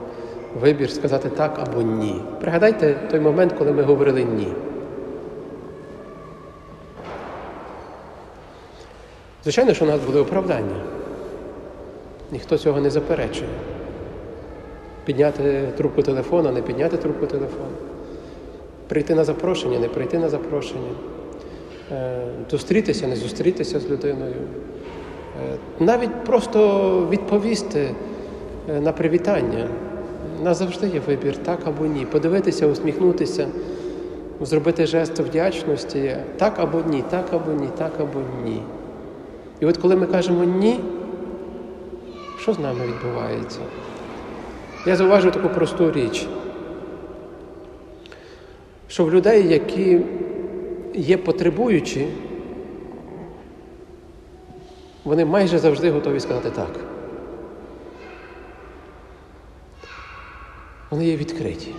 вибір 0.60 0.90
сказати 0.90 1.28
так 1.28 1.58
або 1.58 1.82
ні. 1.82 2.20
Пригадайте 2.40 2.94
той 3.10 3.20
момент, 3.20 3.52
коли 3.52 3.72
ми 3.72 3.82
говорили 3.82 4.24
ні. 4.24 4.48
Звичайно, 9.42 9.74
що 9.74 9.84
у 9.84 9.88
нас 9.88 10.00
були 10.00 10.20
оправдання. 10.20 10.76
Ніхто 12.32 12.58
цього 12.58 12.80
не 12.80 12.90
заперечує. 12.90 13.50
Підняти 15.04 15.68
трубку 15.76 16.02
телефона, 16.02 16.52
не 16.52 16.62
підняти 16.62 16.96
трубку 16.96 17.26
телефону. 17.26 17.76
Прийти 18.88 19.14
на 19.14 19.24
запрошення, 19.24 19.78
не 19.78 19.88
прийти 19.88 20.18
на 20.18 20.28
запрошення. 20.28 20.90
Е, 21.92 22.26
зустрітися, 22.50 23.06
не 23.06 23.16
зустрітися 23.16 23.80
з 23.80 23.90
людиною. 23.90 24.34
Е, 24.34 25.56
навіть 25.80 26.24
просто 26.24 27.08
відповісти 27.10 27.90
е, 28.70 28.80
на 28.80 28.92
привітання. 28.92 29.68
У 30.40 30.44
нас 30.44 30.58
завжди 30.58 30.88
є 30.88 31.00
вибір, 31.06 31.36
так 31.36 31.58
або 31.66 31.86
ні. 31.86 32.06
Подивитися, 32.06 32.66
усміхнутися, 32.66 33.48
зробити 34.40 34.86
жест 34.86 35.18
вдячності, 35.18 36.16
так 36.36 36.58
або 36.58 36.82
ні, 36.90 37.04
так 37.10 37.24
або 37.32 37.52
ні, 37.52 37.68
так 37.78 37.92
або 38.00 38.20
ні. 38.44 38.62
І 39.60 39.66
от 39.66 39.76
коли 39.76 39.96
ми 39.96 40.06
кажемо 40.06 40.44
ні, 40.44 40.80
що 42.38 42.52
з 42.52 42.58
нами 42.58 42.80
відбувається? 42.86 43.58
Я 44.86 44.96
зауважу 44.96 45.30
таку 45.30 45.48
просту 45.48 45.92
річ, 45.92 46.26
що 48.88 49.04
в 49.04 49.12
людей, 49.14 49.48
які 49.48 50.00
є 50.94 51.16
потребуючі, 51.16 52.08
вони 55.04 55.24
майже 55.24 55.58
завжди 55.58 55.90
готові 55.90 56.20
сказати 56.20 56.50
так. 56.50 56.87
Вони 60.90 61.06
є 61.06 61.16
відкриті. 61.16 61.74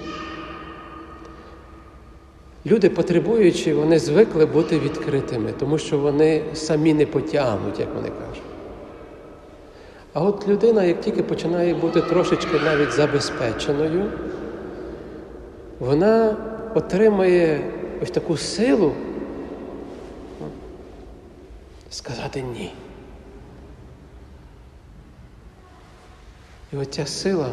Люди, 2.66 2.89
потребуючі, 2.89 3.74
вони 3.74 3.99
звикли 3.99 4.45
бути 4.45 4.80
відкритими, 4.80 5.53
тому 5.60 5.78
що 5.78 5.97
вони 5.97 6.43
самі 6.53 6.93
не 6.93 7.05
потягнуть, 7.05 7.80
як 7.80 7.95
вони 7.95 8.10
кажуть. 8.10 8.43
А 10.14 10.22
от 10.22 10.47
людина, 10.47 10.84
як 10.84 11.01
тільки 11.01 11.24
починає 11.24 11.74
бути 11.74 12.01
трошечки 12.01 12.60
навіть 12.66 12.91
забезпеченою, 12.91 14.12
вона 15.80 16.38
отримує 16.76 17.72
ось 18.03 18.12
таку 18.12 18.38
силу 18.38 18.93
сказати 21.89 22.41
ні. 22.41 22.74
І 26.74 26.78
оця 26.78 27.05
сила 27.05 27.49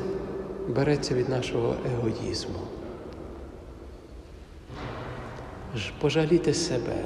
береться 0.68 1.14
від 1.14 1.28
нашого 1.28 1.74
егоїзму. 1.94 2.58
Пожаліти 6.00 6.54
себе, 6.54 6.96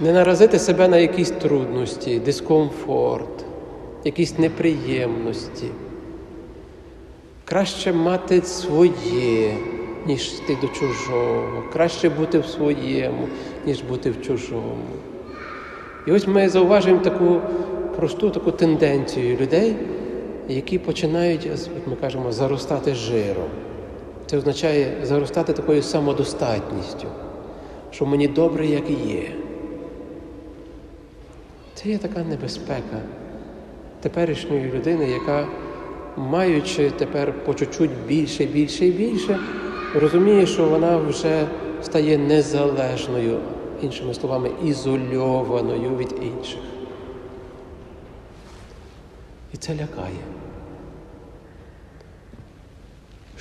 не 0.00 0.12
наразити 0.12 0.58
себе 0.58 0.88
на 0.88 0.98
якісь 0.98 1.30
трудності, 1.30 2.18
дискомфорт, 2.18 3.44
якісь 4.04 4.38
неприємності. 4.38 5.66
Краще 7.44 7.92
мати 7.92 8.42
своє, 8.42 9.54
ніж 10.06 10.34
йти 10.34 10.58
до 10.60 10.68
чужого, 10.68 11.62
краще 11.72 12.08
бути 12.08 12.38
в 12.38 12.46
своєму, 12.46 13.28
ніж 13.66 13.82
бути 13.82 14.10
в 14.10 14.22
чужому. 14.22 14.86
І 16.06 16.12
ось 16.12 16.26
ми 16.26 16.48
зауважуємо 16.48 17.02
таку 17.02 17.40
просту 17.96 18.30
таку 18.30 18.52
тенденцію 18.52 19.36
людей, 19.36 19.76
які 20.48 20.78
починають, 20.78 21.46
як 21.46 21.86
ми 21.86 21.96
кажемо, 21.96 22.32
заростати 22.32 22.94
жиром. 22.94 23.48
Це 24.26 24.38
означає 24.38 24.96
заростати 25.02 25.52
такою 25.52 25.82
самодостатністю, 25.82 27.06
що 27.90 28.06
мені 28.06 28.28
добре, 28.28 28.66
як 28.66 28.90
є. 28.90 29.32
Це 31.74 31.88
є 31.88 31.98
така 31.98 32.24
небезпека 32.24 33.00
теперішньої 34.00 34.72
людини, 34.72 35.10
яка, 35.10 35.46
маючи 36.16 36.90
тепер 36.90 37.44
по 37.44 37.54
чуть-чуть 37.54 37.90
більше, 38.06 38.44
більше 38.44 38.86
і 38.86 38.90
більше, 38.90 39.38
розуміє, 39.94 40.46
що 40.46 40.68
вона 40.68 40.96
вже 40.96 41.46
стає 41.82 42.18
незалежною, 42.18 43.38
іншими 43.82 44.14
словами, 44.14 44.50
ізольованою 44.64 45.96
від 45.96 46.14
інших. 46.22 46.60
І 49.54 49.56
це 49.56 49.72
лякає. 49.72 50.35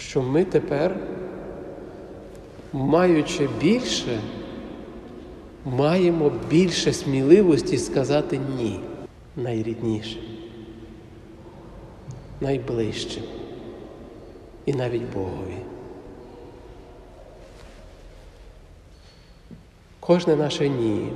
Що 0.07 0.21
ми 0.21 0.45
тепер, 0.45 0.97
маючи 2.73 3.49
більше, 3.59 4.21
маємо 5.65 6.31
більше 6.49 6.93
сміливості 6.93 7.77
сказати 7.77 8.39
ні 8.57 8.79
найріднішим, 9.35 10.21
найближчим 12.41 13.23
і 14.65 14.73
навіть 14.73 15.13
Богові. 15.13 15.57
Кожне 19.99 20.35
наше 20.35 20.69
ні 20.69 21.11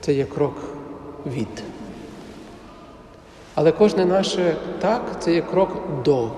це 0.00 0.14
є 0.14 0.24
крок 0.24 0.56
від. 1.26 1.62
Але 3.60 3.72
кожне 3.72 4.04
наше 4.04 4.56
так 4.80 5.02
це 5.18 5.34
є 5.34 5.42
крок 5.42 5.70
до. 6.04 6.30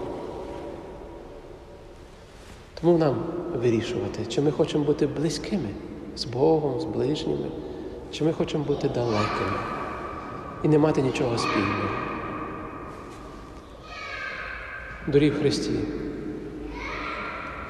Тому 2.81 2.99
нам 2.99 3.17
вирішувати, 3.63 4.27
чи 4.29 4.41
ми 4.41 4.51
хочемо 4.51 4.85
бути 4.85 5.07
близькими 5.07 5.69
з 6.17 6.25
Богом, 6.25 6.81
з 6.81 6.85
ближніми, 6.85 7.47
чи 8.13 8.25
ми 8.25 8.33
хочемо 8.33 8.65
бути 8.65 8.89
далекими 8.89 9.59
і 10.65 10.69
не 10.69 10.79
мати 10.79 11.03
нічого 11.03 11.39
спільного. 11.39 11.89
Дорі 15.07 15.31
в 15.31 15.39
Христі. 15.39 15.75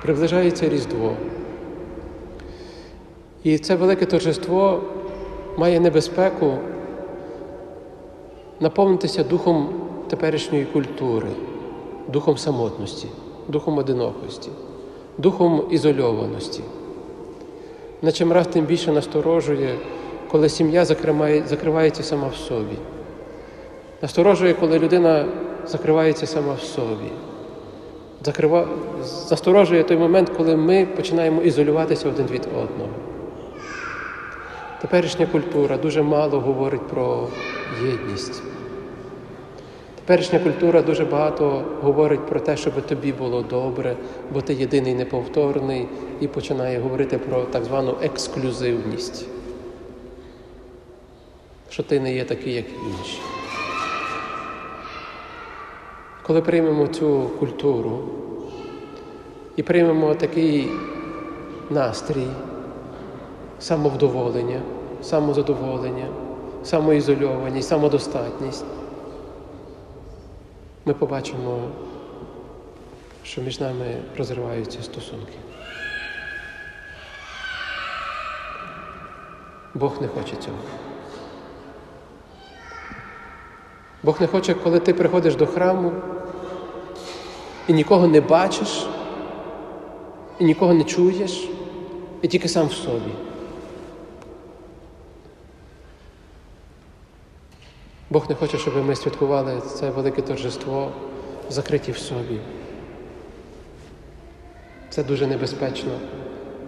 Приближається 0.03 0.69
Різдво. 0.69 1.17
І 3.43 3.59
це 3.59 3.77
велике 3.77 4.07
торжество 4.07 4.83
має 5.57 5.81
небезпеку 5.81 6.59
наповнитися 8.61 9.25
духом 9.25 9.69
теперішньої 10.09 10.65
культури, 10.65 11.29
духом 12.09 12.39
самотності, 12.39 13.09
духом 13.49 13.79
одинокості, 13.79 14.51
духом 15.19 15.63
ізольованості. 15.71 16.63
На 18.03 18.13
чим 18.13 18.33
раз 18.33 18.47
тим 18.47 18.65
більше 18.65 18.93
насторожує, 18.93 19.79
коли 20.31 20.49
сім'я 20.49 20.85
закривається 21.47 22.03
сама 22.03 22.29
в 22.29 22.35
собі. 22.35 22.77
Насторожує, 24.03 24.55
коли 24.55 24.79
людина 24.79 25.27
закривається 25.67 26.27
сама 26.27 26.55
в 26.55 26.61
собі. 26.61 27.11
Закрива... 28.25 28.69
Засторожує 29.03 29.83
той 29.83 29.97
момент, 29.97 30.31
коли 30.37 30.57
ми 30.57 30.87
починаємо 30.97 31.43
ізолюватися 31.43 32.09
один 32.09 32.27
від 32.27 32.47
одного. 32.47 32.91
Теперішня 34.81 35.27
культура 35.27 35.77
дуже 35.77 36.03
мало 36.03 36.41
говорить 36.41 36.87
про 36.89 37.29
єдність. 37.85 38.43
Теперішня 39.95 40.39
культура 40.39 40.83
дуже 40.83 41.05
багато 41.05 41.65
говорить 41.83 42.27
про 42.27 42.41
те, 42.41 42.57
щоб 42.57 42.87
тобі 42.87 43.13
було 43.13 43.43
добре, 43.43 43.97
бо 44.33 44.41
ти 44.41 44.55
єдиний 44.55 44.95
неповторний, 44.95 45.89
і 46.21 46.29
починає 46.29 46.81
говорити 46.81 47.19
про 47.19 47.43
так 47.43 47.65
звану 47.65 47.97
ексклюзивність, 48.03 49.27
що 51.71 51.83
ти 51.83 52.01
не 52.01 52.15
є 52.15 52.25
такий, 52.25 52.55
як 52.55 52.65
інші. 52.89 53.19
Коли 56.23 56.43
приймемо 56.43 56.87
цю 56.87 57.31
культуру 57.39 57.99
і 59.57 59.63
приймемо 59.63 60.15
такий 60.15 60.69
настрій, 61.71 62.27
самовдоволення, 63.59 64.61
самозадоволення, 65.03 66.07
самоізольованість, 66.65 67.69
самодостатність, 67.69 68.65
ми 70.85 70.95
побачимо, 70.95 71.69
що 73.23 73.41
між 73.41 73.61
нами 73.61 73.97
розриваються 74.19 74.83
стосунки. 74.83 75.33
Бог 79.75 80.03
не 80.03 80.09
хоче 80.09 80.37
цього. 80.37 80.59
Бог 84.03 84.21
не 84.21 84.27
хоче, 84.27 84.55
коли 84.55 84.81
ти 84.81 84.95
приходиш 84.95 85.37
до 85.37 85.47
храму 85.47 85.93
і 87.69 87.73
нікого 87.73 88.07
не 88.07 88.21
бачиш, 88.21 88.87
і 90.39 90.45
нікого 90.45 90.75
не 90.75 90.85
чуєш, 90.85 91.49
і 92.23 92.29
тільки 92.29 92.49
сам 92.49 92.67
в 92.67 92.73
собі. 92.73 93.30
Бог 98.11 98.29
не 98.29 98.35
хоче, 98.35 98.59
щоб 98.59 98.87
ми 98.87 98.97
святкували 98.97 99.61
це 99.75 99.91
велике 99.91 100.23
торжество, 100.23 100.93
закриті 101.51 101.93
в 101.93 101.99
собі. 101.99 102.39
Це 104.91 105.05
дуже 105.05 105.27
небезпечно, 105.27 105.91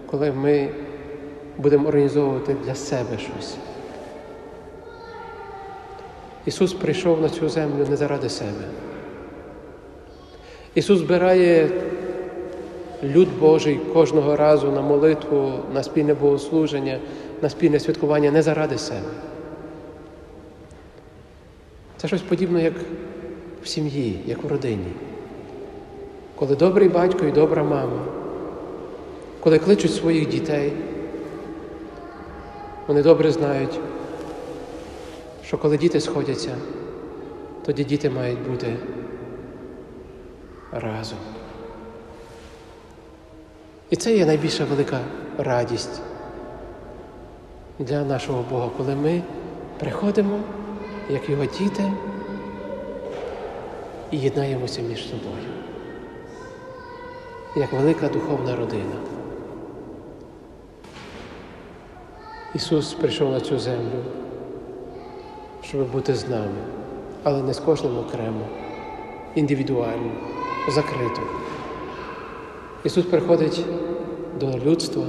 коли 0.07 0.33
ми 0.33 0.69
будемо 1.59 1.89
організовувати 1.89 2.57
для 2.65 2.75
себе 2.75 3.19
щось. 3.19 3.57
Ісус 6.47 6.73
прийшов 6.73 7.21
на 7.21 7.29
цю 7.29 7.49
землю 7.49 7.87
не 7.91 7.97
заради 7.97 8.29
себе. 8.29 8.65
Ісус 10.75 10.99
збирає 10.99 11.71
люд 13.03 13.29
Божий 13.41 13.77
кожного 13.77 14.37
разу 14.37 14.73
на 14.73 14.81
молитву, 14.81 15.53
на 15.75 15.83
спільне 15.83 16.15
богослуження, 16.15 16.99
на 17.43 17.49
спільне 17.49 17.81
святкування 17.81 18.31
не 18.31 18.43
заради 18.43 18.79
себе. 18.79 19.32
Це 22.03 22.09
щось 22.09 22.23
подібне, 22.23 22.63
як 22.63 22.75
в 23.63 23.69
сім'ї, 23.69 24.21
як 24.27 24.45
в 24.45 24.47
родині. 24.47 24.93
Коли 26.35 26.57
добрий 26.57 26.89
батько 26.89 27.27
і 27.27 27.33
добра 27.33 27.65
мама, 27.65 28.05
коли 29.41 29.59
кличуть 29.59 29.95
своїх 29.95 30.29
дітей, 30.29 30.73
вони 32.87 33.03
добре 33.03 33.33
знають, 33.33 33.81
що 35.45 35.59
коли 35.59 35.79
діти 35.79 36.01
сходяться, 36.01 36.55
тоді 37.65 37.85
діти 37.85 38.11
мають 38.11 38.49
бути 38.49 38.77
разом. 40.73 41.19
І 43.91 43.97
це 43.97 44.17
є 44.17 44.27
найбільша 44.27 44.65
велика 44.65 45.01
радість 45.39 46.01
для 47.79 48.05
нашого 48.05 48.45
Бога, 48.51 48.71
коли 48.77 48.95
ми 48.95 49.23
приходимо, 49.79 50.41
як 51.13 51.31
його 51.31 51.45
діти, 51.45 51.93
і 54.11 54.19
єднаємося 54.19 54.83
між 54.83 55.09
собою, 55.09 55.53
як 57.57 57.73
велика 57.73 58.09
духовна 58.09 58.57
родина. 58.57 58.97
Ісус 62.55 62.93
прийшов 62.93 63.33
на 63.33 63.41
цю 63.41 63.59
землю, 63.59 64.05
щоб 65.63 65.93
бути 65.93 66.15
з 66.15 66.29
нами, 66.29 66.59
але 67.23 67.43
не 67.43 67.55
з 67.55 67.59
кожним 67.59 67.99
окремо, 67.99 68.47
індивідуально, 69.35 70.13
закрито. 70.69 71.21
Ісус 72.85 73.05
приходить 73.05 73.65
до 74.41 74.59
людства, 74.59 75.05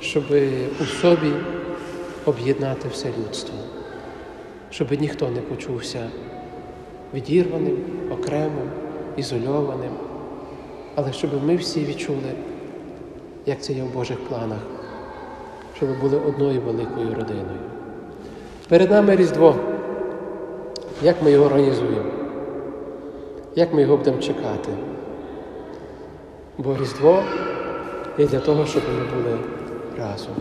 щоб 0.00 0.24
у 0.80 0.84
собі 0.84 1.32
об'єднати 2.24 2.88
все 2.88 3.08
людство, 3.08 3.54
щоб 4.74 5.00
ніхто 5.00 5.28
не 5.28 5.40
почувся 5.40 6.08
відірваним, 7.14 7.76
окремим, 8.10 8.70
ізольованим, 9.16 9.92
але 10.94 11.12
щоб 11.12 11.44
ми 11.44 11.56
всі 11.56 11.84
відчули, 11.84 12.32
як 13.46 13.62
це 13.62 13.72
є 13.72 13.82
в 13.82 13.94
Божих 13.94 14.18
планах, 14.28 14.58
щоб 15.76 16.00
були 16.00 16.18
одною 16.18 16.60
великою 16.60 17.14
родиною. 17.14 17.58
Перед 18.68 18.90
нами 18.90 19.16
Різдво. 19.16 19.56
Як 21.02 21.22
ми 21.22 21.30
його 21.30 21.46
організуємо? 21.46 22.10
Як 23.56 23.74
ми 23.74 23.82
його 23.82 23.96
будемо 23.96 24.18
чекати? 24.18 24.70
Бо 26.58 26.76
Різдво 26.76 27.22
є 28.18 28.26
для 28.26 28.40
того, 28.40 28.66
щоб 28.66 28.82
ми 28.88 29.22
були 29.22 29.38
разом. 29.98 30.34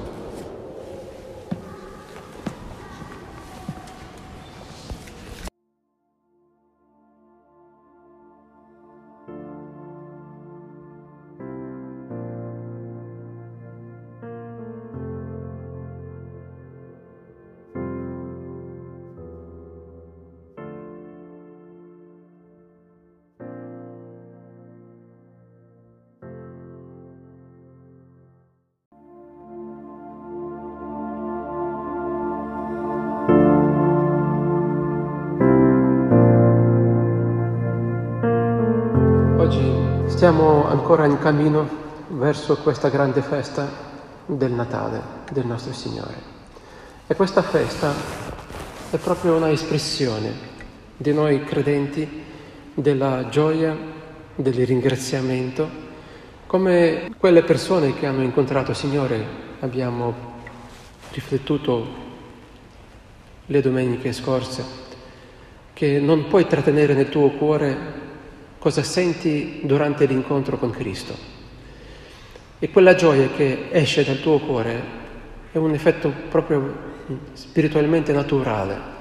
Stiamo 40.13 40.67
ancora 40.67 41.07
in 41.07 41.17
cammino 41.17 41.67
verso 42.09 42.57
questa 42.57 42.89
grande 42.89 43.23
festa 43.23 43.67
del 44.27 44.51
Natale 44.51 45.01
del 45.31 45.47
nostro 45.47 45.73
Signore. 45.73 46.13
E 47.07 47.15
questa 47.15 47.41
festa 47.41 47.91
è 48.91 48.97
proprio 48.97 49.35
una 49.35 49.49
espressione 49.49 50.31
di 50.95 51.11
noi 51.13 51.43
credenti 51.43 52.23
della 52.75 53.27
gioia, 53.29 53.75
del 54.35 54.53
ringraziamento, 54.53 55.67
come 56.45 57.09
quelle 57.17 57.41
persone 57.41 57.95
che 57.95 58.05
hanno 58.05 58.21
incontrato 58.21 58.75
Signore 58.75 59.25
abbiamo 59.61 60.13
riflettuto 61.09 61.87
le 63.47 63.61
domeniche 63.61 64.13
scorse, 64.13 64.63
che 65.73 65.99
non 65.99 66.27
puoi 66.27 66.45
trattenere 66.45 66.93
nel 66.93 67.09
tuo 67.09 67.31
cuore 67.31 68.02
cosa 68.63 68.81
senti 68.81 69.59
durante 69.63 70.05
l'incontro 70.05 70.57
con 70.57 70.69
Cristo. 70.69 71.13
E 72.59 72.69
quella 72.69 72.95
gioia 72.95 73.27
che 73.35 73.67
esce 73.71 74.05
dal 74.05 74.21
tuo 74.21 74.39
cuore 74.39 74.81
è 75.51 75.57
un 75.57 75.73
effetto 75.73 76.09
proprio 76.29 76.73
spiritualmente 77.33 78.13
naturale. 78.13 78.91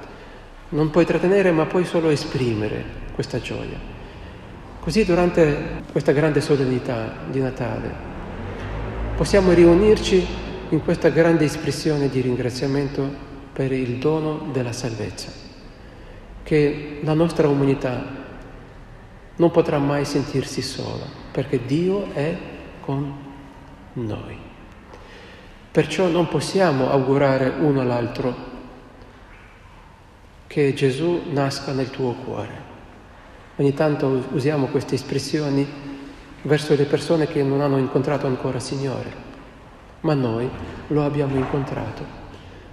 Non 0.71 0.91
puoi 0.91 1.05
trattenere 1.05 1.53
ma 1.53 1.67
puoi 1.67 1.85
solo 1.85 2.09
esprimere 2.09 2.83
questa 3.15 3.41
gioia. 3.41 3.79
Così 4.81 5.05
durante 5.05 5.85
questa 5.93 6.11
grande 6.11 6.41
solennità 6.41 7.19
di 7.31 7.39
Natale 7.39 7.95
possiamo 9.15 9.53
riunirci 9.53 10.27
in 10.71 10.83
questa 10.83 11.11
grande 11.11 11.45
espressione 11.45 12.09
di 12.09 12.21
ringraziamento 12.21 13.09
per 13.53 13.71
il 13.71 13.99
dono 13.99 14.49
della 14.51 14.73
salvezza, 14.73 15.31
che 16.43 16.99
la 17.05 17.15
nostra 17.15 17.47
umanità 17.47 18.22
non 19.37 19.51
potrà 19.51 19.79
mai 19.79 20.05
sentirsi 20.05 20.63
sola, 20.63 21.05
perché 21.31 21.65
Dio 21.65 22.13
è 22.13 22.37
con 22.81 23.15
noi. 23.95 24.37
Perciò 25.71 26.09
non 26.09 26.29
possiamo 26.29 26.91
augurare 26.91 27.49
uno 27.49 27.81
all'altro 27.81 28.51
che 30.47 30.75
Gesù 30.75 31.23
nasca 31.31 31.73
nel 31.73 31.89
tuo 31.89 32.13
cuore. 32.13 32.71
Ogni 33.57 33.73
tanto 33.73 34.27
usiamo 34.33 34.67
queste 34.67 34.97
espressioni 34.97 35.67
verso 36.43 36.75
le 36.75 36.85
persone 36.85 37.27
che 37.27 37.43
non 37.43 37.61
hanno 37.61 37.79
incontrato 37.79 38.27
ancora 38.27 38.57
il 38.57 38.63
Signore, 38.63 39.13
ma 40.01 40.13
noi 40.13 40.49
lo 40.89 41.05
abbiamo 41.05 41.37
incontrato, 41.37 42.05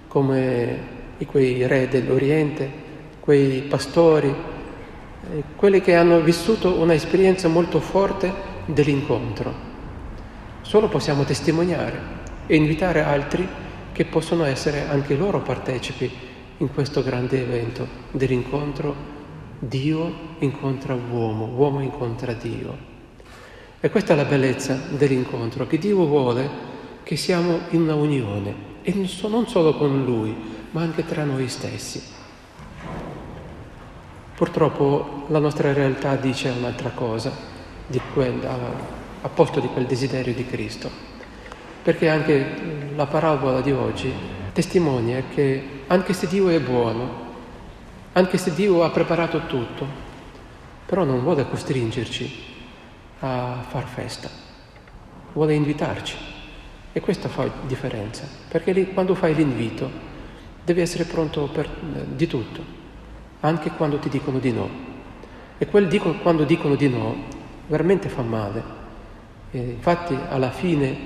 come 0.07 0.97
quei 1.25 1.67
re 1.67 1.87
dell'Oriente, 1.87 2.69
quei 3.19 3.61
pastori, 3.61 4.33
quelli 5.55 5.81
che 5.81 5.95
hanno 5.95 6.19
vissuto 6.21 6.79
un'esperienza 6.79 7.47
molto 7.47 7.79
forte 7.79 8.31
dell'incontro. 8.65 9.67
Solo 10.61 10.87
possiamo 10.87 11.23
testimoniare 11.23 12.17
e 12.47 12.55
invitare 12.55 13.01
altri 13.01 13.47
che 13.91 14.05
possono 14.05 14.43
essere 14.43 14.87
anche 14.87 15.15
loro 15.15 15.41
partecipi 15.41 16.09
in 16.57 16.73
questo 16.73 17.03
grande 17.03 17.41
evento 17.41 17.87
dell'incontro 18.11 19.17
Dio 19.59 20.13
incontra 20.39 20.93
uomo, 20.93 21.45
uomo 21.55 21.81
incontra 21.81 22.33
Dio. 22.33 22.87
E 23.79 23.89
questa 23.89 24.13
è 24.13 24.15
la 24.15 24.25
bellezza 24.25 24.79
dell'incontro, 24.89 25.67
che 25.67 25.77
Dio 25.77 26.05
vuole 26.05 26.49
che 27.03 27.15
siamo 27.15 27.59
in 27.71 27.81
una 27.81 27.95
unione, 27.95 28.67
e 28.83 28.93
non 28.93 29.47
solo 29.47 29.75
con 29.75 30.03
Lui, 30.05 30.35
ma 30.71 30.81
anche 30.81 31.05
tra 31.05 31.23
noi 31.23 31.47
stessi. 31.47 32.01
Purtroppo 34.39 35.25
la 35.27 35.39
nostra 35.39 35.73
realtà 35.73 36.15
dice 36.15 36.47
un'altra 36.47 36.91
cosa 36.91 37.29
quel, 38.13 38.39
a, 38.45 38.57
a 39.23 39.27
posto 39.27 39.59
di 39.59 39.67
quel 39.67 39.85
desiderio 39.85 40.33
di 40.33 40.45
Cristo, 40.45 40.89
perché 41.83 42.07
anche 42.07 42.45
la 42.95 43.05
parabola 43.05 43.59
di 43.59 43.73
oggi 43.73 44.09
testimonia 44.53 45.23
che 45.29 45.81
anche 45.87 46.13
se 46.13 46.27
Dio 46.27 46.47
è 46.47 46.57
buono, 46.61 47.09
anche 48.13 48.37
se 48.37 48.53
Dio 48.53 48.81
ha 48.81 48.89
preparato 48.91 49.45
tutto, 49.45 49.85
però 50.85 51.03
non 51.03 51.21
vuole 51.21 51.45
costringerci 51.49 52.43
a 53.19 53.61
far 53.67 53.87
festa, 53.87 54.29
vuole 55.33 55.53
invitarci. 55.53 56.15
E 56.93 57.01
questo 57.01 57.27
fa 57.27 57.45
differenza, 57.67 58.23
perché 58.47 58.71
lì, 58.71 58.93
quando 58.93 59.15
fai 59.15 59.35
l'invito 59.35 59.91
devi 60.63 60.79
essere 60.79 61.03
pronto 61.03 61.49
per 61.49 61.67
di 62.05 62.25
tutto, 62.25 62.78
anche 63.41 63.71
quando 63.71 63.97
ti 63.97 64.09
dicono 64.09 64.39
di 64.39 64.51
no. 64.51 64.69
E 65.57 65.65
quel 65.67 65.87
dico, 65.87 66.13
quando 66.15 66.43
dicono 66.43 66.75
di 66.75 66.89
no 66.89 67.37
veramente 67.67 68.09
fa 68.09 68.21
male. 68.21 68.77
E 69.51 69.57
infatti 69.57 70.17
alla 70.29 70.51
fine 70.51 70.97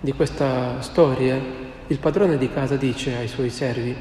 di 0.00 0.12
questa 0.12 0.80
storia 0.80 1.40
il 1.86 1.98
padrone 1.98 2.36
di 2.36 2.50
casa 2.50 2.76
dice 2.76 3.16
ai 3.16 3.28
suoi 3.28 3.50
servi, 3.50 3.94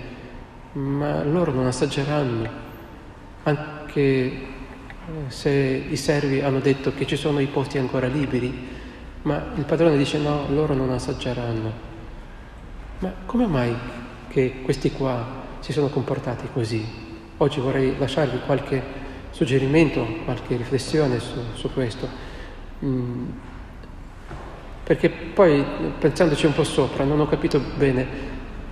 ma 0.74 1.24
loro 1.24 1.52
non 1.52 1.66
assaggeranno, 1.68 2.50
anche 3.44 4.02
eh, 4.02 4.42
se 5.28 5.50
i 5.50 5.96
servi 5.96 6.42
hanno 6.42 6.60
detto 6.60 6.94
che 6.94 7.08
ci 7.08 7.16
sono 7.16 7.40
i 7.40 7.48
posti 7.48 7.78
ancora 7.78 8.08
liberi, 8.08 8.76
ma 9.22 9.52
il 9.56 9.64
padrone 9.64 9.98
dice 9.98 10.18
no, 10.18 10.46
loro 10.50 10.74
non 10.74 10.92
assaggeranno. 10.92 11.86
Ma 13.00 13.14
come 13.26 13.48
mai 13.48 13.76
che 14.28 14.62
questi 14.64 14.92
qua 14.92 15.26
si 15.60 15.72
sono 15.72 15.88
comportati 15.88 16.48
così? 16.52 17.07
Oggi 17.38 17.60
vorrei 17.60 17.96
lasciarvi 17.98 18.40
qualche 18.46 18.82
suggerimento, 19.32 20.06
qualche 20.26 20.56
riflessione 20.56 21.20
su, 21.20 21.40
su 21.54 21.72
questo. 21.72 22.08
Mm. 22.84 23.26
Perché 24.84 25.10
poi, 25.10 25.64
pensandoci 26.00 26.46
un 26.46 26.54
po' 26.54 26.64
sopra, 26.64 27.04
non 27.04 27.20
ho 27.20 27.28
capito 27.28 27.62
bene 27.76 28.06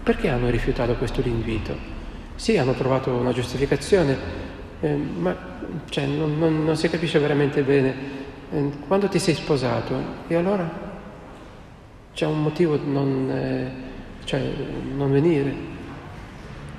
perché 0.01 0.29
hanno 0.29 0.49
rifiutato 0.49 0.95
questo 0.95 1.21
invito. 1.25 1.75
Sì, 2.35 2.57
hanno 2.57 2.73
trovato 2.73 3.11
una 3.11 3.31
giustificazione, 3.31 4.17
eh, 4.79 4.95
ma 4.95 5.35
cioè, 5.89 6.05
non, 6.05 6.37
non, 6.37 6.63
non 6.63 6.75
si 6.75 6.89
capisce 6.89 7.19
veramente 7.19 7.61
bene 7.63 8.23
quando 8.87 9.07
ti 9.07 9.19
sei 9.19 9.33
sposato, 9.33 9.95
e 10.27 10.35
allora 10.35 10.69
c'è 12.13 12.25
un 12.25 12.41
motivo 12.41 12.79
non, 12.83 13.29
eh, 13.29 13.71
cioè, 14.23 14.41
non 14.95 15.11
venire, 15.11 15.53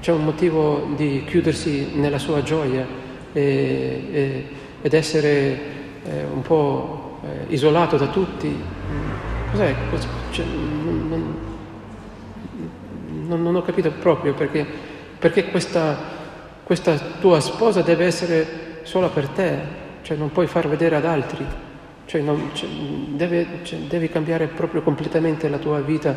c'è 0.07 0.13
un 0.13 0.23
motivo 0.23 0.93
di 0.95 1.25
chiudersi 1.27 1.97
nella 1.97 2.21
sua 2.21 2.41
gioia 2.41 2.87
e, 3.33 4.05
e, 4.13 4.47
ed 4.81 4.95
essere 4.95 5.29
eh, 6.05 6.25
un 6.33 6.43
po' 6.43 7.19
eh, 7.25 7.53
isolato 7.53 7.97
da 7.97 8.07
tutti. 8.07 8.57
Cos'è? 9.51 9.75
Cioè, 10.31 10.45
non, 10.45 11.35
non, 13.27 13.43
non, 13.43 13.57
ho 13.57 13.63
capito 13.63 13.91
proprio 13.91 14.33
perché, 14.35 14.65
perché 15.19 15.47
questa, 15.47 15.99
questa 16.63 16.97
tua 17.19 17.41
sposa 17.41 17.83
deve 17.83 18.05
essere 18.05 18.79
sola 18.83 19.09
per 19.09 19.27
te, 19.31 19.59
cioè 20.03 20.17
non 20.17 20.31
puoi 20.31 20.47
far 20.47 20.69
vedere 20.69 20.95
ad 20.95 21.05
altri, 21.05 21.45
cioè 22.05 22.21
non, 22.21 22.51
cioè, 22.53 22.69
deve, 22.69 23.47
cioè, 23.65 23.81
devi 23.81 24.09
cambiare 24.09 24.47
proprio 24.47 24.83
completamente 24.83 25.49
la 25.49 25.59
tua 25.59 25.81
vita 25.81 26.17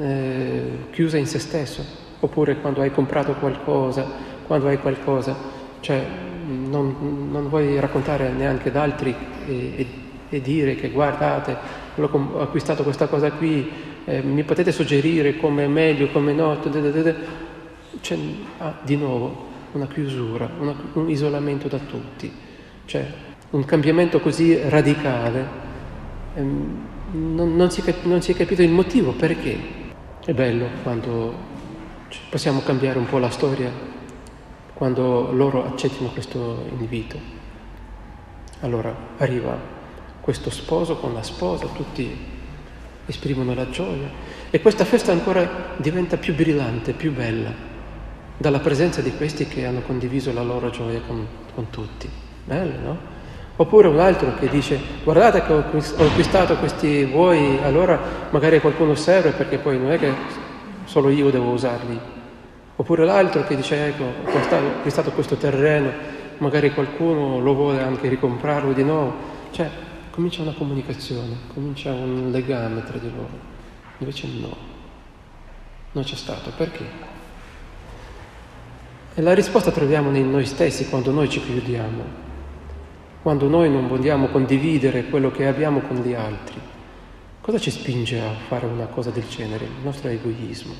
eh, 0.00 0.62
chiusa 0.92 1.18
in 1.18 1.26
se 1.26 1.38
stesso, 1.38 2.07
oppure 2.20 2.56
quando 2.60 2.80
hai 2.80 2.90
comprato 2.90 3.32
qualcosa, 3.34 4.06
quando 4.46 4.68
hai 4.68 4.78
qualcosa, 4.78 5.36
cioè 5.80 6.04
non, 6.46 7.28
non 7.30 7.48
vuoi 7.48 7.78
raccontare 7.78 8.30
neanche 8.30 8.68
ad 8.68 8.76
altri 8.76 9.14
e, 9.46 9.72
e, 9.76 9.86
e, 10.28 10.40
dire 10.40 10.74
che 10.74 10.90
guardate, 10.90 11.56
ho 11.96 12.40
acquistato 12.40 12.82
questa 12.82 13.06
cosa 13.06 13.30
qui, 13.32 13.70
eh, 14.04 14.22
mi 14.22 14.42
potete 14.44 14.72
suggerire 14.72 15.36
come 15.36 15.64
è 15.64 15.68
meglio, 15.68 16.08
come 16.08 16.32
no, 16.32 16.58
c'è 18.00 18.16
ah, 18.58 18.74
di 18.82 18.96
nuovo 18.96 19.46
una 19.72 19.86
chiusura, 19.86 20.48
una, 20.58 20.74
un 20.94 21.10
isolamento 21.10 21.68
da 21.68 21.78
tutti. 21.78 22.32
Cioè, 22.84 23.06
un 23.50 23.64
cambiamento 23.64 24.20
così 24.20 24.58
radicale, 24.68 25.46
ehm, 26.34 26.86
non, 27.12 27.54
non, 27.54 27.70
si, 27.70 27.82
non 28.02 28.22
si 28.22 28.32
è 28.32 28.34
capito 28.34 28.62
il 28.62 28.70
motivo, 28.70 29.12
perché. 29.12 29.76
È 30.24 30.32
bello 30.32 30.66
quando 30.82 31.34
possiamo 32.30 32.60
cambiare 32.62 32.98
un 32.98 33.06
po' 33.06 33.18
la 33.18 33.30
storia, 33.30 33.70
quando 34.74 35.32
loro 35.32 35.64
accettano 35.66 36.08
questo 36.10 36.66
invito. 36.78 37.18
Allora 38.60 38.94
arriva 39.18 39.56
questo 40.20 40.50
sposo 40.50 40.96
con 40.96 41.14
la 41.14 41.22
sposa, 41.22 41.66
tutti 41.66 42.36
esprimono 43.06 43.54
la 43.54 43.70
gioia 43.70 44.08
e 44.50 44.60
questa 44.60 44.84
festa 44.84 45.12
ancora 45.12 45.74
diventa 45.76 46.16
più 46.16 46.34
brillante, 46.34 46.92
più 46.92 47.12
bella, 47.12 47.50
dalla 48.36 48.60
presenza 48.60 49.00
di 49.00 49.14
questi 49.16 49.46
che 49.46 49.66
hanno 49.66 49.80
condiviso 49.80 50.32
la 50.32 50.42
loro 50.42 50.70
gioia 50.70 51.00
con, 51.06 51.26
con 51.54 51.70
tutti. 51.70 52.08
Bello, 52.44 52.78
no? 52.80 52.98
Oppure 53.56 53.88
un 53.88 53.98
altro 53.98 54.34
che 54.38 54.48
dice, 54.48 54.78
guardate 55.02 55.42
che 55.42 55.52
ho 55.52 55.58
acquistato 55.58 56.56
questi 56.56 57.04
vuoi, 57.04 57.58
allora 57.62 57.98
magari 58.30 58.60
qualcuno 58.60 58.94
serve 58.94 59.30
perché 59.30 59.58
poi 59.58 59.78
non 59.78 59.90
è 59.90 59.98
che 59.98 60.12
solo 60.88 61.10
io 61.10 61.30
devo 61.30 61.50
usarli. 61.50 62.00
Oppure 62.74 63.04
l'altro 63.04 63.44
che 63.44 63.54
dice, 63.54 63.88
ecco, 63.88 64.04
ho 64.04 64.56
acquistato 64.76 65.10
questo 65.12 65.36
terreno, 65.36 65.92
magari 66.38 66.72
qualcuno 66.72 67.38
lo 67.40 67.54
vuole 67.54 67.82
anche 67.82 68.08
ricomprarlo 68.08 68.72
di 68.72 68.82
nuovo. 68.82 69.14
Cioè, 69.50 69.68
comincia 70.10 70.42
una 70.42 70.54
comunicazione, 70.54 71.36
comincia 71.52 71.92
un 71.92 72.30
legame 72.30 72.82
tra 72.84 72.98
di 72.98 73.10
loro. 73.14 73.56
Invece 73.98 74.28
no, 74.40 74.56
non 75.92 76.04
c'è 76.04 76.16
stato. 76.16 76.50
Perché? 76.56 76.84
E 79.14 79.22
la 79.22 79.34
risposta 79.34 79.70
troviamo 79.70 80.16
in 80.16 80.30
noi 80.30 80.46
stessi 80.46 80.88
quando 80.88 81.10
noi 81.10 81.28
ci 81.28 81.40
chiudiamo 81.42 82.26
quando 83.28 83.48
noi 83.48 83.70
non 83.70 83.88
vogliamo 83.88 84.28
condividere 84.28 85.04
quello 85.04 85.30
che 85.30 85.46
abbiamo 85.46 85.80
con 85.80 85.96
gli 85.96 86.14
altri. 86.14 86.58
Cosa 87.48 87.60
ci 87.60 87.70
spinge 87.70 88.20
a 88.20 88.34
fare 88.46 88.66
una 88.66 88.84
cosa 88.88 89.08
del 89.08 89.26
genere? 89.26 89.64
Il 89.64 89.82
nostro 89.82 90.10
egoismo. 90.10 90.74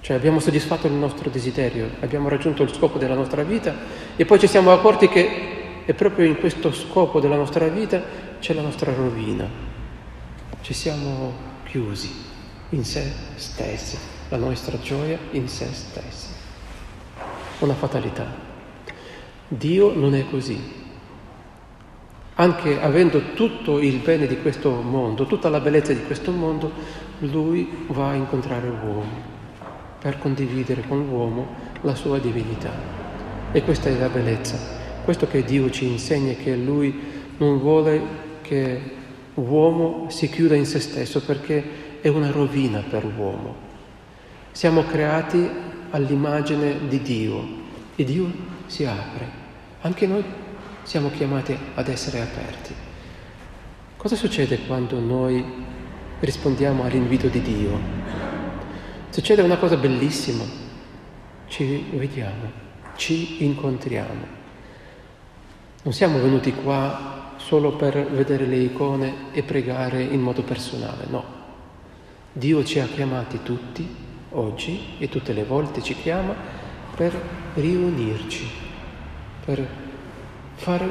Cioè 0.00 0.16
abbiamo 0.16 0.40
soddisfatto 0.40 0.88
il 0.88 0.92
nostro 0.92 1.30
desiderio, 1.30 1.88
abbiamo 2.00 2.28
raggiunto 2.28 2.64
il 2.64 2.74
scopo 2.74 2.98
della 2.98 3.14
nostra 3.14 3.44
vita 3.44 3.72
e 4.16 4.24
poi 4.24 4.40
ci 4.40 4.48
siamo 4.48 4.72
accorti 4.72 5.06
che 5.06 5.84
è 5.84 5.92
proprio 5.92 6.26
in 6.26 6.40
questo 6.40 6.72
scopo 6.72 7.20
della 7.20 7.36
nostra 7.36 7.68
vita 7.68 8.02
c'è 8.40 8.54
la 8.54 8.62
nostra 8.62 8.92
rovina. 8.92 9.48
Ci 10.62 10.74
siamo 10.74 11.32
chiusi 11.62 12.10
in 12.70 12.84
sé 12.84 13.12
stessi, 13.36 13.96
la 14.30 14.38
nostra 14.38 14.80
gioia 14.80 15.16
in 15.30 15.46
sé 15.46 15.68
stessi. 15.72 16.26
Una 17.60 17.74
fatalità. 17.74 18.26
Dio 19.46 19.94
non 19.94 20.16
è 20.16 20.28
così 20.28 20.81
anche 22.34 22.80
avendo 22.80 23.32
tutto 23.34 23.78
il 23.78 23.98
bene 23.98 24.26
di 24.26 24.40
questo 24.40 24.70
mondo, 24.70 25.26
tutta 25.26 25.48
la 25.48 25.60
bellezza 25.60 25.92
di 25.92 26.02
questo 26.04 26.30
mondo, 26.30 26.72
lui 27.20 27.86
va 27.88 28.10
a 28.10 28.14
incontrare 28.14 28.68
l'uomo 28.68 29.30
per 30.00 30.18
condividere 30.18 30.82
con 30.88 31.04
l'uomo 31.06 31.46
la 31.82 31.94
sua 31.94 32.18
divinità. 32.18 32.70
E 33.52 33.62
questa 33.62 33.90
è 33.90 33.98
la 33.98 34.08
bellezza, 34.08 34.56
questo 35.04 35.26
che 35.28 35.44
Dio 35.44 35.70
ci 35.70 35.86
insegna 35.86 36.32
che 36.32 36.56
lui 36.56 36.98
non 37.36 37.58
vuole 37.58 38.00
che 38.40 38.80
l'uomo 39.34 40.06
si 40.08 40.28
chiuda 40.28 40.54
in 40.54 40.66
se 40.66 40.80
stesso 40.80 41.22
perché 41.22 42.00
è 42.00 42.08
una 42.08 42.30
rovina 42.30 42.82
per 42.88 43.04
l'uomo. 43.04 43.70
Siamo 44.50 44.84
creati 44.84 45.48
all'immagine 45.90 46.88
di 46.88 47.00
Dio 47.02 47.46
e 47.94 48.04
Dio 48.04 48.30
si 48.66 48.84
apre. 48.84 49.40
Anche 49.82 50.06
noi 50.06 50.24
siamo 50.82 51.10
chiamati 51.10 51.56
ad 51.74 51.88
essere 51.88 52.20
aperti. 52.20 52.74
Cosa 53.96 54.16
succede 54.16 54.66
quando 54.66 54.98
noi 54.98 55.44
rispondiamo 56.20 56.84
all'invito 56.84 57.28
di 57.28 57.40
Dio? 57.40 57.78
Succede 59.10 59.42
una 59.42 59.58
cosa 59.58 59.76
bellissima, 59.76 60.44
ci 61.46 61.84
vediamo, 61.92 62.50
ci 62.96 63.44
incontriamo. 63.44 64.40
Non 65.82 65.92
siamo 65.92 66.20
venuti 66.20 66.52
qua 66.52 67.34
solo 67.36 67.72
per 67.72 68.10
vedere 68.10 68.46
le 68.46 68.56
icone 68.56 69.14
e 69.32 69.42
pregare 69.42 70.02
in 70.02 70.20
modo 70.20 70.42
personale, 70.42 71.06
no. 71.08 71.24
Dio 72.32 72.64
ci 72.64 72.78
ha 72.78 72.86
chiamati 72.86 73.40
tutti 73.42 73.86
oggi 74.30 74.96
e 74.98 75.08
tutte 75.08 75.32
le 75.32 75.44
volte 75.44 75.82
ci 75.82 75.94
chiama 75.94 76.34
per 76.96 77.12
riunirci, 77.54 78.48
per 79.44 79.81
fare 80.62 80.88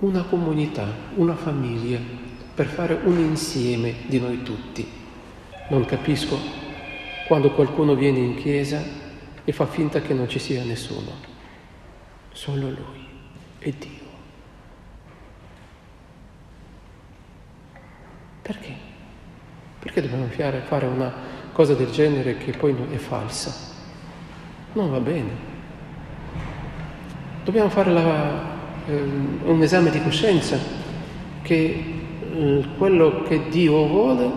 una 0.00 0.22
comunità, 0.24 0.86
una 1.14 1.34
famiglia, 1.34 1.98
per 2.54 2.66
fare 2.66 3.00
un 3.04 3.18
insieme 3.18 3.94
di 4.06 4.20
noi 4.20 4.42
tutti. 4.42 4.86
Non 5.70 5.86
capisco 5.86 6.38
quando 7.26 7.52
qualcuno 7.52 7.94
viene 7.94 8.18
in 8.18 8.34
chiesa 8.34 8.82
e 9.42 9.52
fa 9.52 9.64
finta 9.64 10.02
che 10.02 10.12
non 10.12 10.28
ci 10.28 10.38
sia 10.38 10.62
nessuno, 10.62 11.10
solo 12.32 12.68
lui 12.68 13.06
e 13.58 13.74
Dio. 13.78 14.10
Perché? 18.42 18.74
Perché 19.78 20.02
dobbiamo 20.02 20.26
fare 20.26 20.86
una 20.86 21.14
cosa 21.52 21.72
del 21.72 21.90
genere 21.90 22.36
che 22.36 22.52
poi 22.52 22.76
è 22.90 22.96
falsa? 22.96 23.70
Non 24.74 24.90
va 24.90 25.00
bene. 25.00 25.51
Dobbiamo 27.44 27.70
fare 27.70 27.90
la, 27.90 28.40
eh, 28.86 29.02
un 29.44 29.60
esame 29.62 29.90
di 29.90 30.00
coscienza 30.00 30.56
che 31.42 31.84
eh, 32.34 32.64
quello 32.78 33.22
che 33.24 33.48
Dio 33.48 33.84
vuole 33.88 34.30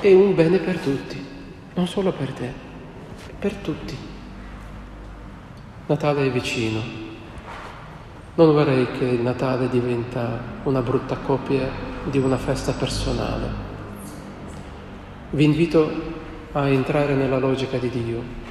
è 0.00 0.12
un 0.12 0.34
bene 0.34 0.58
per 0.58 0.78
tutti, 0.78 1.24
non 1.74 1.86
solo 1.86 2.10
per 2.10 2.32
te, 2.32 2.52
per 3.38 3.54
tutti. 3.54 3.96
Natale 5.86 6.26
è 6.26 6.30
vicino. 6.30 6.80
Non 8.34 8.52
vorrei 8.52 8.90
che 8.98 9.18
Natale 9.22 9.68
diventa 9.68 10.40
una 10.64 10.80
brutta 10.80 11.18
copia 11.18 11.68
di 12.10 12.18
una 12.18 12.36
festa 12.36 12.72
personale. 12.72 13.48
Vi 15.30 15.44
invito 15.44 15.90
a 16.50 16.68
entrare 16.68 17.14
nella 17.14 17.38
logica 17.38 17.78
di 17.78 17.90
Dio, 17.90 18.41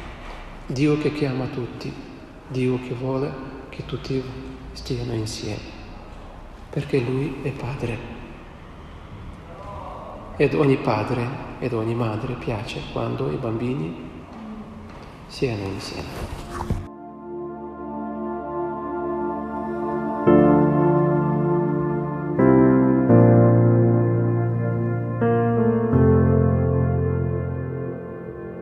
Dio 0.72 0.98
che 0.98 1.12
chiama 1.12 1.48
tutti, 1.48 1.92
Dio 2.48 2.80
che 2.80 2.94
vuole 2.94 3.30
che 3.68 3.84
tutti 3.86 4.24
stiano 4.72 5.12
insieme, 5.12 5.60
perché 6.70 7.02
Lui 7.02 7.40
è 7.42 7.52
Padre. 7.52 7.98
Ed 10.38 10.54
ogni 10.54 10.78
padre 10.78 11.28
ed 11.60 11.74
ogni 11.74 11.94
madre 11.94 12.36
piace 12.36 12.80
quando 12.94 13.30
i 13.30 13.36
bambini 13.36 13.94
siano 15.28 15.66
insieme. 15.66 16.91